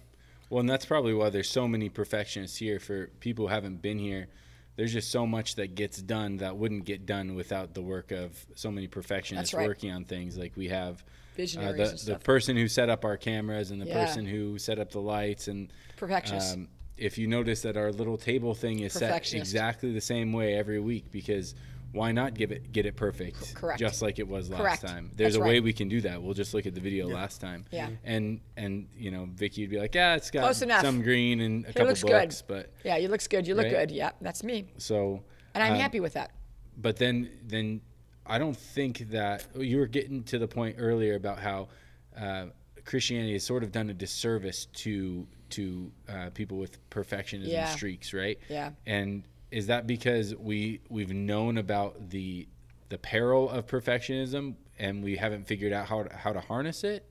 Well, 0.50 0.60
and 0.60 0.68
that's 0.68 0.86
probably 0.86 1.14
why 1.14 1.30
there's 1.30 1.50
so 1.50 1.68
many 1.68 1.88
perfectionists 1.88 2.56
here. 2.56 2.78
For 2.78 3.08
people 3.20 3.48
who 3.48 3.52
haven't 3.54 3.82
been 3.82 3.98
here, 3.98 4.28
there's 4.76 4.92
just 4.92 5.10
so 5.10 5.26
much 5.26 5.56
that 5.56 5.74
gets 5.74 6.00
done 6.00 6.36
that 6.38 6.56
wouldn't 6.56 6.84
get 6.84 7.04
done 7.04 7.34
without 7.34 7.74
the 7.74 7.82
work 7.82 8.12
of 8.12 8.46
so 8.54 8.70
many 8.70 8.86
perfectionists 8.86 9.52
right. 9.52 9.66
working 9.66 9.90
on 9.90 10.04
things. 10.04 10.38
Like 10.38 10.56
we 10.56 10.68
have 10.68 11.04
uh, 11.38 11.72
the, 11.72 12.02
the 12.06 12.18
person 12.18 12.56
who 12.56 12.68
set 12.68 12.88
up 12.88 13.04
our 13.04 13.16
cameras 13.16 13.70
and 13.70 13.80
the 13.82 13.86
Yeah. 13.86 14.04
person 14.06 14.24
who 14.24 14.58
set 14.58 14.78
up 14.78 14.90
the 14.90 15.00
lights 15.00 15.48
and 15.48 15.72
Perfectionists. 15.96 16.56
if 16.96 17.18
you 17.18 17.26
notice 17.26 17.62
that 17.62 17.76
our 17.76 17.92
little 17.92 18.16
table 18.16 18.54
thing 18.54 18.80
is 18.80 18.92
set 18.92 19.34
exactly 19.34 19.92
the 19.92 20.00
same 20.00 20.32
way 20.32 20.54
every 20.54 20.80
week 20.80 21.10
because 21.10 21.54
why 21.92 22.12
not 22.12 22.34
give 22.34 22.52
it 22.52 22.70
get 22.72 22.84
it 22.86 22.96
perfect 22.96 23.54
Correct. 23.54 23.78
just 23.80 24.02
like 24.02 24.18
it 24.18 24.28
was 24.28 24.50
last 24.50 24.60
Correct. 24.60 24.82
time 24.86 25.10
there's 25.16 25.32
That's 25.34 25.42
a 25.42 25.46
way 25.46 25.54
right. 25.54 25.62
we 25.62 25.72
can 25.72 25.88
do 25.88 26.00
that 26.02 26.22
we'll 26.22 26.34
just 26.34 26.52
look 26.52 26.66
at 26.66 26.74
the 26.74 26.80
video 26.80 27.06
last 27.08 27.40
time 27.40 27.64
Yeah. 27.70 27.88
and 28.04 28.40
and 28.56 28.88
you 28.96 29.10
know 29.10 29.26
vicki 29.32 29.62
would 29.62 29.70
be 29.70 29.78
like 29.80 29.94
yeah 29.94 30.14
it's 30.16 30.30
got 30.30 30.40
Close 30.42 30.60
enough. 30.62 30.82
some 30.82 31.00
green 31.02 31.40
and 31.40 31.64
a 31.64 31.68
He 31.68 31.72
couple 31.72 31.88
looks 31.88 32.02
books 32.02 32.42
good. 32.42 32.46
but 32.54 32.72
Yeah, 32.84 32.96
you 32.98 33.08
looks 33.08 33.26
good. 33.26 33.46
You 33.48 33.54
look 33.54 33.64
Right? 33.64 33.72
good. 33.88 33.90
Yeah, 33.90 34.10
that's 34.20 34.42
me, 34.44 34.66
so 34.76 35.22
and 35.54 35.62
I'm 35.64 35.74
um, 35.74 35.78
happy 35.80 36.00
with 36.00 36.12
that. 36.12 36.32
but 36.76 36.96
then 36.96 37.30
then 37.46 37.80
I 38.26 38.36
don't 38.38 38.56
think 38.56 39.10
that 39.10 39.46
you 39.56 39.78
were 39.78 39.86
getting 39.86 40.22
to 40.24 40.38
the 40.38 40.46
point 40.46 40.76
earlier 40.78 41.14
about 41.14 41.38
how 41.38 41.68
uh, 42.14 42.46
Christianity 42.84 43.32
has 43.32 43.44
sort 43.44 43.62
of 43.62 43.72
done 43.72 43.88
a 43.88 43.94
disservice 43.94 44.66
to 44.66 45.26
to 45.50 45.90
uh, 46.06 46.28
people 46.34 46.58
with 46.58 46.78
perfectionism 46.90 47.48
Yeah. 47.48 47.68
streaks, 47.74 48.12
right? 48.12 48.38
Yeah. 48.50 48.72
And 48.84 49.24
is 49.50 49.66
that 49.68 49.86
because 49.86 50.34
we 50.36 50.80
we've 50.88 51.12
known 51.12 51.58
about 51.58 52.10
the 52.10 52.46
the 52.88 52.98
peril 52.98 53.50
of 53.50 53.66
perfectionism 53.66 54.54
and 54.78 55.02
we 55.02 55.16
haven't 55.16 55.46
figured 55.46 55.72
out 55.72 55.86
how 55.86 56.02
to, 56.04 56.16
how 56.16 56.32
to 56.32 56.40
harness 56.40 56.84
it? 56.84 57.04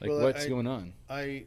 Like 0.00 0.10
Well, 0.10 0.22
what's 0.22 0.44
I- 0.44 0.48
going 0.48 0.66
on? 0.66 0.92
I 1.08 1.46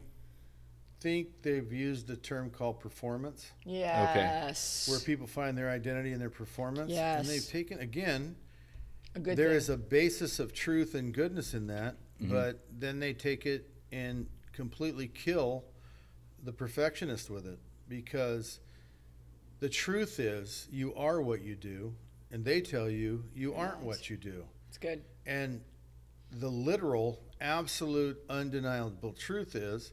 think 1.00 1.28
they've 1.42 1.72
used 1.72 2.10
a 2.10 2.16
term 2.16 2.50
called 2.50 2.80
performance, 2.80 3.50
Yes. 3.64 4.88
where 4.90 4.98
people 5.00 5.26
find 5.26 5.56
their 5.56 5.70
identity 5.70 6.12
in 6.12 6.18
their 6.18 6.30
performance. 6.30 6.90
Yes. 6.90 7.20
And 7.20 7.28
they've 7.28 7.46
taken, 7.48 7.78
again, 7.78 8.36
a 9.14 9.20
good 9.20 9.36
there 9.38 9.48
thing. 9.48 9.56
is 9.56 9.68
a 9.70 9.76
basis 9.78 10.38
of 10.40 10.52
truth 10.52 10.94
and 10.94 11.14
goodness 11.14 11.54
in 11.54 11.68
that, 11.68 11.96
Mm-hmm. 12.20 12.32
but 12.32 12.66
then 12.70 13.00
they 13.00 13.14
take 13.14 13.46
it 13.46 13.70
and 13.92 14.26
completely 14.52 15.08
kill 15.08 15.64
the 16.42 16.52
perfectionist 16.52 17.30
with 17.30 17.46
it 17.46 17.58
because 17.88 18.60
the 19.60 19.68
truth 19.68 20.18
is 20.18 20.68
you 20.70 20.94
are 20.94 21.20
what 21.22 21.42
you 21.42 21.54
do, 21.54 21.94
and 22.30 22.44
they 22.44 22.60
tell 22.60 22.88
you 22.90 23.24
you 23.34 23.54
aren't 23.54 23.78
Yes. 23.78 23.84
what 23.86 24.10
you 24.10 24.16
do. 24.16 24.44
it's 24.68 24.78
good. 24.78 25.02
And 25.26 25.60
the 26.32 26.48
literal, 26.48 27.20
absolute, 27.40 28.18
undeniable 28.28 29.12
truth 29.12 29.54
is 29.56 29.92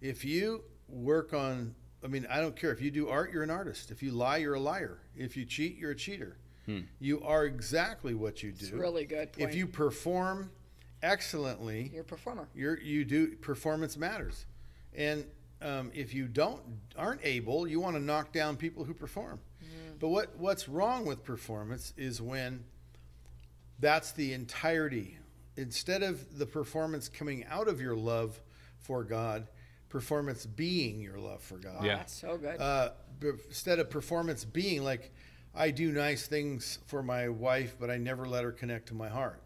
if 0.00 0.24
you 0.24 0.64
work 0.88 1.32
on, 1.34 1.74
I 2.02 2.08
mean, 2.08 2.26
I 2.30 2.40
don't 2.40 2.56
care. 2.56 2.72
If 2.72 2.80
you 2.80 2.90
do 2.90 3.08
art, 3.08 3.32
you're 3.32 3.42
an 3.42 3.50
artist. 3.50 3.90
If 3.90 4.02
you 4.02 4.10
lie, 4.12 4.38
you're 4.38 4.54
a 4.54 4.60
liar. 4.60 4.98
If 5.16 5.36
you 5.36 5.44
cheat, 5.44 5.76
you're 5.76 5.90
a 5.92 5.96
cheater. 5.96 6.36
Hmm. 6.66 6.80
You 7.00 7.22
are 7.22 7.44
exactly 7.44 8.14
what 8.14 8.42
you 8.42 8.50
do. 8.52 8.64
It's 8.64 8.72
really 8.72 9.04
good. 9.04 9.32
Point. 9.32 9.48
If 9.50 9.54
you 9.54 9.66
perform 9.66 10.50
excellently, 11.02 11.90
you're 11.92 12.02
a 12.02 12.04
performer. 12.04 12.48
you're, 12.54 12.80
you 12.80 13.04
do 13.04 13.36
performance 13.36 13.96
matters. 13.96 14.46
And 14.94 15.24
um, 15.62 15.90
if 15.94 16.14
you 16.14 16.26
don't 16.26 16.60
aren't 16.96 17.20
able, 17.24 17.66
you 17.66 17.80
want 17.80 17.96
to 17.96 18.02
knock 18.02 18.32
down 18.32 18.56
people 18.56 18.84
who 18.84 18.94
perform. 18.94 19.40
But 19.98 20.08
what 20.08 20.36
what's 20.36 20.68
wrong 20.68 21.06
with 21.06 21.22
performance 21.22 21.94
is 21.96 22.20
when 22.20 22.64
that's 23.78 24.12
the 24.12 24.32
entirety. 24.32 25.18
Instead 25.56 26.02
of 26.02 26.38
the 26.38 26.46
performance 26.46 27.08
coming 27.08 27.44
out 27.44 27.68
of 27.68 27.80
your 27.80 27.94
love 27.94 28.40
for 28.78 29.04
God, 29.04 29.46
performance 29.88 30.44
being 30.44 31.00
your 31.00 31.18
love 31.18 31.42
for 31.42 31.58
God. 31.58 31.84
Yeah. 31.84 31.96
That's 31.96 32.14
so 32.14 32.36
good. 32.36 32.60
Uh, 32.60 32.90
b- 33.20 33.32
instead 33.46 33.78
of 33.78 33.90
performance 33.90 34.44
being 34.44 34.82
like, 34.82 35.12
I 35.54 35.70
do 35.70 35.92
nice 35.92 36.26
things 36.26 36.78
for 36.86 37.02
my 37.02 37.28
wife, 37.28 37.76
but 37.78 37.90
I 37.90 37.98
never 37.98 38.26
let 38.26 38.42
her 38.42 38.52
connect 38.52 38.88
to 38.88 38.94
my 38.94 39.08
heart. 39.08 39.42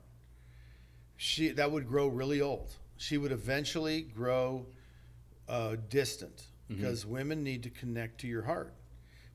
She 1.17 1.51
that 1.51 1.71
would 1.71 1.87
grow 1.87 2.07
really 2.07 2.41
old. 2.41 2.71
She 2.97 3.19
would 3.19 3.33
eventually 3.33 4.03
grow 4.03 4.67
uh, 5.49 5.77
distant 5.89 6.47
because 6.69 7.07
women 7.07 7.45
need 7.45 7.63
to 7.63 7.71
connect 7.71 8.21
to 8.23 8.27
your 8.27 8.43
heart. 8.43 8.75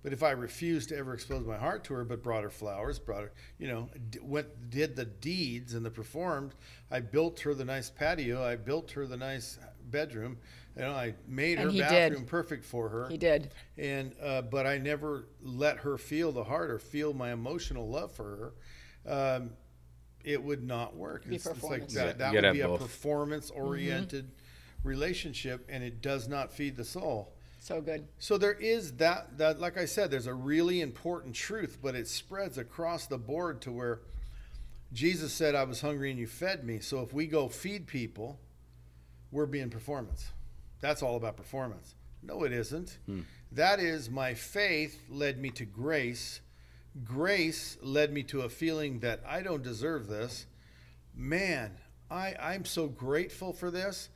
But 0.04 0.14
if 0.14 0.24
I 0.24 0.32
refused 0.32 0.90
to 0.90 0.98
ever 0.98 1.14
expose 1.14 1.46
my 1.46 1.58
heart 1.58 1.84
to 1.86 1.94
her, 1.94 2.04
but 2.04 2.24
brought 2.24 2.44
her 2.44 2.50
flowers, 2.50 2.98
brought 3.00 3.22
her, 3.22 3.32
you 3.60 3.68
know, 3.68 3.88
d- 4.10 4.20
went 4.22 4.70
did 4.70 4.96
the 4.96 5.06
deeds 5.06 5.74
and 5.76 5.86
the 5.86 5.92
performed, 5.92 6.56
I 6.90 7.00
built 7.02 7.40
her 7.42 7.54
the 7.54 7.64
nice 7.66 7.90
patio, 7.90 8.44
I 8.44 8.56
built 8.56 8.92
her 8.92 9.06
the 9.06 9.16
nice 9.16 9.60
bedroom, 9.92 10.40
you 10.76 10.82
know, 10.82 10.92
I 10.92 11.14
made 11.28 11.60
And 11.60 11.66
her 11.68 11.72
he 11.72 11.78
did. 11.78 11.88
bathroom 11.90 12.26
perfect 12.26 12.66
for 12.66 12.90
her 12.90 13.08
he 13.10 13.18
did. 13.18 13.54
and 13.78 14.14
uh, 14.22 14.42
but 14.42 14.66
I 14.66 14.80
never 14.80 15.28
let 15.44 15.78
her 15.78 15.98
feel 16.00 16.32
the 16.32 16.44
heart 16.46 16.72
or 16.72 16.80
feel 16.80 17.14
my 17.14 17.32
emotional 17.32 17.88
love 17.88 18.12
for 18.12 18.54
her. 19.06 19.36
Um, 19.38 19.52
it 20.24 20.42
would 20.44 20.64
not 20.64 20.96
work. 20.96 21.28
Be 21.28 21.36
It's, 21.36 21.46
it's 21.46 21.56
like 21.56 21.62
performance. 21.62 21.94
That, 21.94 22.18
that 22.18 22.34
would 22.34 22.54
be 22.54 22.62
a 22.62 22.68
performance-oriented 22.78 24.32
relationship, 24.84 25.66
and 25.70 25.84
it 25.84 26.02
does 26.02 26.28
not 26.28 26.52
feed 26.52 26.76
the 26.76 26.86
soul. 26.86 27.34
So 27.60 27.80
good. 27.80 28.08
So 28.18 28.38
there 28.38 28.54
is 28.54 28.94
that 28.94 29.38
that 29.38 29.60
like 29.60 29.78
I 29.78 29.86
said, 29.86 30.10
there's 30.10 30.28
a 30.28 30.34
really 30.34 30.82
important 30.82 31.36
truth, 31.36 31.78
but 31.82 31.96
it 31.96 32.08
spreads 32.08 32.58
across 32.58 33.06
the 33.06 33.20
board 33.20 33.62
to 33.62 33.72
where 33.72 34.02
Jesus 34.92 35.32
said, 35.32 35.54
"I 35.54 35.64
was 35.64 35.82
hungry 35.82 36.10
and 36.10 36.20
you 36.20 36.28
fed 36.28 36.64
me." 36.64 36.80
So 36.80 37.02
if 37.02 37.14
we 37.14 37.28
go 37.28 37.48
feed 37.48 37.86
people, 37.86 38.40
we're 39.32 39.46
being 39.46 39.70
performance. 39.70 40.32
That's 40.80 41.04
all 41.04 41.16
about 41.16 41.38
performance. 41.38 41.94
No, 42.24 42.44
it 42.44 42.52
isn't. 42.52 42.98
Hmm. 43.06 43.22
That 43.52 43.80
is 43.80 44.10
my 44.10 44.34
faith 44.34 45.00
led 45.10 45.40
me 45.40 45.50
to 45.52 45.66
grace. 45.66 46.42
Grace 47.04 47.78
led 47.82 48.12
me 48.12 48.24
to 48.24 48.42
a 48.42 48.50
feeling 48.50 49.00
that 49.00 49.22
I 49.26 49.42
don't 49.42 49.64
deserve 49.64 50.08
this. 50.08 50.46
Man, 51.14 51.78
I, 52.10 52.36
I'm 52.40 52.66
so 52.66 52.88
grateful 52.88 53.54
for 53.54 53.72
this, 53.72 54.10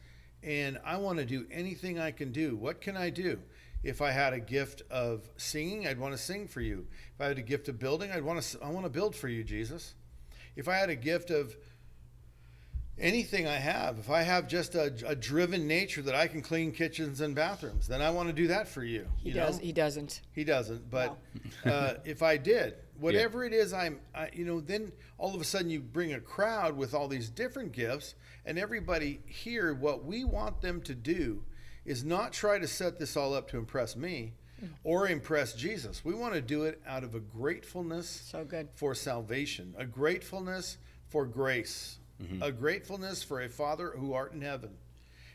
and 0.46 0.80
I 0.86 0.98
want 0.98 1.18
to 1.20 1.26
do 1.26 1.46
anything 1.52 2.00
I 2.00 2.12
can 2.12 2.32
do. 2.32 2.56
What 2.56 2.80
can 2.80 2.96
I 2.96 3.10
do? 3.10 3.40
If 3.84 4.02
I 4.02 4.12
had 4.12 4.34
a 4.34 4.40
gift 4.40 4.84
of 4.90 5.30
singing, 5.38 5.88
I'd 5.88 6.00
want 6.00 6.14
to 6.14 6.18
sing 6.18 6.48
for 6.48 6.62
you. 6.62 6.88
If 7.14 7.22
I 7.22 7.26
had 7.26 7.38
a 7.38 7.44
gift 7.44 7.68
of 7.68 7.78
building, 7.78 8.12
I'd 8.12 8.24
want 8.24 8.42
to. 8.42 8.64
I 8.64 8.70
want 8.70 8.86
to 8.86 8.90
build 8.90 9.16
for 9.16 9.28
you, 9.28 9.44
Jesus. 9.44 9.94
If 10.56 10.68
I 10.68 10.76
had 10.76 10.90
a 10.90 10.96
gift 10.96 11.30
of 11.30 11.56
anything 12.98 13.46
I 13.48 13.58
have, 13.58 14.00
if 14.00 14.10
I 14.10 14.22
have 14.22 14.48
just 14.48 14.74
a, 14.76 14.94
a 15.06 15.16
driven 15.16 15.68
nature 15.68 16.02
that 16.04 16.16
I 16.16 16.28
can 16.28 16.42
clean 16.42 16.72
kitchens 16.72 17.22
and 17.22 17.36
bathrooms, 17.36 17.88
then 17.88 18.02
I 18.02 18.10
want 18.10 18.30
to 18.30 18.34
do 18.34 18.48
that 18.48 18.68
for 18.68 18.84
you. 18.84 19.08
He 19.18 19.30
you 19.30 19.36
does. 19.36 19.58
know? 19.58 19.66
He 19.66 19.72
doesn't. 19.72 20.22
He 20.32 20.44
doesn't, 20.44 20.90
but 20.90 21.18
uh, 21.66 21.96
if 22.06 22.24
I 22.24 22.38
did, 22.38 22.76
whatever 23.00 23.44
Yeah. 23.44 23.52
it 23.52 23.54
is, 23.54 23.74
I'm, 23.74 24.00
I, 24.14 24.30
you 24.34 24.46
know, 24.46 24.60
then 24.62 24.92
all 25.18 25.34
of 25.36 25.42
a 25.42 25.46
sudden 25.46 25.70
you 25.70 25.80
bring 25.80 26.14
a 26.14 26.20
crowd 26.20 26.78
with 26.78 26.94
all 26.94 27.08
these 27.08 27.30
different 27.30 27.72
gifts, 27.72 28.16
and 28.46 28.58
everybody 28.60 29.22
here, 29.26 29.74
what 29.74 30.06
we 30.06 30.24
want 30.24 30.62
them 30.62 30.82
to 30.82 30.96
do 30.96 31.44
is 31.86 32.04
not 32.04 32.34
try 32.34 32.58
to 32.60 32.68
set 32.68 32.98
this 33.00 33.16
all 33.16 33.34
up 33.34 33.50
to 33.50 33.58
impress 33.58 33.96
me 33.96 34.34
mm. 34.64 34.70
or 34.84 35.08
impress 35.08 35.54
Jesus. 35.54 36.04
We 36.04 36.14
want 36.14 36.34
to 36.34 36.42
do 36.42 36.64
it 36.64 36.82
out 36.88 37.04
of 37.04 37.16
a 37.16 37.20
gratefulness 37.20 38.08
So 38.32 38.44
good. 38.44 38.70
for 38.76 38.96
salvation, 38.96 39.74
a 39.78 39.86
gratefulness 39.86 40.78
for 41.10 41.26
grace, 41.26 41.98
mm-hmm. 42.22 42.42
a 42.42 42.52
gratefulness 42.52 43.24
for 43.24 43.42
a 43.42 43.50
Father 43.50 43.94
who 43.98 44.14
art 44.14 44.34
in 44.34 44.42
heaven. 44.42 44.72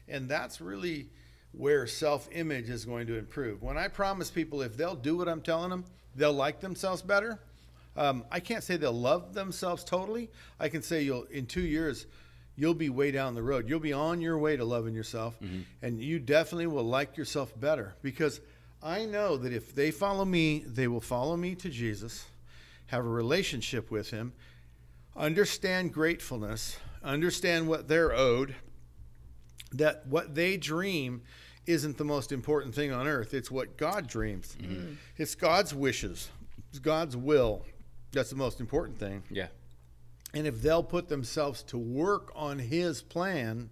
And 0.08 0.28
that's 0.28 0.60
really 0.60 1.08
where 1.52 1.86
self 1.86 2.28
image 2.32 2.68
is 2.68 2.84
going 2.84 3.06
to 3.08 3.16
improve. 3.18 3.62
When 3.62 3.76
I 3.78 3.88
promise 3.88 4.30
people 4.30 4.62
if 4.62 4.76
they'll 4.76 4.94
do 4.96 5.16
what 5.16 5.28
I'm 5.28 5.40
telling 5.40 5.70
them, 5.70 5.84
they'll 6.14 6.32
like 6.32 6.60
themselves 6.60 7.02
better. 7.02 7.38
Um, 8.00 8.24
I 8.30 8.40
can't 8.40 8.64
say 8.64 8.76
they'll 8.76 8.92
love 8.92 9.34
themselves 9.34 9.84
totally. 9.84 10.30
I 10.58 10.68
can 10.68 10.82
say 10.82 11.02
you'll 11.02 11.24
in 11.24 11.46
two 11.46 11.60
years 11.60 12.06
you'll 12.56 12.74
be 12.74 12.90
way 12.90 13.10
down 13.10 13.34
the 13.34 13.42
road. 13.42 13.68
You'll 13.68 13.80
be 13.80 13.92
on 13.92 14.20
your 14.20 14.38
way 14.38 14.56
to 14.56 14.64
loving 14.64 14.94
yourself, 14.94 15.38
and 15.82 15.98
you 16.00 16.18
definitely 16.18 16.66
will 16.66 16.84
like 16.84 17.16
yourself 17.16 17.58
better 17.58 17.94
because 18.02 18.40
I 18.82 19.06
know 19.06 19.36
that 19.38 19.52
if 19.52 19.74
they 19.74 19.90
follow 19.90 20.24
me, 20.24 20.64
they 20.66 20.86
will 20.86 21.00
follow 21.00 21.36
me 21.36 21.54
to 21.56 21.70
Jesus, 21.70 22.26
have 22.86 23.04
a 23.04 23.08
relationship 23.08 23.90
with 23.90 24.10
Him, 24.10 24.32
understand 25.16 25.94
gratefulness, 25.94 26.76
understand 27.02 27.66
what 27.68 27.88
they're 27.88 28.12
owed, 28.12 28.54
that 29.72 30.06
what 30.06 30.34
they 30.34 30.56
dream 30.58 31.22
isn't 31.66 31.96
the 31.96 32.04
most 32.04 32.32
important 32.32 32.74
thing 32.74 32.92
on 32.92 33.06
earth. 33.06 33.32
It's 33.32 33.50
what 33.50 33.76
God 33.78 34.06
dreams. 34.06 34.56
It's 35.16 35.34
God's 35.34 35.74
wishes, 35.74 36.30
it's 36.70 36.78
God's 36.78 37.16
will. 37.16 37.64
That's 38.12 38.30
the 38.30 38.36
most 38.36 38.60
important 38.60 38.98
thing. 38.98 39.22
Yeah. 39.30 39.48
And 40.34 40.46
if 40.46 40.62
they'll 40.62 40.82
put 40.82 41.08
themselves 41.08 41.62
to 41.64 41.78
work 41.78 42.30
on 42.34 42.58
His 42.58 43.02
plan, 43.02 43.70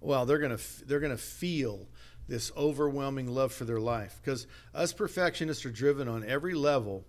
well, 0.00 0.26
they're 0.26 0.38
gonna 0.38 0.58
they're 0.86 1.00
gonna 1.00 1.16
feel 1.16 1.88
this 2.28 2.50
overwhelming 2.56 3.28
love 3.28 3.52
for 3.52 3.64
their 3.64 3.80
life. 3.80 4.20
Because 4.22 4.46
us 4.74 4.92
perfectionists 4.92 5.64
are 5.64 5.70
driven 5.70 6.08
on 6.08 6.24
every 6.24 6.54
level, 6.54 7.04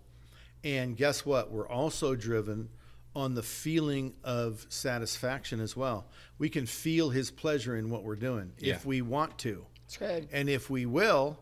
and 0.63 0.95
guess 0.95 1.25
what? 1.25 1.51
We're 1.51 1.67
also 1.67 2.15
driven 2.15 2.69
on 3.15 3.33
the 3.33 3.41
feeling 3.43 4.13
of 4.23 4.65
satisfaction 4.69 5.59
as 5.59 5.75
well. 5.75 6.07
We 6.37 6.49
can 6.49 6.65
feel 6.65 7.09
His 7.09 7.31
pleasure 7.31 7.75
in 7.75 7.89
what 7.89 8.03
we're 8.03 8.15
doing 8.15 8.53
Yeah. 8.59 8.75
if 8.75 8.85
we 8.85 9.01
want 9.01 9.37
to. 9.39 9.65
That's 9.85 9.97
good. 9.97 10.27
And 10.31 10.49
if 10.49 10.69
we 10.69 10.85
will, 10.85 11.39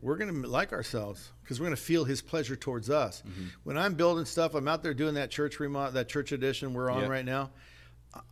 we're 0.00 0.16
going 0.16 0.42
to 0.42 0.48
like 0.48 0.72
ourselves 0.72 1.30
because 1.42 1.60
we're 1.60 1.66
going 1.66 1.76
to 1.76 1.82
feel 1.82 2.04
His 2.04 2.22
pleasure 2.22 2.56
towards 2.56 2.88
us. 2.90 3.22
When 3.64 3.76
I'm 3.76 3.94
building 3.94 4.24
stuff, 4.24 4.54
I'm 4.54 4.66
out 4.68 4.82
there 4.82 4.94
doing 4.94 5.14
that 5.14 5.30
church 5.30 5.60
remodel, 5.60 5.92
that 5.92 6.08
church 6.08 6.32
edition 6.32 6.72
we're 6.74 6.90
on 6.90 7.02
Yep. 7.02 7.10
right 7.10 7.24
now. 7.24 7.50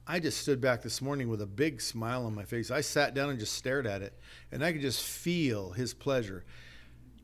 I- 0.06 0.18
just 0.18 0.38
stood 0.40 0.60
back 0.60 0.82
this 0.82 1.00
morning 1.00 1.28
with 1.28 1.40
a 1.40 1.46
big 1.46 1.80
smile 1.80 2.24
on 2.26 2.34
my 2.34 2.44
face. 2.44 2.70
I 2.70 2.80
sat 2.80 3.14
down 3.14 3.30
and 3.30 3.38
just 3.38 3.52
stared 3.52 3.86
at 3.86 4.02
it, 4.02 4.18
and 4.50 4.64
I 4.64 4.72
could 4.72 4.80
just 4.80 5.02
feel 5.02 5.70
His 5.72 5.94
pleasure. 5.94 6.44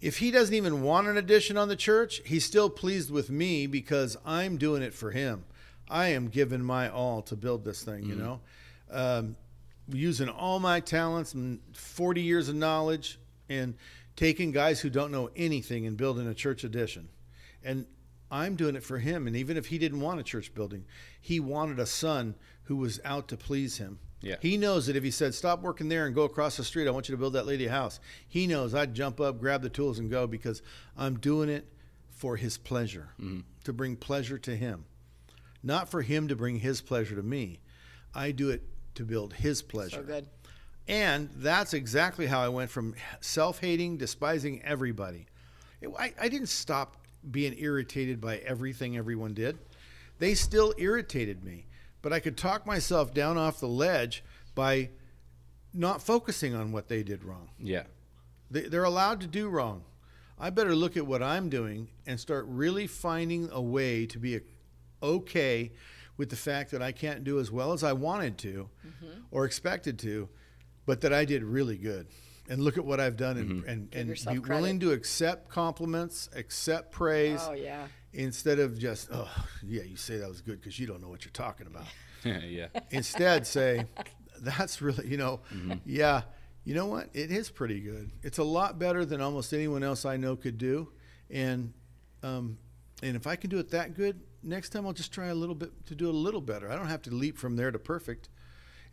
if 0.00 0.18
he 0.18 0.30
doesn't 0.30 0.54
even 0.54 0.82
want 0.82 1.06
an 1.08 1.16
addition 1.16 1.56
on 1.56 1.68
the 1.68 1.76
church, 1.76 2.20
he's 2.26 2.44
still 2.44 2.68
pleased 2.68 3.10
with 3.10 3.30
me 3.30 3.66
because 3.66 4.18
I'm 4.26 4.58
doing 4.58 4.82
it 4.82 4.92
for 4.92 5.12
him. 5.12 5.44
I 5.88 6.08
am 6.08 6.28
giving 6.28 6.62
my 6.62 6.90
all 6.90 7.22
to 7.22 7.34
build 7.36 7.64
this 7.64 7.82
thing, 7.82 8.04
you 8.04 8.14
know, 8.14 8.40
um, 8.90 9.34
using 9.88 10.28
all 10.28 10.60
my 10.60 10.80
talents 10.80 11.32
and 11.32 11.58
40 11.72 12.20
years 12.20 12.50
of 12.50 12.54
knowledge 12.54 13.18
and 13.48 13.74
taking 14.16 14.52
guys 14.52 14.80
who 14.80 14.90
don't 14.90 15.12
know 15.12 15.30
anything 15.36 15.86
and 15.86 15.96
building 15.96 16.26
a 16.26 16.34
church 16.34 16.64
addition. 16.64 17.08
And 17.62 17.86
I'm 18.30 18.56
doing 18.56 18.76
it 18.76 18.82
for 18.82 18.98
him. 18.98 19.26
And 19.26 19.36
even 19.36 19.56
if 19.56 19.66
he 19.66 19.78
didn't 19.78 20.00
want 20.00 20.20
a 20.20 20.24
church 20.24 20.54
building, 20.54 20.84
he 21.20 21.40
wanted 21.40 21.78
a 21.78 21.86
son 21.86 22.34
who 22.64 22.76
was 22.76 23.00
out 23.04 23.28
to 23.28 23.36
please 23.36 23.78
him. 23.78 23.98
Yeah. 24.20 24.36
He 24.40 24.56
knows 24.56 24.86
that 24.86 24.96
if 24.96 25.04
he 25.04 25.10
said, 25.10 25.34
stop 25.34 25.60
working 25.60 25.88
there 25.88 26.06
and 26.06 26.14
go 26.14 26.22
across 26.22 26.56
the 26.56 26.64
street, 26.64 26.88
I 26.88 26.90
want 26.90 27.08
you 27.08 27.14
to 27.14 27.18
build 27.18 27.34
that 27.34 27.46
lady 27.46 27.66
a 27.66 27.70
house. 27.70 28.00
He 28.26 28.46
knows 28.46 28.74
I'd 28.74 28.94
jump 28.94 29.20
up, 29.20 29.38
grab 29.38 29.60
the 29.60 29.68
tools, 29.68 29.98
and 29.98 30.10
go 30.10 30.26
because 30.26 30.62
I'm 30.96 31.18
doing 31.18 31.50
it 31.50 31.70
for 32.08 32.36
his 32.36 32.56
pleasure, 32.56 33.10
mm-hmm. 33.20 33.40
to 33.64 33.72
bring 33.72 33.96
pleasure 33.96 34.38
to 34.38 34.56
him. 34.56 34.86
Not 35.62 35.90
for 35.90 36.02
him 36.02 36.28
to 36.28 36.36
bring 36.36 36.60
his 36.60 36.80
pleasure 36.80 37.16
to 37.16 37.22
me. 37.22 37.60
I 38.14 38.30
do 38.30 38.50
it 38.50 38.62
to 38.94 39.04
build 39.04 39.34
his 39.34 39.60
pleasure. 39.62 39.96
So 39.96 40.02
good. 40.02 40.26
And 40.86 41.30
that's 41.36 41.72
exactly 41.72 42.26
how 42.26 42.40
I 42.40 42.48
went 42.48 42.70
from 42.70 42.94
self 43.20 43.60
hating, 43.60 43.96
despising 43.96 44.62
everybody. 44.62 45.26
It- 45.80 45.90
I, 45.98 46.12
I 46.20 46.28
didn't 46.28 46.48
stop 46.48 46.96
being 47.30 47.54
irritated 47.58 48.20
by 48.20 48.38
everything 48.38 48.96
everyone 48.96 49.34
did. 49.34 49.58
They 50.18 50.34
still 50.34 50.74
irritated 50.78 51.42
me, 51.42 51.66
but 52.02 52.12
I 52.12 52.20
could 52.20 52.36
talk 52.36 52.66
myself 52.66 53.14
down 53.14 53.36
off 53.38 53.60
the 53.60 53.68
ledge 53.68 54.22
by 54.54 54.90
not 55.72 56.02
focusing 56.02 56.54
on 56.54 56.70
what 56.70 56.88
they 56.88 57.02
did 57.02 57.24
wrong. 57.24 57.48
Yeah. 57.58 57.84
They, 58.50 58.62
they're 58.62 58.84
allowed 58.84 59.20
to 59.22 59.26
do 59.26 59.48
wrong. 59.48 59.82
I 60.38 60.50
better 60.50 60.74
look 60.74 60.96
at 60.96 61.06
what 61.06 61.22
I'm 61.22 61.48
doing 61.48 61.88
and 62.06 62.18
start 62.18 62.44
really 62.48 62.86
finding 62.86 63.48
a 63.50 63.60
way 63.60 64.06
to 64.06 64.18
be 64.18 64.40
okay 65.02 65.72
with 66.16 66.30
the 66.30 66.36
fact 66.36 66.70
that 66.70 66.82
I 66.82 66.92
can't 66.92 67.24
do 67.24 67.40
as 67.40 67.50
well 67.50 67.72
as 67.72 67.82
I 67.82 67.92
wanted 67.92 68.38
to 68.38 68.68
mm-hmm. 68.86 69.20
or 69.30 69.44
expected 69.44 69.98
to, 70.00 70.28
but 70.86 71.00
that 71.02 71.12
I 71.12 71.24
did 71.24 71.42
really 71.42 71.76
good. 71.76 72.08
And 72.48 72.62
look 72.62 72.76
at 72.76 72.84
what 72.84 73.00
I've 73.00 73.16
done 73.16 73.38
and, 73.38 73.64
and, 73.64 73.94
and 73.94 74.08
be 74.10 74.14
credit. 74.14 74.48
willing 74.48 74.80
to 74.80 74.92
accept 74.92 75.48
compliments, 75.48 76.28
accept 76.36 76.92
praise 76.92 77.40
Oh 77.42 77.54
yeah. 77.54 77.86
instead 78.12 78.58
of 78.58 78.78
just, 78.78 79.08
oh, 79.10 79.30
yeah, 79.66 79.82
you 79.82 79.96
say 79.96 80.18
that 80.18 80.28
was 80.28 80.42
good 80.42 80.60
because 80.60 80.78
you 80.78 80.86
don't 80.86 81.00
know 81.00 81.08
what 81.08 81.24
you're 81.24 81.32
talking 81.32 81.66
about 81.66 81.86
yeah. 82.24 82.66
instead 82.90 83.46
say 83.46 83.86
that's 84.40 84.82
really 84.82 85.06
you 85.06 85.16
know 85.16 85.40
yeah 85.86 86.22
you 86.64 86.74
know 86.74 86.86
what 86.86 87.08
it 87.14 87.30
is 87.30 87.50
pretty 87.50 87.80
good 87.80 88.10
it's 88.22 88.38
a 88.38 88.44
lot 88.44 88.78
better 88.78 89.04
than 89.04 89.20
almost 89.20 89.52
anyone 89.52 89.82
else 89.82 90.04
i 90.04 90.16
know 90.16 90.34
could 90.36 90.56
do 90.58 90.90
and 91.30 91.72
um, 92.22 92.58
and 93.02 93.14
if 93.16 93.26
i 93.26 93.36
can 93.36 93.48
do 93.50 93.58
it 93.58 93.70
that 93.70 93.94
good 93.94 94.20
next 94.42 94.70
time 94.70 94.86
i'll 94.86 94.92
just 94.92 95.12
try 95.12 95.26
a 95.26 95.34
little 95.34 95.54
bit 95.54 95.70
to 95.86 95.94
do 95.94 96.08
it 96.08 96.14
a 96.14 96.16
little 96.16 96.40
better 96.40 96.70
i 96.70 96.76
don't 96.76 96.88
have 96.88 97.02
to 97.02 97.10
leap 97.14 97.36
from 97.38 97.56
there 97.56 97.70
to 97.70 97.78
perfect 97.78 98.28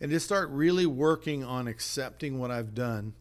and 0.01 0.11
just 0.11 0.25
start 0.25 0.49
really 0.49 0.85
working 0.85 1.43
on 1.43 1.67
accepting 1.67 2.39
what 2.39 2.51
i've 2.51 2.73
done 2.75 3.13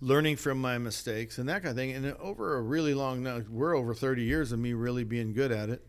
learning 0.00 0.36
from 0.36 0.60
my 0.60 0.78
mistakes 0.78 1.38
and 1.38 1.48
that 1.48 1.60
kind 1.62 1.70
of 1.70 1.76
thing. 1.76 1.90
And 1.90 2.14
over 2.20 2.56
a 2.56 2.62
really 2.62 2.94
long 2.94 3.24
now 3.24 3.40
we're 3.50 3.74
over 3.76 3.94
30 3.94 4.22
years 4.22 4.52
of 4.52 4.60
me 4.60 4.72
really 4.72 5.02
being 5.02 5.32
good 5.34 5.50
at 5.50 5.70
it. 5.70 5.84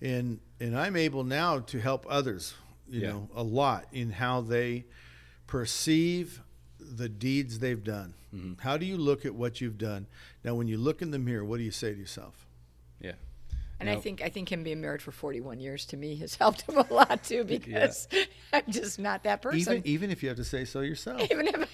And 0.00 0.40
and 0.60 0.78
i'm 0.78 0.96
able 0.96 1.24
now 1.24 1.58
to 1.58 1.78
help 1.78 2.06
others 2.08 2.54
you 2.88 3.02
Yeah. 3.02 3.08
know 3.10 3.28
a 3.34 3.42
lot 3.42 3.84
in 3.92 4.12
how 4.12 4.40
they 4.40 4.86
perceive 5.46 6.40
the 6.78 7.08
deeds 7.08 7.58
they've 7.58 7.84
done. 7.84 8.14
Mm-hmm. 8.34 8.62
How 8.62 8.76
do 8.78 8.86
you 8.86 8.96
look 8.96 9.26
at 9.26 9.34
what 9.34 9.60
you've 9.60 9.76
done? 9.78 10.06
Now 10.42 10.54
when 10.54 10.66
you 10.66 10.78
look 10.78 11.02
in 11.02 11.10
the 11.10 11.18
mirror 11.18 11.44
what 11.44 11.58
do 11.58 11.62
you 11.64 11.70
say 11.70 11.92
to 11.92 11.98
yourself. 11.98 12.46
And 13.80 13.88
I 13.88 13.96
think 13.96 14.20
I 14.22 14.28
think 14.28 14.50
him 14.52 14.62
being 14.62 14.80
married 14.80 15.00
for 15.02 15.10
41 15.10 15.58
years 15.58 15.86
to 15.86 15.96
me 15.96 16.16
has 16.16 16.34
helped 16.36 16.62
him 16.62 16.76
a 16.78 16.92
lot 16.92 17.24
too 17.24 17.44
because 17.44 18.08
I'm 18.52 18.62
just 18.68 18.98
not 18.98 19.24
that 19.24 19.42
person. 19.42 19.58
even 19.58 19.82
even 19.86 20.10
if 20.10 20.22
you 20.22 20.28
have 20.28 20.36
to 20.38 20.44
say 20.44 20.64
so 20.64 20.80
yourself 20.80 21.22
Even 21.30 21.46
if 21.46 21.68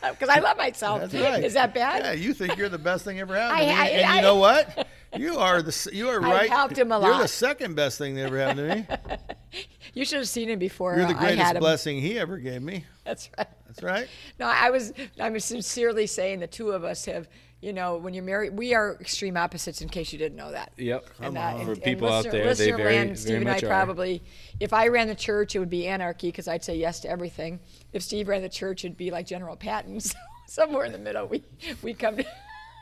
because 0.00 0.28
I 0.30 0.38
love 0.40 0.56
myself. 0.56 1.00
That's 1.02 1.14
right. 1.14 1.44
Is 1.44 1.54
that 1.54 1.74
bad? 1.74 2.02
Yeah, 2.02 2.12
you 2.12 2.32
think 2.32 2.56
you're 2.56 2.70
the 2.70 2.78
best 2.78 3.04
thing 3.04 3.20
ever 3.20 3.36
happened 3.36 3.60
I- 3.60 3.64
to 3.64 3.66
me, 3.66 3.74
I- 3.78 3.86
and 4.00 4.06
I- 4.10 4.16
you 4.16 4.22
know 4.22 4.36
what? 4.36 4.88
You 5.16 5.38
are 5.38 5.62
the 5.62 5.90
you 5.92 6.08
are 6.08 6.18
right. 6.20 6.50
helped 6.50 6.76
him 6.76 6.90
a 6.90 6.98
lot. 6.98 7.06
You're 7.06 7.18
the 7.22 7.28
second 7.28 7.76
best 7.76 7.98
thing 7.98 8.14
that 8.16 8.22
ever 8.22 8.38
happened 8.38 8.86
to 8.88 8.96
me. 8.98 9.62
You 9.92 10.04
should 10.04 10.18
have 10.18 10.28
seen 10.28 10.48
him 10.48 10.58
before 10.58 10.96
You're 10.96 11.06
the 11.06 11.14
greatest 11.14 11.54
blessing 11.60 12.00
he 12.00 12.18
ever 12.18 12.38
gave 12.38 12.62
me. 12.62 12.84
That's 13.04 13.30
right. 13.38 13.46
That's 13.66 13.82
right. 13.82 14.08
No, 14.40 14.46
I 14.46 14.70
was. 14.70 14.92
I'm 15.20 15.38
sincerely 15.38 16.06
saying 16.08 16.40
the 16.40 16.48
two 16.48 16.70
of 16.70 16.82
us 16.82 17.04
have. 17.04 17.28
You 17.64 17.72
know, 17.72 17.96
when 17.96 18.12
you're 18.12 18.22
married, 18.24 18.52
we 18.58 18.74
are 18.74 18.98
extreme 19.00 19.38
opposites. 19.38 19.80
In 19.80 19.88
case 19.88 20.12
you 20.12 20.18
didn't 20.18 20.36
know 20.36 20.52
that. 20.52 20.72
Yep. 20.76 21.06
And, 21.20 21.38
on. 21.38 21.64
For 21.64 21.74
people 21.76 22.08
out 22.12 22.24
listener, 22.26 22.44
there, 22.44 22.54
they 22.54 22.70
very- 22.72 22.84
land, 22.84 23.08
very 23.08 23.16
Steve 23.16 23.36
and 23.40 23.48
I 23.48 23.56
are. 23.56 23.60
probably, 23.60 24.22
if 24.60 24.74
I 24.74 24.88
ran 24.88 25.08
the 25.08 25.14
church, 25.14 25.56
it 25.56 25.60
would 25.60 25.70
be 25.70 25.86
anarchy 25.86 26.28
because 26.28 26.46
I'd 26.46 26.62
say 26.62 26.76
yes 26.76 27.00
to 27.00 27.08
everything. 27.08 27.58
If 27.94 28.02
Steve 28.02 28.28
ran 28.28 28.42
the 28.42 28.50
church, 28.50 28.84
it'd 28.84 28.98
be 28.98 29.10
like 29.10 29.26
General 29.26 29.56
Patton. 29.56 29.98
So 30.46 30.66
somewhere 30.66 30.84
in 30.84 30.92
the 30.92 30.98
middle, 30.98 31.26
we 31.26 31.42
we 31.82 31.94
come 31.94 32.18
to. 32.18 32.24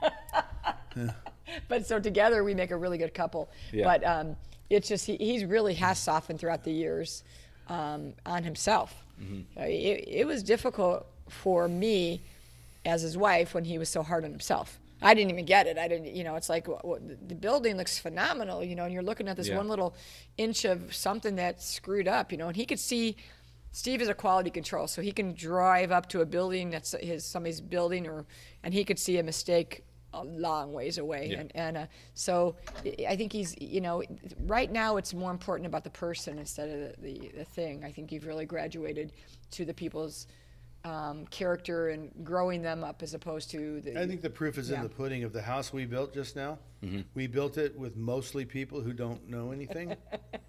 But 1.68 1.86
so 1.86 2.00
together, 2.00 2.42
we 2.44 2.54
make 2.54 2.70
a 2.72 2.76
really 2.76 2.98
good 2.98 3.14
couple. 3.14 3.50
Yeah. 3.72 3.84
But 3.84 4.04
um, 4.04 4.36
it's 4.70 4.88
just 4.88 5.06
he 5.06 5.16
he's 5.16 5.44
really 5.44 5.74
has 5.74 5.98
softened 5.98 6.40
throughout 6.40 6.64
the 6.64 6.72
years 6.72 7.22
um, 7.68 8.14
on 8.26 8.42
himself. 8.42 9.04
Mm-hmm. 9.20 9.60
Uh, 9.60 9.64
It, 9.66 10.04
it 10.08 10.26
was 10.26 10.42
difficult 10.42 11.06
for 11.28 11.68
me 11.68 12.22
as 12.84 13.02
his 13.02 13.16
wife 13.16 13.54
when 13.54 13.64
he 13.64 13.78
was 13.78 13.88
so 13.88 14.02
hard 14.02 14.24
on 14.24 14.30
himself. 14.30 14.78
I 15.04 15.14
didn't 15.14 15.30
even 15.32 15.44
get 15.46 15.66
it. 15.66 15.78
I 15.78 15.88
didn't, 15.88 16.14
you 16.14 16.22
know, 16.22 16.36
it's 16.36 16.48
like 16.48 16.66
wh- 16.68 16.98
the 17.26 17.34
building 17.34 17.76
looks 17.76 17.98
phenomenal, 17.98 18.62
you 18.62 18.76
know, 18.76 18.84
and 18.84 18.92
you're 18.94 19.02
looking 19.02 19.28
at 19.28 19.36
this 19.36 19.48
Yeah. 19.48 19.56
one 19.56 19.66
little 19.68 19.96
inch 20.36 20.64
of 20.64 20.94
something 20.94 21.34
that's 21.34 21.64
screwed 21.68 22.06
up, 22.06 22.30
you 22.30 22.38
know, 22.38 22.46
and 22.48 22.56
he 22.56 22.64
could 22.66 22.78
see. 22.80 23.16
Steve 23.74 24.02
is 24.02 24.08
a 24.08 24.14
quality 24.14 24.50
control, 24.50 24.86
so 24.86 25.00
he 25.00 25.12
can 25.12 25.32
drive 25.32 25.90
up 25.90 26.06
to 26.10 26.20
a 26.20 26.26
building 26.26 26.68
that's 26.70 26.94
his 27.00 27.24
somebody's 27.24 27.60
building, 27.60 28.06
or 28.06 28.26
and 28.62 28.74
he 28.74 28.84
could 28.84 28.98
see 28.98 29.16
a 29.18 29.22
mistake 29.22 29.82
a 30.12 30.22
long 30.24 30.74
ways 30.74 30.98
away. 30.98 31.28
Yeah. 31.30 31.38
And, 31.40 31.52
and 31.56 31.76
uh, 31.78 31.86
so 32.14 32.54
I- 32.84 33.06
I 33.08 33.16
think 33.16 33.32
he's, 33.32 33.56
you 33.58 33.80
know, 33.80 34.02
right 34.40 34.70
now 34.70 34.98
it's 34.98 35.14
more 35.14 35.30
important 35.30 35.66
about 35.66 35.84
the 35.84 35.90
person 35.90 36.38
instead 36.38 36.68
of 36.68 37.02
the, 37.02 37.18
the, 37.18 37.28
the 37.38 37.44
thing. 37.46 37.82
I 37.82 37.90
think 37.92 38.12
you've 38.12 38.26
really 38.26 38.44
graduated 38.44 39.14
to 39.52 39.64
the 39.64 39.72
people's 39.72 40.26
um, 40.84 41.26
character 41.26 41.88
and 41.90 42.10
growing 42.24 42.62
them 42.62 42.84
up 42.84 43.02
as 43.02 43.14
opposed 43.14 43.50
to 43.52 43.80
the. 43.80 44.00
I 44.00 44.06
think 44.06 44.22
the 44.22 44.30
proof 44.30 44.58
is 44.58 44.70
in 44.70 44.76
Yeah. 44.76 44.82
the 44.82 44.88
pudding 44.88 45.24
of 45.24 45.32
the 45.32 45.42
house 45.42 45.72
we 45.72 45.84
built 45.86 46.12
just 46.12 46.36
now. 46.36 46.58
Mm-hmm. 46.82 47.02
We 47.14 47.26
built 47.26 47.58
it 47.58 47.78
with 47.78 47.96
mostly 47.96 48.44
people 48.44 48.80
who 48.80 48.92
don't 48.92 49.28
know 49.28 49.52
anything. 49.52 49.96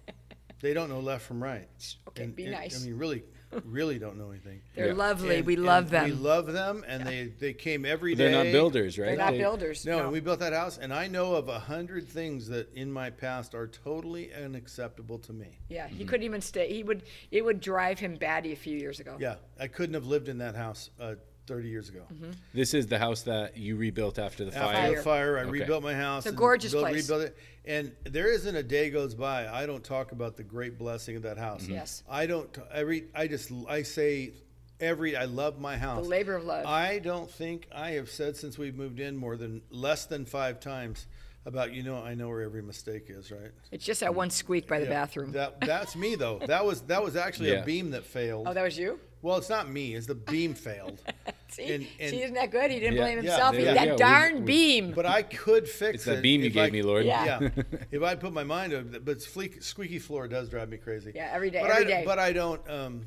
they 0.60 0.74
don't 0.74 0.88
know 0.88 1.00
left 1.00 1.24
from 1.26 1.42
right. 1.42 1.68
Okay, 2.08 2.26
be 2.26 2.46
nice. 2.48 2.82
I 2.82 2.86
mean, 2.86 2.98
really, 2.98 3.22
really 3.64 3.98
don't 3.98 4.16
know 4.18 4.30
anything. 4.30 4.60
They're 4.74 4.88
Yeah. 4.88 4.92
lovely. 4.94 5.36
And- 5.38 5.46
we 5.46 5.54
and 5.54 5.64
love 5.64 5.90
them. 5.90 6.04
We 6.04 6.12
love 6.12 6.52
them, 6.52 6.84
and 6.86 7.06
they 7.06 7.32
they 7.38 7.52
came 7.52 7.84
every 7.84 8.14
day. 8.14 8.30
They're 8.30 8.44
not 8.44 8.52
builders, 8.52 8.98
right? 8.98 9.06
They're 9.08 9.16
not 9.16 9.32
They- 9.32 9.38
builders. 9.38 9.84
No, 9.86 9.98
No, 9.98 10.02
and 10.04 10.12
we 10.12 10.20
built 10.20 10.40
that 10.40 10.52
house, 10.52 10.78
and 10.78 10.92
I 10.92 11.06
know 11.08 11.34
of 11.34 11.48
a 11.48 11.58
hundred 11.58 12.08
things 12.08 12.48
that 12.48 12.72
in 12.74 12.90
my 12.92 13.10
past 13.10 13.54
are 13.54 13.66
totally 13.66 14.32
unacceptable 14.34 15.18
to 15.20 15.32
me. 15.32 15.58
Yeah, 15.68 15.88
he 15.88 16.04
couldn't 16.04 16.24
even 16.24 16.40
stay. 16.40 16.72
He 16.72 16.82
would. 16.82 17.02
It 17.30 17.44
would 17.44 17.60
drive 17.60 17.98
him 17.98 18.16
batty 18.16 18.52
a 18.52 18.56
few 18.56 18.76
years 18.78 19.00
ago. 19.00 19.16
Yeah, 19.20 19.36
I 19.58 19.68
couldn't 19.68 19.94
have 19.94 20.06
lived 20.06 20.28
in 20.28 20.38
that 20.38 20.54
house 20.54 20.90
uh, 21.00 21.14
30 21.46 21.68
years 21.68 21.88
ago. 21.88 22.02
Mm-hmm. 22.12 22.30
This 22.52 22.74
is 22.74 22.86
the 22.86 22.98
house 22.98 23.22
that 23.22 23.56
you 23.56 23.76
rebuilt 23.76 24.18
after 24.18 24.44
the 24.44 24.56
After 24.56 24.72
fire. 24.76 24.96
the 24.96 25.02
fire, 25.02 25.38
I 25.38 25.42
Okay. 25.42 25.50
rebuilt 25.50 25.82
my 25.82 25.94
house. 25.94 26.20
It's 26.22 26.26
a 26.26 26.28
and 26.30 26.38
gorgeous 26.38 26.72
built- 26.72 26.84
place. 26.84 27.08
Rebuilt 27.08 27.28
it, 27.28 27.36
and 27.64 27.92
there 28.04 28.32
isn't 28.32 28.54
a 28.56 28.62
day 28.62 28.90
goes 28.90 29.14
by 29.14 29.48
I 29.48 29.66
don't 29.66 29.84
talk 29.84 30.12
about 30.12 30.36
the 30.36 30.42
great 30.42 30.78
blessing 30.78 31.16
of 31.16 31.22
that 31.22 31.38
house. 31.38 31.64
Mm-hmm. 31.64 31.72
Yes. 31.74 32.02
I 32.08 32.26
don't. 32.26 32.52
t- 32.52 32.60
Every 32.72 33.04
I 33.14 33.26
just 33.26 33.50
I 33.68 33.82
say 33.82 34.32
every 34.80 35.16
I 35.16 35.24
love 35.26 35.58
my 35.60 35.76
house. 35.76 36.02
The 36.02 36.08
labor 36.08 36.34
of 36.34 36.44
love. 36.44 36.66
I 36.66 36.98
don't 36.98 37.30
think 37.30 37.68
I 37.74 37.90
have 37.92 38.10
said 38.10 38.36
since 38.36 38.58
we've 38.58 38.74
moved 38.76 39.00
in 39.00 39.16
more 39.16 39.36
than 39.36 39.62
less 39.70 40.06
than 40.06 40.24
five 40.24 40.60
times 40.60 41.06
about 41.46 41.72
you 41.74 41.82
know 41.82 41.96
I 42.02 42.14
know 42.14 42.28
where 42.28 42.40
every 42.42 42.62
mistake 42.62 43.04
is 43.08 43.30
right. 43.30 43.50
it's 43.70 43.84
just 43.84 44.00
that 44.00 44.14
one 44.14 44.30
squeak 44.30 44.66
by 44.66 44.78
the 44.78 44.86
Yeah, 44.86 44.92
bathroom. 44.92 45.32
That 45.32 45.60
that's 45.60 45.94
me 45.94 46.14
though. 46.14 46.38
That 46.38 46.64
was 46.64 46.80
that 46.82 47.02
was 47.04 47.16
actually 47.16 47.50
Yeah. 47.50 47.62
a 47.62 47.64
beam 47.66 47.90
that 47.90 48.04
failed. 48.06 48.46
oh, 48.48 48.54
that 48.54 48.62
was 48.62 48.78
you. 48.78 48.98
Well, 49.24 49.38
it's 49.38 49.48
not 49.48 49.70
me. 49.70 49.94
It's 49.94 50.06
the 50.06 50.14
beam 50.14 50.52
failed. 50.68 51.00
See, 51.48 51.72
And- 51.72 51.86
and- 51.98 52.10
see, 52.10 52.22
isn't 52.22 52.34
that 52.34 52.50
good? 52.50 52.70
He 52.70 52.78
didn't 52.78 52.96
Yeah, 52.96 53.00
blame 53.02 53.16
yeah, 53.24 53.30
himself. 53.30 53.52
there 53.56 53.60
He- 53.68 53.74
that 53.74 53.84
go. 53.86 53.92
We- 53.92 53.98
darn 53.98 54.34
we- 54.34 54.40
beam. 54.42 54.92
But 54.92 55.06
I 55.06 55.22
could 55.22 55.66
fix 55.66 55.80
it. 55.82 55.94
It's 55.94 56.06
it. 56.06 56.10
that 56.16 56.22
beam 56.22 56.40
you 56.42 56.48
if 56.48 56.52
gave 56.52 56.64
I- 56.64 56.70
me, 56.70 56.82
Lord. 56.82 57.06
Yeah. 57.06 57.40
Yeah. 57.40 57.62
if 57.90 58.02
I 58.02 58.14
put 58.16 58.32
my 58.34 58.44
mind 58.44 58.72
to 58.72 58.78
it, 58.80 59.04
but 59.04 59.22
squeaky, 59.22 59.60
squeaky 59.60 59.98
floor 59.98 60.28
does 60.28 60.50
drive 60.50 60.68
me 60.68 60.76
crazy. 60.76 61.12
Yeah, 61.14 61.30
every 61.32 61.50
day, 61.50 61.62
But 61.62 61.70
every 61.70 61.84
I, 61.84 61.88
day. 62.00 62.02
But 62.04 62.18
I 62.18 62.32
don't. 62.34 62.70
Um, 62.70 63.06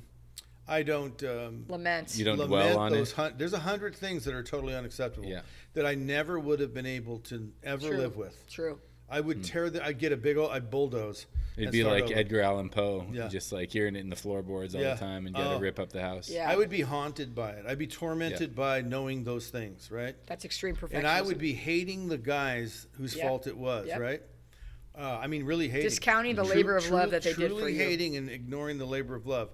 I 0.67 0.81
don't. 0.83 1.21
Um, 1.23 1.65
Lament. 1.69 2.17
You 2.17 2.25
don't 2.25 2.37
lament 2.39 2.49
dwell 2.73 2.79
on 2.79 2.91
those 2.91 3.11
it. 3.11 3.15
hun- 3.15 3.33
there's 3.37 3.53
a 3.53 3.59
hundred 3.59 3.95
things 3.95 4.25
that 4.25 4.33
are 4.33 4.43
totally 4.43 4.73
unacceptable 4.75 5.29
Yeah. 5.29 5.41
that 5.75 5.85
I 5.85 5.93
never 5.95 6.39
would 6.39 6.59
have 6.59 6.73
been 6.73 6.85
able 6.87 7.19
to 7.19 7.51
ever 7.63 7.87
True. 7.87 7.97
live 7.97 8.17
with. 8.17 8.35
True. 8.49 8.79
I 9.09 9.21
would 9.21 9.43
tear 9.43 9.69
the. 9.69 9.83
I'd 9.85 9.99
get 9.99 10.11
a 10.11 10.17
big 10.17 10.37
old. 10.37 10.51
I'd 10.51 10.69
bulldoze. 10.69 11.25
It'd 11.55 11.67
and 11.67 11.71
be 11.71 11.79
start 11.81 11.93
like 11.95 12.03
over. 12.03 12.13
Edgar 12.15 12.41
Allan 12.41 12.69
Poe, 12.69 13.07
Yeah. 13.11 13.29
just 13.29 13.51
like 13.51 13.71
hearing 13.71 13.95
it 13.95 13.99
in 14.01 14.09
the 14.09 14.15
floorboards 14.15 14.75
all 14.75 14.81
Yeah. 14.81 14.93
the 14.93 14.99
time, 14.99 15.25
and 15.25 15.35
you 15.35 15.41
got 15.43 15.53
Oh. 15.53 15.57
to 15.57 15.63
rip 15.63 15.79
up 15.79 15.89
the 15.91 16.01
house. 16.01 16.29
Yeah. 16.29 16.47
I 16.49 16.55
would 16.55 16.69
be 16.69 16.81
haunted 16.81 17.33
by 17.33 17.51
it. 17.51 17.65
I'd 17.65 17.79
be 17.79 17.87
tormented 17.87 18.53
by 18.53 18.81
knowing 18.81 19.23
those 19.23 19.49
things, 19.49 19.89
right? 19.89 20.15
That's 20.27 20.45
extreme 20.45 20.75
perfectionism. 20.75 20.97
And 20.99 21.07
I 21.07 21.21
would 21.21 21.39
be 21.39 21.53
hating 21.53 22.09
the 22.09 22.17
guys 22.19 22.85
whose 22.91 23.15
Yep. 23.15 23.25
fault 23.27 23.47
it 23.47 23.57
was, 23.57 23.87
Yep. 23.87 23.99
right? 23.99 24.21
Uh, 24.95 25.17
I 25.19 25.25
mean, 25.27 25.45
really 25.45 25.67
hating. 25.67 25.89
Discounting 25.89 26.35
the 26.35 26.43
Tru- 26.43 26.53
labor 26.55 26.77
of 26.77 26.83
tru- 26.83 26.95
love 26.97 27.11
that 27.11 27.23
they 27.23 27.33
did 27.33 27.47
truly 27.47 27.61
for 27.63 27.69
you. 27.69 27.79
hating 27.79 28.17
and 28.17 28.29
ignoring 28.29 28.77
the 28.77 28.85
labor 28.85 29.15
of 29.15 29.25
love. 29.25 29.49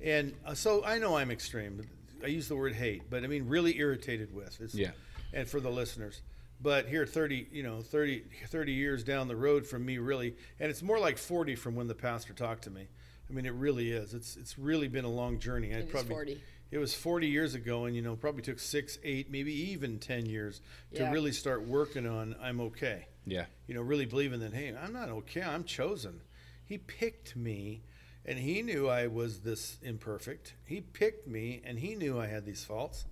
And 0.00 0.34
uh, 0.44 0.54
so 0.54 0.84
I 0.84 0.98
know 0.98 1.16
I'm 1.16 1.30
extreme. 1.30 1.86
I 2.22 2.28
use 2.28 2.48
the 2.48 2.56
word 2.56 2.72
hate, 2.74 3.02
but 3.10 3.22
I 3.22 3.26
mean 3.28 3.46
really 3.48 3.76
irritated 3.78 4.34
with. 4.34 4.60
It's, 4.60 4.74
Yeah. 4.74 4.90
And 5.32 5.46
for 5.48 5.60
the 5.60 5.70
listeners. 5.70 6.20
But 6.64 6.86
here 6.88 7.04
30, 7.04 7.48
you 7.52 7.62
know, 7.62 7.82
30, 7.82 8.24
30 8.48 8.72
years 8.72 9.04
down 9.04 9.28
the 9.28 9.36
road 9.36 9.66
from 9.66 9.84
me 9.84 9.98
really, 9.98 10.34
and 10.58 10.70
it's 10.70 10.82
more 10.82 10.98
like 10.98 11.18
40 11.18 11.56
from 11.56 11.74
when 11.74 11.88
the 11.88 11.94
pastor 11.94 12.32
talked 12.32 12.64
to 12.64 12.70
me. 12.70 12.88
I 13.28 13.32
mean, 13.34 13.44
it 13.44 13.52
really 13.52 13.90
is. 13.90 14.14
It's 14.14 14.34
it's 14.38 14.58
really 14.58 14.88
been 14.88 15.04
a 15.04 15.10
long 15.10 15.38
journey. 15.38 15.74
I 15.74 15.80
It 15.80 15.94
is 15.94 16.02
40. 16.02 16.40
It 16.70 16.78
was 16.78 16.94
40 16.94 17.28
years 17.28 17.54
ago, 17.54 17.84
and 17.84 17.94
you 17.94 18.00
know, 18.00 18.16
probably 18.16 18.40
took 18.40 18.58
six, 18.58 18.98
eight, 19.04 19.30
maybe 19.30 19.52
even 19.52 19.98
10 19.98 20.24
years 20.24 20.62
to 20.94 21.02
Yeah. 21.02 21.12
really 21.12 21.32
start 21.32 21.66
working 21.66 22.06
on 22.06 22.34
I'm 22.40 22.60
okay 22.62 23.08
Yeah. 23.26 23.44
you 23.66 23.74
know, 23.74 23.82
really 23.82 24.06
believing 24.06 24.40
that, 24.40 24.54
hey, 24.54 24.74
I'm 24.74 24.94
not 24.94 25.10
okay. 25.10 25.42
I'm 25.42 25.64
chosen. 25.64 26.22
He 26.64 26.78
picked 26.78 27.36
me, 27.36 27.82
and 28.24 28.38
he 28.38 28.62
knew 28.62 28.88
I 28.88 29.06
was 29.06 29.40
this 29.40 29.76
imperfect. 29.82 30.54
He 30.64 30.80
picked 30.80 31.28
me, 31.28 31.60
and 31.62 31.78
he 31.78 31.94
knew 31.94 32.18
I 32.18 32.26
had 32.28 32.46
these 32.46 32.64
faults, 32.64 33.04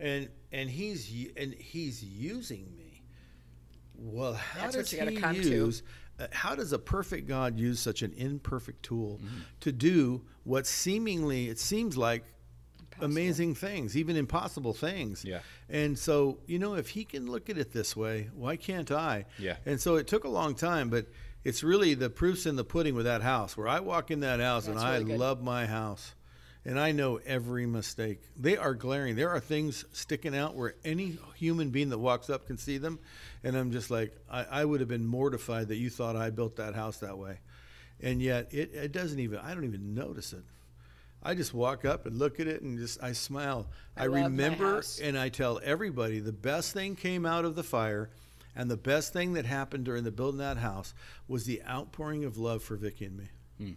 and 0.00 0.28
and 0.52 0.68
he's 0.70 1.10
and 1.36 1.54
he's 1.54 2.02
using 2.04 2.72
me. 2.76 3.02
Well, 3.94 4.34
how 4.34 4.70
That's 4.70 4.76
does 4.76 4.90
he 4.92 5.50
use? 5.50 5.82
Uh, 6.20 6.26
how 6.32 6.54
does 6.54 6.72
a 6.72 6.78
perfect 6.78 7.28
God 7.28 7.58
use 7.58 7.78
such 7.80 8.02
an 8.02 8.12
imperfect 8.16 8.82
tool 8.82 9.20
Mm-hmm. 9.22 9.38
to 9.60 9.72
do 9.72 10.22
what 10.44 10.66
seemingly 10.66 11.48
it 11.48 11.58
seems 11.60 11.96
like 11.96 12.24
Impossible. 12.80 13.04
amazing 13.06 13.54
things, 13.54 13.96
even 13.96 14.16
impossible 14.16 14.72
things? 14.72 15.24
Yeah. 15.24 15.40
And 15.68 15.96
so, 15.98 16.38
you 16.46 16.58
know, 16.58 16.74
if 16.74 16.88
he 16.88 17.04
can 17.04 17.30
look 17.30 17.48
at 17.50 17.56
it 17.58 17.72
this 17.72 17.94
way, 17.96 18.30
why 18.34 18.56
can't 18.56 18.90
I? 18.90 19.26
Yeah. 19.38 19.56
And 19.66 19.80
so 19.80 19.94
it 19.96 20.06
took 20.08 20.24
a 20.24 20.28
long 20.28 20.54
time, 20.56 20.90
but 20.90 21.06
it's 21.44 21.62
really 21.62 21.94
the 21.94 22.10
proof's 22.10 22.46
in 22.46 22.56
the 22.56 22.64
pudding 22.64 22.94
with 22.96 23.04
that 23.04 23.22
house. 23.22 23.56
Where 23.56 23.68
I 23.68 23.78
walk 23.78 24.10
in 24.10 24.20
that 24.20 24.40
house 24.40 24.66
and 24.66 24.76
That's 24.76 24.84
I 24.84 25.02
good. 25.04 25.18
love 25.18 25.40
my 25.40 25.66
house, 25.66 26.14
and 26.64 26.78
I 26.78 26.92
know 26.92 27.20
every 27.24 27.66
mistake. 27.66 28.20
They 28.36 28.56
are 28.56 28.74
glaring. 28.74 29.16
There 29.16 29.30
are 29.30 29.40
things 29.40 29.84
sticking 29.92 30.36
out 30.36 30.54
where 30.54 30.74
any 30.84 31.18
human 31.34 31.70
being 31.70 31.90
that 31.90 31.98
walks 31.98 32.28
up 32.30 32.46
can 32.46 32.58
see 32.58 32.78
them, 32.78 32.98
and 33.42 33.56
I'm 33.56 33.72
just 33.72 33.90
like, 33.90 34.14
I, 34.30 34.44
I 34.44 34.64
would 34.64 34.80
have 34.80 34.88
been 34.88 35.06
mortified 35.06 35.68
that 35.68 35.76
you 35.76 35.90
thought 35.90 36.16
I 36.16 36.30
built 36.30 36.56
that 36.56 36.74
house 36.74 36.98
that 36.98 37.16
way, 37.18 37.38
and 38.00 38.20
yet 38.20 38.52
it, 38.52 38.74
it 38.74 38.92
doesn't 38.92 39.18
even. 39.18 39.38
I 39.38 39.54
don't 39.54 39.64
even 39.64 39.94
notice 39.94 40.32
it. 40.32 40.44
I 41.22 41.34
just 41.34 41.52
walk 41.52 41.84
up 41.84 42.06
and 42.06 42.16
look 42.16 42.38
at 42.38 42.46
it 42.46 42.62
and 42.62 42.78
just 42.78 43.02
I 43.02 43.12
smile. 43.12 43.66
I 43.96 44.02
I, 44.02 44.04
remember 44.04 44.82
and 45.02 45.18
I 45.18 45.28
tell 45.28 45.60
everybody 45.64 46.20
the 46.20 46.32
best 46.32 46.72
thing 46.72 46.94
came 46.94 47.26
out 47.26 47.44
of 47.44 47.56
the 47.56 47.64
fire 47.64 48.10
and 48.54 48.70
the 48.70 48.76
best 48.76 49.12
thing 49.12 49.34
that 49.34 49.44
happened 49.44 49.84
during 49.84 50.04
the 50.04 50.12
building 50.12 50.38
that 50.38 50.58
house 50.58 50.94
was 51.26 51.44
the 51.44 51.62
outpouring 51.68 52.24
of 52.24 52.38
love 52.38 52.62
for 52.62 52.76
Vicki 52.76 53.04
and 53.06 53.16
me. 53.16 53.24
Hmm. 53.58 53.72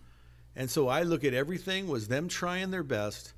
And 0.55 0.69
so 0.69 0.87
I 0.87 1.03
look 1.03 1.23
at 1.23 1.33
everything 1.33 1.87
was 1.87 2.07
them 2.07 2.27
trying 2.27 2.71
their 2.71 2.83
best 2.83 3.33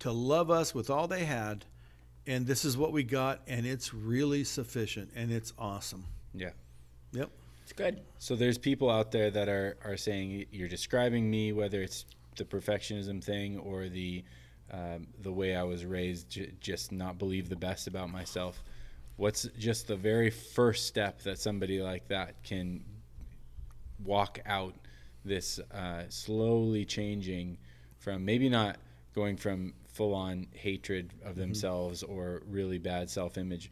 to 0.00 0.12
love 0.12 0.50
us 0.50 0.74
with 0.74 0.90
all 0.90 1.08
they 1.08 1.24
had 1.24 1.64
and 2.28 2.46
this 2.46 2.64
is 2.64 2.76
what 2.76 2.92
we 2.92 3.02
got 3.02 3.40
and 3.48 3.66
it's 3.66 3.94
really 3.94 4.44
sufficient 4.44 5.10
and 5.16 5.32
it's 5.32 5.54
awesome. 5.58 6.04
Yeah. 6.34 6.50
Yep. 7.12 7.30
It's 7.62 7.72
good. 7.72 8.02
So 8.18 8.36
there's 8.36 8.58
people 8.58 8.90
out 8.90 9.10
there 9.10 9.30
that 9.30 9.48
are, 9.48 9.78
are 9.82 9.96
saying 9.96 10.44
you're 10.52 10.68
describing 10.68 11.30
me, 11.30 11.52
whether 11.52 11.82
it's 11.82 12.04
the 12.36 12.44
perfectionism 12.44 13.24
thing 13.24 13.58
or 13.58 13.88
the 13.88 14.24
um, 14.70 15.06
the 15.22 15.32
way 15.32 15.56
I 15.56 15.62
was 15.62 15.86
raised, 15.86 16.28
j- 16.28 16.52
just 16.60 16.92
not 16.92 17.18
believe 17.18 17.48
the 17.48 17.56
best 17.56 17.86
about 17.86 18.10
myself. 18.10 18.62
What's 19.16 19.48
just 19.58 19.86
the 19.86 19.96
very 19.96 20.28
first 20.28 20.86
step 20.86 21.22
that 21.22 21.38
somebody 21.38 21.80
like 21.80 22.08
that 22.08 22.42
can 22.42 22.84
walk 24.04 24.40
out 24.44 24.74
this 25.24 25.58
uh, 25.72 26.04
slowly 26.08 26.84
changing 26.84 27.58
from 27.98 28.24
maybe 28.24 28.48
not 28.48 28.76
going 29.14 29.36
from 29.36 29.74
full 29.88 30.14
on 30.14 30.46
hatred 30.52 31.12
of 31.24 31.34
themselves 31.36 32.02
or 32.02 32.42
really 32.46 32.78
bad 32.78 33.10
self 33.10 33.36
image 33.36 33.70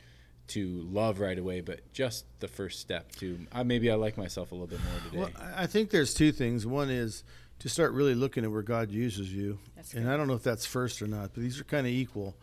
to 0.48 0.80
love 0.90 1.18
right 1.20 1.38
away, 1.38 1.60
but 1.60 1.80
just 1.92 2.24
the 2.40 2.48
first 2.48 2.80
step 2.80 3.10
to 3.16 3.38
uh, 3.52 3.64
maybe 3.64 3.90
I 3.90 3.94
like 3.96 4.16
myself 4.16 4.52
a 4.52 4.54
little 4.54 4.66
bit 4.68 4.80
more 4.84 5.00
today. 5.04 5.18
Well, 5.18 5.30
I- 5.54 5.64
I 5.64 5.66
think 5.66 5.90
there's 5.90 6.14
two 6.14 6.30
things. 6.32 6.66
One 6.66 6.88
is 6.90 7.24
to 7.60 7.68
start 7.68 7.92
really 7.92 8.14
looking 8.14 8.44
at 8.44 8.50
where 8.52 8.62
God 8.62 8.90
uses 8.90 9.32
you. 9.32 9.58
That's 9.74 9.94
and 9.94 10.04
good. 10.04 10.12
I 10.12 10.16
don't 10.16 10.28
know 10.28 10.34
if 10.34 10.42
that's 10.42 10.66
first 10.66 11.00
or 11.02 11.06
not, 11.06 11.32
but 11.34 11.42
these 11.42 11.58
are 11.60 11.64
kind 11.64 11.86
of 11.86 11.92
equal. 11.92 12.36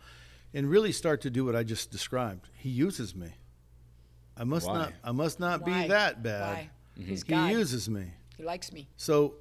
And 0.52 0.68
really 0.70 0.92
start 0.92 1.20
to 1.22 1.30
do 1.30 1.44
what 1.44 1.56
I 1.56 1.62
just 1.62 1.90
described. 1.90 2.48
He 2.56 2.68
uses 2.68 3.14
me. 3.14 3.28
I 4.36 4.44
must 4.44 4.66
Why? 4.66 4.74
not 4.74 4.92
I 5.02 5.12
must 5.12 5.40
not 5.40 5.62
Why? 5.62 5.82
be 5.82 5.88
that 5.88 6.22
bad. 6.22 6.40
Why? 6.56 6.70
He's 7.04 7.22
He 7.22 7.28
God. 7.28 7.50
uses 7.52 7.88
me. 7.88 8.06
He 8.36 8.44
likes 8.44 8.72
me. 8.72 8.88
So 8.96 9.34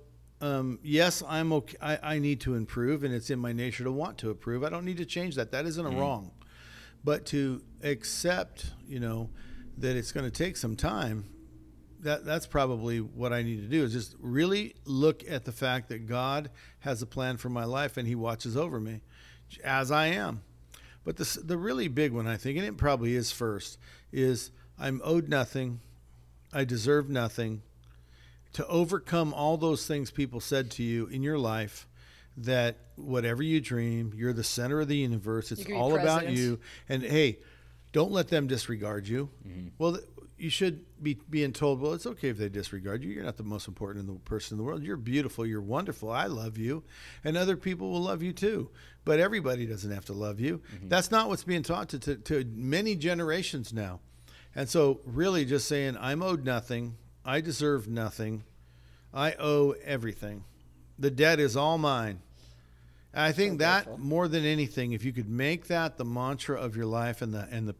um, 0.44 0.80
yes, 0.84 1.24
I'm 1.26 1.54
okay. 1.54 1.78
I, 1.82 2.00
I 2.04 2.20
need 2.20 2.42
to 2.42 2.56
improve, 2.56 3.06
and 3.06 3.14
it's 3.14 3.30
in 3.30 3.40
my 3.40 3.54
nature 3.54 3.86
to 3.86 3.92
want 3.92 4.18
to 4.20 4.30
improve. 4.30 4.64
I 4.64 4.70
don't 4.70 4.84
need 4.84 4.98
to 4.98 5.06
change 5.06 5.36
that. 5.36 5.52
That 5.52 5.66
isn't 5.66 5.86
a 5.86 5.90
wrong. 5.90 6.32
But 7.02 7.26
to 7.28 7.62
accept, 7.82 8.72
you 8.86 9.00
know, 9.00 9.30
that 9.78 9.96
it's 9.96 10.12
going 10.12 10.30
to 10.30 10.32
take 10.32 10.58
some 10.58 10.76
time, 10.76 11.26
that 12.02 12.26
that's 12.26 12.46
probably 12.46 13.00
what 13.00 13.32
I 13.32 13.42
need 13.42 13.62
to 13.62 13.68
do 13.68 13.86
is 13.86 13.94
just 13.94 14.16
really 14.20 14.76
look 14.84 15.24
at 15.30 15.46
the 15.46 15.54
fact 15.54 15.88
that 15.90 16.08
God 16.08 16.50
has 16.80 17.02
a 17.02 17.06
plan 17.06 17.38
for 17.38 17.48
my 17.48 17.64
life 17.64 17.96
and 17.96 18.06
He 18.06 18.16
watches 18.16 18.58
over 18.58 18.82
me, 18.82 19.00
as 19.64 19.92
I 19.92 20.08
am. 20.08 20.44
But 21.06 21.16
the 21.16 21.40
the 21.42 21.58
really 21.58 21.88
big 21.88 22.12
one, 22.12 22.28
I 22.28 22.36
think, 22.36 22.58
and 22.58 22.68
it 22.68 22.76
probably 22.76 23.16
is 23.16 23.32
first, 23.32 23.78
is 24.12 24.52
I'm 24.78 25.02
owed 25.06 25.30
nothing, 25.30 25.80
I 26.52 26.66
deserve 26.66 27.10
nothing. 27.10 27.62
To 28.54 28.68
overcome 28.68 29.34
all 29.34 29.58
those 29.58 29.88
things 29.88 30.12
people 30.12 30.40
said 30.40 30.70
to 30.72 30.84
you 30.84 31.08
in 31.08 31.24
your 31.24 31.40
life, 31.40 31.88
that 32.38 32.78
whatever 32.96 33.44
you 33.44 33.62
dream, 33.62 34.14
you're 34.16 34.34
the 34.34 34.44
center 34.44 34.82
of 34.82 34.88
the 34.88 34.98
universe. 34.98 35.52
It's 35.52 35.62
You 35.62 35.68
could 35.68 35.76
all 35.76 35.96
about 35.96 36.30
you. 36.30 36.60
And 36.90 37.04
hey, 37.04 37.40
don't 37.92 38.12
let 38.12 38.30
them 38.30 38.48
disregard 38.48 39.08
you. 39.08 39.30
Mm-hmm. 39.48 39.68
Well, 39.78 40.00
you 40.38 40.50
should 40.50 40.84
be 41.02 41.20
being 41.30 41.54
told, 41.54 41.80
well, 41.80 41.94
it's 41.94 42.06
okay 42.06 42.30
if 42.30 42.38
they 42.38 42.50
disregard 42.50 43.04
you. 43.04 43.12
You're 43.12 43.24
not 43.24 43.38
the 43.38 43.44
most 43.44 43.68
important 43.68 44.08
in 44.08 44.14
the 44.14 44.20
person 44.22 44.56
in 44.56 44.58
the 44.58 44.64
world. 44.64 44.84
You're 44.84 44.98
beautiful. 44.98 45.46
You're 45.46 45.62
wonderful. 45.62 46.12
I 46.12 46.26
love 46.26 46.58
you, 46.58 46.84
and 47.24 47.38
other 47.38 47.56
people 47.56 47.92
will 47.92 48.02
love 48.02 48.24
you 48.24 48.34
too. 48.34 48.70
But 49.06 49.20
everybody 49.20 49.66
doesn't 49.66 49.92
have 49.92 50.06
to 50.06 50.14
love 50.14 50.40
you. 50.40 50.62
Mm-hmm. 50.76 50.90
That's 50.90 51.12
not 51.12 51.30
what's 51.30 51.44
being 51.44 51.64
taught 51.64 51.90
to, 51.90 52.00
to, 52.00 52.16
to 52.16 52.46
many 52.56 52.96
generations 52.96 53.72
now. 53.72 54.00
And 54.56 54.68
so, 54.68 55.00
really, 55.06 55.46
just 55.46 55.68
saying, 55.68 55.98
I'm 56.00 56.22
owed 56.22 56.44
nothing. 56.44 56.98
I 57.26 57.42
deserve 57.42 57.88
nothing. 57.88 58.44
I 59.14 59.34
owe 59.40 59.76
everything. 59.84 60.44
The 60.98 61.12
debt 61.12 61.40
is 61.40 61.56
all 61.56 61.78
mine. 61.78 62.22
I 63.16 63.32
think 63.32 63.60
that 63.60 64.00
more 64.00 64.28
than 64.28 64.44
anything, 64.44 64.94
if 64.94 65.06
you 65.06 65.14
could 65.14 65.30
make 65.30 65.68
that 65.68 65.98
the 65.98 66.06
mantra 66.06 66.60
of 66.60 66.76
your 66.76 66.88
life 66.88 67.22
and 67.22 67.32
the 67.32 67.48
and 67.52 67.68
the 67.68 67.76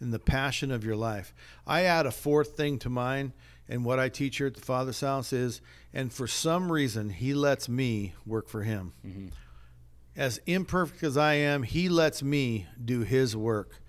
and 0.00 0.12
the 0.12 0.18
passion 0.18 0.70
of 0.70 0.84
your 0.84 0.96
life. 0.96 1.34
I 1.66 1.82
add 1.82 2.06
a 2.06 2.10
fourth 2.10 2.56
thing 2.56 2.78
to 2.80 2.88
mine, 2.88 3.32
and 3.68 3.84
what 3.84 3.98
I 3.98 4.08
teach 4.08 4.38
here 4.38 4.46
at 4.46 4.54
the 4.54 4.60
Father's 4.60 5.00
house 5.00 5.32
is, 5.32 5.60
and 5.92 6.12
for 6.12 6.26
some 6.26 6.72
reason, 6.72 7.10
He 7.10 7.34
lets 7.34 7.68
me 7.68 8.14
work 8.24 8.48
for 8.48 8.62
Him. 8.62 8.92
Mm-hmm. 9.06 9.28
As 10.16 10.40
imperfect 10.46 11.02
as 11.02 11.16
I 11.16 11.34
am, 11.34 11.64
He 11.64 11.88
lets 11.88 12.22
me 12.22 12.66
do 12.82 13.02
His 13.02 13.36
work. 13.36 13.82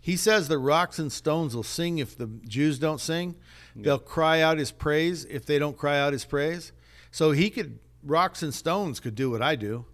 He 0.00 0.16
says 0.16 0.48
the 0.48 0.58
rocks 0.58 0.98
and 0.98 1.12
stones 1.12 1.54
will 1.54 1.62
sing 1.62 1.98
if 1.98 2.16
the 2.16 2.26
Jews 2.48 2.78
don't 2.78 3.00
sing. 3.00 3.36
They'll 3.76 3.98
cry 3.98 4.40
out 4.40 4.58
his 4.58 4.72
praise 4.72 5.24
if 5.24 5.46
they 5.46 5.58
don't 5.58 5.76
cry 5.76 5.98
out 5.98 6.12
his 6.12 6.24
praise. 6.24 6.72
So 7.10 7.32
he 7.32 7.50
could, 7.50 7.78
rocks 8.04 8.42
and 8.42 8.54
stones 8.54 9.00
could 9.00 9.14
do 9.14 9.30
what 9.30 9.42
I 9.42 9.56
do, 9.56 9.86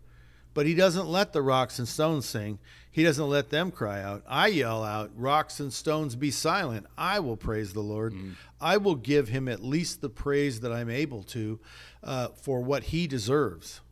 but 0.54 0.66
he 0.66 0.74
doesn't 0.74 1.06
let 1.06 1.32
the 1.32 1.42
rocks 1.42 1.78
and 1.78 1.86
stones 1.86 2.26
sing. 2.26 2.58
He 2.90 3.02
doesn't 3.02 3.28
let 3.28 3.50
them 3.50 3.70
cry 3.70 4.00
out. 4.00 4.22
I 4.26 4.46
yell 4.46 4.82
out, 4.82 5.10
Rocks 5.14 5.60
and 5.60 5.70
stones 5.70 6.16
be 6.16 6.30
silent. 6.30 6.86
I 6.96 7.20
will 7.20 7.36
praise 7.36 7.74
the 7.74 7.82
Lord. 7.82 8.14
I 8.58 8.78
will 8.78 8.94
give 8.94 9.28
him 9.28 9.48
at 9.48 9.62
least 9.62 10.00
the 10.00 10.08
praise 10.08 10.60
that 10.60 10.72
I'm 10.72 10.88
able 10.88 11.22
to 11.24 11.60
uh, 12.02 12.28
for 12.28 12.60
what 12.60 12.84
he 12.84 13.06
deserves. 13.06 13.82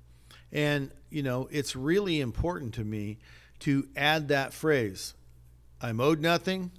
And, 0.52 0.90
you 1.10 1.22
know, 1.22 1.48
it's 1.50 1.76
really 1.76 2.20
important 2.22 2.72
to 2.74 2.84
me 2.84 3.18
to 3.60 3.86
add 3.94 4.28
that 4.28 4.54
phrase 4.54 5.12
I'm 5.82 6.00
owed 6.00 6.20
nothing. 6.20 6.70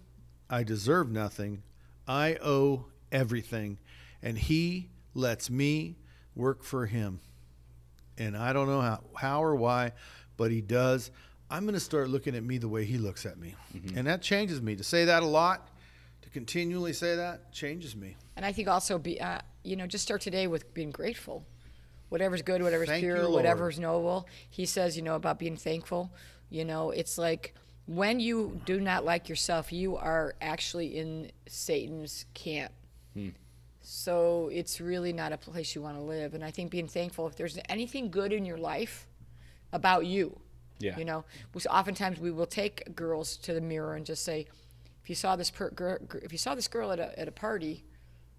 I 0.50 0.64
deserve 0.64 1.12
nothing. 1.12 1.62
I 2.08 2.38
owe 2.42 2.86
everything. 3.16 3.80
And 4.22 4.38
he 4.38 4.90
lets 5.14 5.50
me 5.50 5.96
work 6.36 6.64
for 6.64 6.86
him. 6.86 7.22
And 8.18 8.38
I 8.38 8.54
don't 8.54 8.68
know 8.68 8.82
how, 8.82 9.02
how 9.16 9.44
or 9.44 9.56
why, 9.56 9.94
but 10.38 10.52
he 10.52 10.62
does. 10.62 11.12
I'm 11.50 11.64
going 11.64 11.74
to 11.76 11.80
start 11.80 12.10
looking 12.10 12.36
at 12.36 12.44
me 12.44 12.58
the 12.58 12.68
way 12.68 12.86
he 12.86 12.98
looks 12.98 13.26
at 13.26 13.38
me. 13.38 13.56
And 13.96 14.08
that 14.08 14.22
changes 14.22 14.62
me. 14.62 14.76
To 14.76 14.84
say 14.84 15.06
that 15.06 15.24
a 15.24 15.26
lot, 15.26 15.70
to 16.22 16.30
continually 16.30 16.94
say 16.94 17.16
that 17.16 17.52
changes 17.52 17.96
me. 17.96 18.16
And 18.36 18.46
I 18.46 18.52
think 18.52 18.68
also 18.68 18.98
be, 18.98 19.20
uh, 19.22 19.40
you 19.64 19.76
know, 19.76 19.88
just 19.88 20.04
start 20.04 20.22
today 20.22 20.48
with 20.48 20.74
being 20.74 20.92
grateful. 20.92 21.46
Whatever's 22.10 22.42
good, 22.42 22.62
whatever's 22.62 22.90
Thank 22.90 23.04
pure, 23.04 23.24
Lord. 23.24 23.34
whatever's 23.34 23.80
noble. 23.80 24.28
He 24.50 24.66
says, 24.66 24.96
you 24.96 25.04
know, 25.04 25.16
about 25.16 25.40
being 25.40 25.58
thankful. 25.58 26.12
You 26.50 26.66
know, 26.66 26.92
it's 26.92 27.18
like 27.18 27.54
when 27.86 28.20
you 28.20 28.60
do 28.66 28.80
not 28.80 29.06
like 29.06 29.30
yourself, 29.30 29.72
you 29.72 29.98
are 29.98 30.36
actually 30.42 30.98
in 30.98 31.32
Satan's 31.48 32.26
camp. 32.34 32.72
Hmm. 33.16 33.30
So 33.82 34.50
it's 34.52 34.82
really 34.82 35.14
not 35.14 35.32
a 35.32 35.38
place 35.38 35.76
you 35.76 35.82
want 35.82 35.98
to 35.98 36.02
live. 36.04 36.34
And 36.34 36.44
I 36.44 36.52
think 36.52 36.72
being 36.72 36.88
thankful, 36.88 37.28
if 37.28 37.36
there's 37.36 37.58
anything 37.70 38.10
good 38.10 38.34
in 38.34 38.46
your 38.46 38.58
life 38.58 39.08
about 39.72 40.06
you, 40.06 40.40
Yeah. 40.80 40.98
you 40.98 41.06
know, 41.06 41.24
which 41.54 41.66
oftentimes 41.68 42.20
we 42.20 42.32
will 42.32 42.48
take 42.48 42.96
girls 42.96 43.38
to 43.38 43.54
the 43.54 43.62
mirror 43.62 43.96
and 43.96 44.06
just 44.06 44.24
say, 44.24 44.48
if 45.04 45.10
you 45.10 45.16
saw 45.16 45.36
this 45.36 45.52
per- 45.52 45.70
gir- 45.70 46.00
gir- 46.08 46.22
if 46.24 46.32
you 46.32 46.38
saw 46.40 46.56
this 46.56 46.68
girl 46.68 46.92
at 46.92 47.00
a, 47.00 47.18
at 47.20 47.28
a 47.28 47.32
party, 47.32 47.84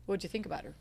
what'd 0.07 0.22
you 0.24 0.29
think 0.29 0.47
about 0.47 0.64
her? 0.64 0.74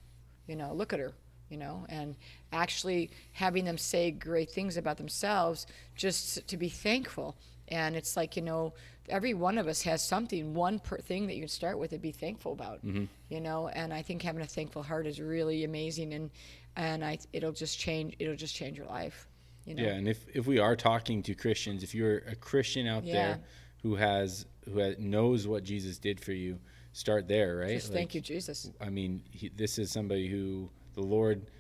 You 0.48 0.56
know, 0.56 0.74
look 0.74 0.94
at 0.94 1.00
her. 1.00 1.14
You 1.48 1.58
know, 1.58 1.86
and 1.90 2.16
actually 2.52 3.12
having 3.34 3.66
them 3.66 3.78
say 3.78 4.10
great 4.10 4.50
things 4.50 4.78
about 4.78 4.98
themselves, 4.98 5.68
just 5.96 6.48
to 6.48 6.58
be 6.58 6.70
thankful. 6.70 7.36
And 7.68 7.96
it's 7.96 8.18
like 8.18 8.36
you 8.36 8.42
know, 8.42 8.74
every 9.10 9.34
one 9.34 9.58
of 9.58 9.68
us 9.68 9.82
has 9.84 10.06
something, 10.06 10.54
one 10.54 10.80
per 10.80 10.98
thing 10.98 11.28
that 11.28 11.36
you 11.36 11.42
can 11.42 11.50
start 11.50 11.80
with 11.80 11.92
and 11.92 12.02
be 12.02 12.12
thankful 12.12 12.54
about. 12.54 12.86
Mm-hmm. 12.86 13.06
You 13.30 13.42
know, 13.42 13.68
and 13.70 13.94
I 13.94 14.02
think 14.02 14.22
having 14.22 14.42
a 14.42 14.48
thankful 14.48 14.84
heart 14.84 15.08
is 15.08 15.20
really 15.20 15.64
amazing, 15.64 16.14
and 16.14 16.32
and 16.76 17.04
I 17.04 17.18
it'll 17.34 17.52
just 17.52 17.80
change 17.80 18.16
it'll 18.20 18.36
just 18.36 18.56
change 18.56 18.78
your 18.78 18.88
life. 18.88 19.28
You 19.66 19.76
know? 19.76 19.84
Yeah, 19.84 19.94
and 19.94 20.08
if 20.08 20.26
if 20.34 20.46
we 20.48 20.60
are 20.60 20.76
talking 20.76 21.24
to 21.24 21.36
Christians, 21.36 21.84
if 21.84 21.96
you're 21.96 22.18
a 22.20 22.36
Christian 22.36 22.88
out 22.88 23.04
Yeah. 23.04 23.14
there 23.14 23.40
who 23.82 23.96
has 23.96 24.46
who 24.66 24.80
has, 24.80 24.98
knows 24.98 25.48
what 25.48 25.64
Jesus 25.64 25.98
did 25.98 26.20
for 26.20 26.32
you, 26.34 26.60
start 26.94 27.28
there, 27.28 27.58
right? 27.58 27.74
Just 27.80 27.94
thank 27.94 28.16
you, 28.16 28.22
Jesus. 28.22 28.72
I 28.82 28.90
mean, 28.90 29.22
he, 29.32 29.50
this 29.50 29.78
is 29.78 29.92
somebody 29.92 30.28
who 30.28 30.70
the 30.94 31.02
Lord, 31.02 31.52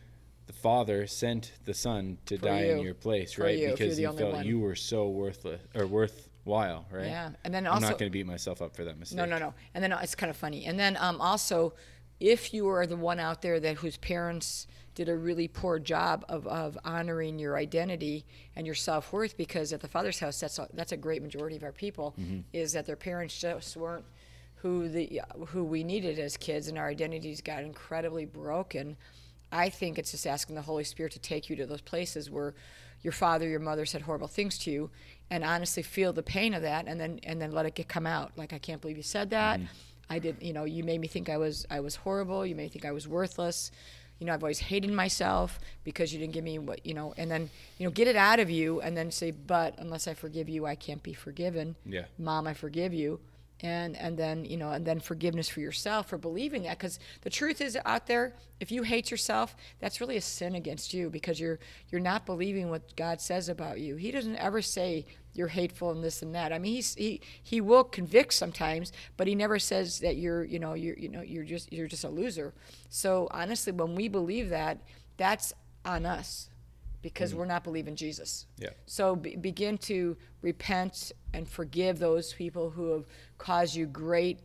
the 0.47 0.53
Father, 0.53 1.07
sent 1.07 1.51
the 1.65 1.73
Son 1.73 2.17
to 2.25 2.37
For 2.37 2.45
die 2.45 2.63
in 2.63 2.79
your 2.79 2.93
place, 2.93 3.33
For 3.33 3.43
right? 3.43 3.57
you, 3.57 3.71
because 3.71 3.97
he 3.97 4.05
felt 4.05 4.33
one. 4.33 4.45
you 4.45 4.59
were 4.59 4.75
so 4.75 5.09
worthless 5.09 5.61
or 5.75 5.85
worthwhile, 6.45 6.85
right? 6.91 7.07
Yeah, 7.07 7.29
and 7.43 7.53
then 7.53 7.67
also 7.67 7.85
I'm 7.85 7.91
not 7.91 7.99
going 7.99 8.09
to 8.09 8.13
beat 8.13 8.25
myself 8.25 8.61
up 8.61 8.75
for 8.75 8.83
that 8.83 8.97
mistake. 8.97 9.17
No, 9.17 9.25
no, 9.25 9.37
no. 9.37 9.53
And 9.73 9.83
then 9.83 9.91
it's 10.01 10.15
kind 10.15 10.29
of 10.29 10.37
funny. 10.37 10.65
And 10.65 10.79
then 10.79 10.97
um, 10.99 11.19
also, 11.19 11.73
if 12.19 12.53
you 12.53 12.67
are 12.69 12.85
the 12.85 12.95
one 12.95 13.19
out 13.19 13.41
there 13.41 13.59
that 13.59 13.77
whose 13.77 13.97
parents 13.97 14.67
did 14.93 15.09
a 15.09 15.15
really 15.15 15.47
poor 15.47 15.77
job 15.77 16.23
of, 16.29 16.47
of 16.47 16.77
honoring 16.85 17.37
your 17.37 17.57
identity 17.57 18.25
and 18.55 18.65
your 18.65 18.75
self 18.75 19.11
worth, 19.11 19.35
because 19.35 19.73
at 19.73 19.81
the 19.81 19.87
Father's 19.87 20.19
house, 20.19 20.39
that's 20.39 20.57
a, 20.57 20.67
that's 20.73 20.93
a 20.93 20.97
great 20.97 21.21
majority 21.21 21.57
of 21.57 21.63
our 21.63 21.73
people, 21.73 22.15
is 22.53 22.73
that 22.73 22.85
their 22.85 22.95
parents 22.95 23.37
just 23.37 23.75
weren't 23.75 24.05
who 24.55 24.87
the 24.87 25.21
who 25.47 25.63
we 25.63 25.83
needed 25.83 26.17
as 26.17 26.37
kids, 26.37 26.69
and 26.69 26.77
our 26.77 26.87
identities 26.87 27.41
got 27.41 27.63
incredibly 27.63 28.25
broken. 28.25 28.95
I 29.51 29.69
think 29.69 29.99
it's 29.99 30.11
just 30.11 30.25
asking 30.25 30.55
the 30.55 30.61
Holy 30.61 30.83
Spirit 30.83 31.11
to 31.13 31.19
take 31.19 31.49
you 31.49 31.55
to 31.57 31.65
those 31.65 31.81
places 31.81 32.31
where 32.31 32.55
your 33.05 33.13
father, 33.13 33.47
your 33.47 33.59
mother 33.59 33.85
said 33.85 34.01
horrible 34.01 34.27
things 34.27 34.57
to 34.57 34.71
you, 34.71 34.89
and 35.29 35.43
honestly 35.43 35.83
feel 35.83 36.11
the 36.11 36.23
pain 36.23 36.55
of 36.55 36.63
that, 36.63 36.87
and 36.87 36.99
then 36.99 37.19
and 37.23 37.39
then 37.39 37.51
let 37.51 37.67
it 37.67 37.75
get 37.75 37.87
come 37.87 38.07
out. 38.07 38.31
Like 38.35 38.51
I 38.51 38.57
can't 38.57 38.81
believe 38.81 38.97
you 38.97 39.03
said 39.03 39.29
that. 39.29 39.59
Mm-hmm. 39.59 39.67
I 40.09 40.19
did. 40.19 40.37
You 40.41 40.53
know, 40.53 40.65
you 40.65 40.83
made 40.83 40.99
me 40.99 41.07
think 41.07 41.29
I 41.29 41.37
was 41.37 41.67
I 41.69 41.79
was 41.79 41.95
horrible. 41.95 42.45
You 42.45 42.55
made 42.55 42.63
me 42.63 42.69
think 42.69 42.83
I 42.83 42.91
was 42.91 43.07
worthless. 43.07 43.71
You 44.19 44.25
know, 44.25 44.33
I've 44.33 44.41
always 44.43 44.59
hated 44.59 44.91
myself 44.91 45.59
because 45.83 46.13
you 46.13 46.19
didn't 46.19 46.33
give 46.33 46.43
me 46.43 46.57
what 46.57 46.83
you 46.83 46.95
know. 46.95 47.13
And 47.15 47.29
then 47.29 47.51
you 47.77 47.85
know, 47.85 47.91
get 47.91 48.07
it 48.07 48.15
out 48.15 48.39
of 48.39 48.49
you, 48.49 48.81
and 48.81 48.97
then 48.97 49.11
say, 49.11 49.29
"But 49.29 49.75
unless 49.77 50.07
I 50.07 50.15
forgive 50.15 50.49
you, 50.49 50.65
I 50.65 50.73
can't 50.73 51.03
be 51.03 51.13
forgiven." 51.13 51.75
Yeah. 51.85 52.05
Mom, 52.17 52.47
I 52.47 52.55
forgive 52.55 52.91
you. 52.91 53.19
And 53.61 53.95
and 53.95 54.17
then 54.17 54.43
you 54.43 54.57
know, 54.57 54.71
and 54.71 54.85
then 54.85 54.99
forgiveness 54.99 55.47
for 55.47 55.61
yourself 55.61 56.09
for 56.09 56.17
believing 56.17 56.63
that, 56.63 56.77
because 56.77 56.99
the 57.21 57.29
truth 57.29 57.61
is 57.61 57.77
out 57.85 58.05
there. 58.05 58.35
If 58.59 58.71
you 58.71 58.83
hate 58.83 59.11
yourself, 59.11 59.55
that's 59.79 60.01
really 60.01 60.17
a 60.17 60.21
sin 60.21 60.55
against 60.55 60.93
you 60.93 61.09
because 61.09 61.39
you're 61.39 61.59
you're 61.89 62.01
not 62.01 62.25
believing 62.25 62.69
what 62.69 62.95
God 62.95 63.21
says 63.21 63.47
about 63.47 63.79
you. 63.79 63.95
He 63.95 64.11
doesn't 64.11 64.35
ever 64.37 64.61
say 64.61 65.05
you're 65.35 65.49
hateful 65.49 65.91
and 65.91 66.03
this 66.03 66.21
and 66.21 66.33
that. 66.33 66.53
I 66.53 66.59
mean, 66.59 66.73
he's, 66.73 66.95
he 66.95 67.21
he 67.43 67.61
will 67.61 67.83
convict 67.83 68.33
sometimes, 68.33 68.91
but 69.17 69.27
he 69.27 69.35
never 69.35 69.59
says 69.59 69.99
that 69.99 70.15
you're 70.15 70.43
you 70.43 70.59
know 70.59 70.73
you're 70.73 70.97
you 70.97 71.09
know 71.09 71.21
you're 71.21 71.43
just 71.43 71.71
you're 71.71 71.87
just 71.87 72.03
a 72.03 72.09
loser. 72.09 72.53
So 72.89 73.27
honestly, 73.31 73.71
when 73.71 73.95
we 73.95 74.07
believe 74.07 74.49
that, 74.49 74.81
that's 75.17 75.53
on 75.83 76.05
us 76.05 76.49
because 77.01 77.29
mm-hmm. 77.29 77.39
we're 77.39 77.45
not 77.45 77.63
believing 77.63 77.95
Jesus. 77.95 78.47
Yeah. 78.57 78.69
So 78.85 79.15
be, 79.15 79.35
begin 79.35 79.77
to 79.79 80.17
repent 80.41 81.11
and 81.35 81.47
forgive 81.47 81.99
those 81.99 82.33
people 82.33 82.69
who 82.69 82.93
have 82.93 83.05
caused 83.37 83.75
you 83.75 83.85
great, 83.85 84.39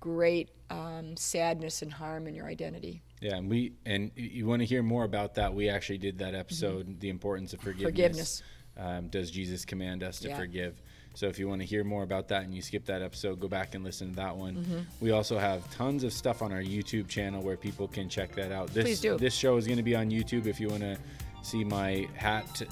great 0.00 0.50
um, 0.70 1.16
sadness 1.16 1.82
and 1.82 1.92
harm 1.92 2.26
in 2.26 2.34
your 2.34 2.46
identity. 2.46 3.02
Yeah, 3.20 3.36
and 3.36 3.50
we 3.50 3.72
and 3.84 4.12
you 4.14 4.46
want 4.46 4.60
to 4.60 4.66
hear 4.66 4.82
more 4.82 5.04
about 5.04 5.34
that? 5.34 5.52
We 5.52 5.68
actually 5.68 5.98
did 5.98 6.18
that 6.18 6.34
episode, 6.34 7.00
the 7.00 7.08
importance 7.10 7.52
of 7.52 7.60
forgiveness. 7.60 7.86
Mm-hmm. 7.90 7.96
Forgiveness. 7.96 8.42
Um, 8.76 9.08
does 9.08 9.30
Jesus 9.32 9.64
command 9.64 10.04
us 10.04 10.20
to 10.20 10.28
Yeah. 10.28 10.36
forgive? 10.36 10.80
So 11.14 11.26
if 11.26 11.36
you 11.36 11.48
want 11.48 11.60
to 11.62 11.66
hear 11.66 11.82
more 11.82 12.04
about 12.04 12.28
that 12.28 12.44
and 12.44 12.54
you 12.54 12.62
skip 12.62 12.84
that 12.84 13.02
episode, 13.02 13.40
go 13.40 13.48
back 13.48 13.74
and 13.74 13.82
listen 13.82 14.10
to 14.10 14.16
that 14.16 14.36
one. 14.36 14.54
Mm-hmm. 14.54 14.78
We 15.00 15.10
also 15.10 15.36
have 15.36 15.68
tons 15.74 16.04
of 16.04 16.12
stuff 16.12 16.42
on 16.42 16.52
our 16.52 16.62
YouTube 16.62 17.08
channel 17.08 17.42
where 17.42 17.56
people 17.56 17.88
can 17.88 18.08
check 18.08 18.36
that 18.36 18.52
out. 18.52 18.68
This 18.72 18.84
Please 18.84 19.00
do. 19.00 19.18
this 19.18 19.34
show 19.34 19.56
is 19.56 19.66
going 19.66 19.78
to 19.78 19.82
be 19.82 19.96
on 19.96 20.10
YouTube 20.10 20.46
if 20.46 20.60
you 20.60 20.68
want 20.68 20.82
to 20.82 20.96
see 21.48 21.64
my 21.64 22.06
hat 22.14 22.62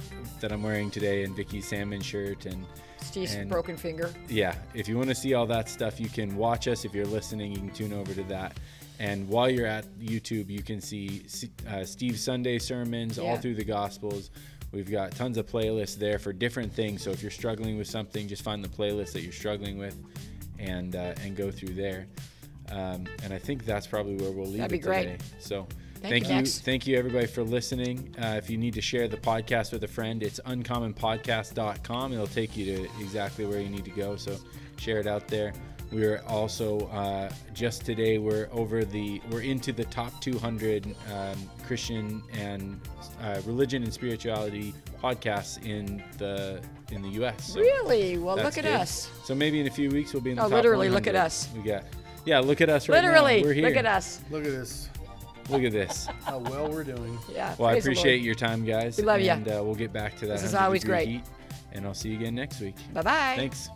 that 0.41 0.53
I'm 0.53 0.62
wearing 0.62 0.91
today 0.91 1.24
and 1.24 1.35
Vicki's 1.35 1.66
salmon 1.68 2.01
shirt 2.03 2.47
and 2.47 2.64
Steve's 3.01 3.35
And- 3.35 3.49
broken 3.49 3.77
finger. 3.77 4.12
yeah, 4.29 4.55
if 4.74 4.89
you 4.89 4.97
want 4.97 5.09
to 5.09 5.14
see 5.14 5.35
all 5.35 5.47
that 5.47 5.68
stuff, 5.68 5.99
you 6.01 6.09
can 6.09 6.37
watch 6.37 6.68
us. 6.68 6.85
If 6.85 6.95
you're 6.95 7.07
listening, 7.07 7.53
you 7.53 7.59
can 7.59 7.70
tune 7.70 7.93
over 7.93 8.12
to 8.14 8.22
that. 8.24 8.59
And 8.99 9.29
while 9.29 9.49
you're 9.51 9.66
at 9.66 9.85
YouTube, 9.99 10.49
you 10.49 10.62
can 10.62 10.81
see 10.81 11.22
uh, 11.68 11.85
Steve's 11.85 12.22
Sunday 12.22 12.59
sermons 12.59 13.18
all 13.18 13.37
through 13.37 13.55
the 13.55 13.64
Gospels. 13.64 14.31
We've 14.72 14.91
got 14.91 15.12
tons 15.12 15.37
of 15.39 15.47
playlists 15.47 15.97
there 15.97 16.18
for 16.18 16.33
different 16.33 16.72
things. 16.72 17.03
So 17.03 17.11
if 17.11 17.22
you're 17.22 17.31
struggling 17.31 17.79
with 17.79 17.87
something, 17.89 18.27
just 18.27 18.43
find 18.43 18.64
the 18.64 18.68
playlist 18.68 19.12
that 19.12 19.22
you're 19.22 19.33
struggling 19.33 19.79
with, 19.79 19.97
and 20.59 20.97
uh, 20.97 21.14
and 21.22 21.37
go 21.37 21.51
through 21.51 21.74
there. 21.74 22.07
Um, 22.70 23.05
and 23.22 23.33
I 23.33 23.39
think 23.39 23.64
that's 23.64 23.87
probably 23.87 24.16
where 24.16 24.33
we'll 24.33 24.47
leave 24.47 24.59
That'd 24.59 24.72
be 24.72 24.79
it 24.79 24.83
great. 24.83 25.03
today. 25.05 25.18
So 25.39 25.68
Thank 26.09 26.25
thank 26.25 26.25
you, 26.25 26.31
you, 26.31 26.37
Max. 26.43 26.59
thank 26.61 26.87
you 26.87 26.99
everybody 26.99 27.27
for 27.27 27.43
listening. 27.43 28.15
Uh, 28.23 28.35
if 28.39 28.49
you 28.51 28.57
need 28.59 28.75
to 28.75 28.81
share 28.81 29.09
the 29.09 29.17
podcast 29.17 29.73
with 29.73 29.83
a 29.85 29.89
friend, 29.89 30.23
it's 30.23 30.41
uncommonpodcast.com. 30.47 32.13
It'll 32.13 32.27
take 32.27 32.57
you 32.57 32.65
to 32.77 32.83
exactly 33.01 33.47
where 33.47 33.61
you 33.61 33.69
need 33.69 33.85
to 33.85 33.91
go. 33.91 34.17
So 34.17 34.37
share 34.79 34.99
it 34.99 35.07
out 35.07 35.29
there. 35.29 35.53
We're 35.93 36.21
also 36.27 36.81
uh, 36.89 37.31
just 37.55 37.85
today 37.85 38.19
we're 38.19 38.49
over 38.51 38.85
the 38.85 39.21
we're 39.31 39.43
into 39.43 39.73
the 39.73 39.85
top 39.85 40.21
200 40.21 40.85
um, 41.13 41.37
Christian 41.65 42.23
and 42.33 42.81
uh, 43.23 43.41
religion 43.47 43.85
and 43.85 43.93
spirituality 43.93 44.75
podcasts 45.01 45.65
in 45.65 46.03
the 46.19 46.61
in 46.91 47.03
the 47.03 47.09
U.S. 47.11 47.53
So 47.53 47.61
Really? 47.61 48.19
Well, 48.19 48.35
look 48.37 48.59
at 48.59 48.65
good. 48.65 48.67
us. 48.67 49.09
So 49.25 49.35
maybe 49.35 49.61
in 49.61 49.69
a 49.69 49.71
few 49.71 49.89
weeks 49.91 50.13
we'll 50.13 50.23
be 50.23 50.31
in 50.31 50.37
the 50.37 50.43
Oh, 50.43 50.47
top 50.49 50.55
literally, 50.57 50.89
look 50.89 51.07
at 51.07 51.15
us. 51.15 51.49
We 51.55 51.63
got 51.63 51.85
yeah, 52.25 52.41
look 52.41 52.61
at 52.61 52.69
us 52.69 52.89
right 52.89 53.01
now. 53.01 53.09
Literally, 53.09 53.43
We're 53.45 53.53
here. 53.53 53.69
look 53.69 53.77
at 53.77 53.87
us. 53.87 54.21
Look 54.33 54.45
at 54.45 54.51
this, 54.51 54.89
Look 55.49 55.62
at 55.62 55.72
this. 55.72 56.09
how 56.24 56.38
well 56.38 56.68
we're 56.68 56.84
doing. 56.84 57.18
Yeah. 57.32 57.55
Well, 57.59 57.68
I 57.68 57.72
praise 57.72 57.84
the 57.84 57.90
Lord. 57.90 57.99
appreciate 57.99 58.22
your 58.22 58.34
time, 58.34 58.64
guys. 58.64 58.97
We 58.97 59.05
love 59.05 59.20
you. 59.20 59.30
And 59.30 59.47
uh, 59.49 59.62
we'll 59.64 59.74
get 59.74 59.92
back 59.92 60.16
to 60.18 60.26
that. 60.26 60.34
This 60.34 60.44
is 60.44 60.55
always 60.55 60.84
great. 60.84 61.09
Heat, 61.09 61.22
and 61.72 61.86
I'll 61.86 61.94
see 61.94 62.11
you 62.11 62.16
again 62.16 62.34
next 62.34 62.61
week. 62.61 62.76
Bye 62.92 63.03
bye. 63.03 63.34
Thanks. 63.36 63.70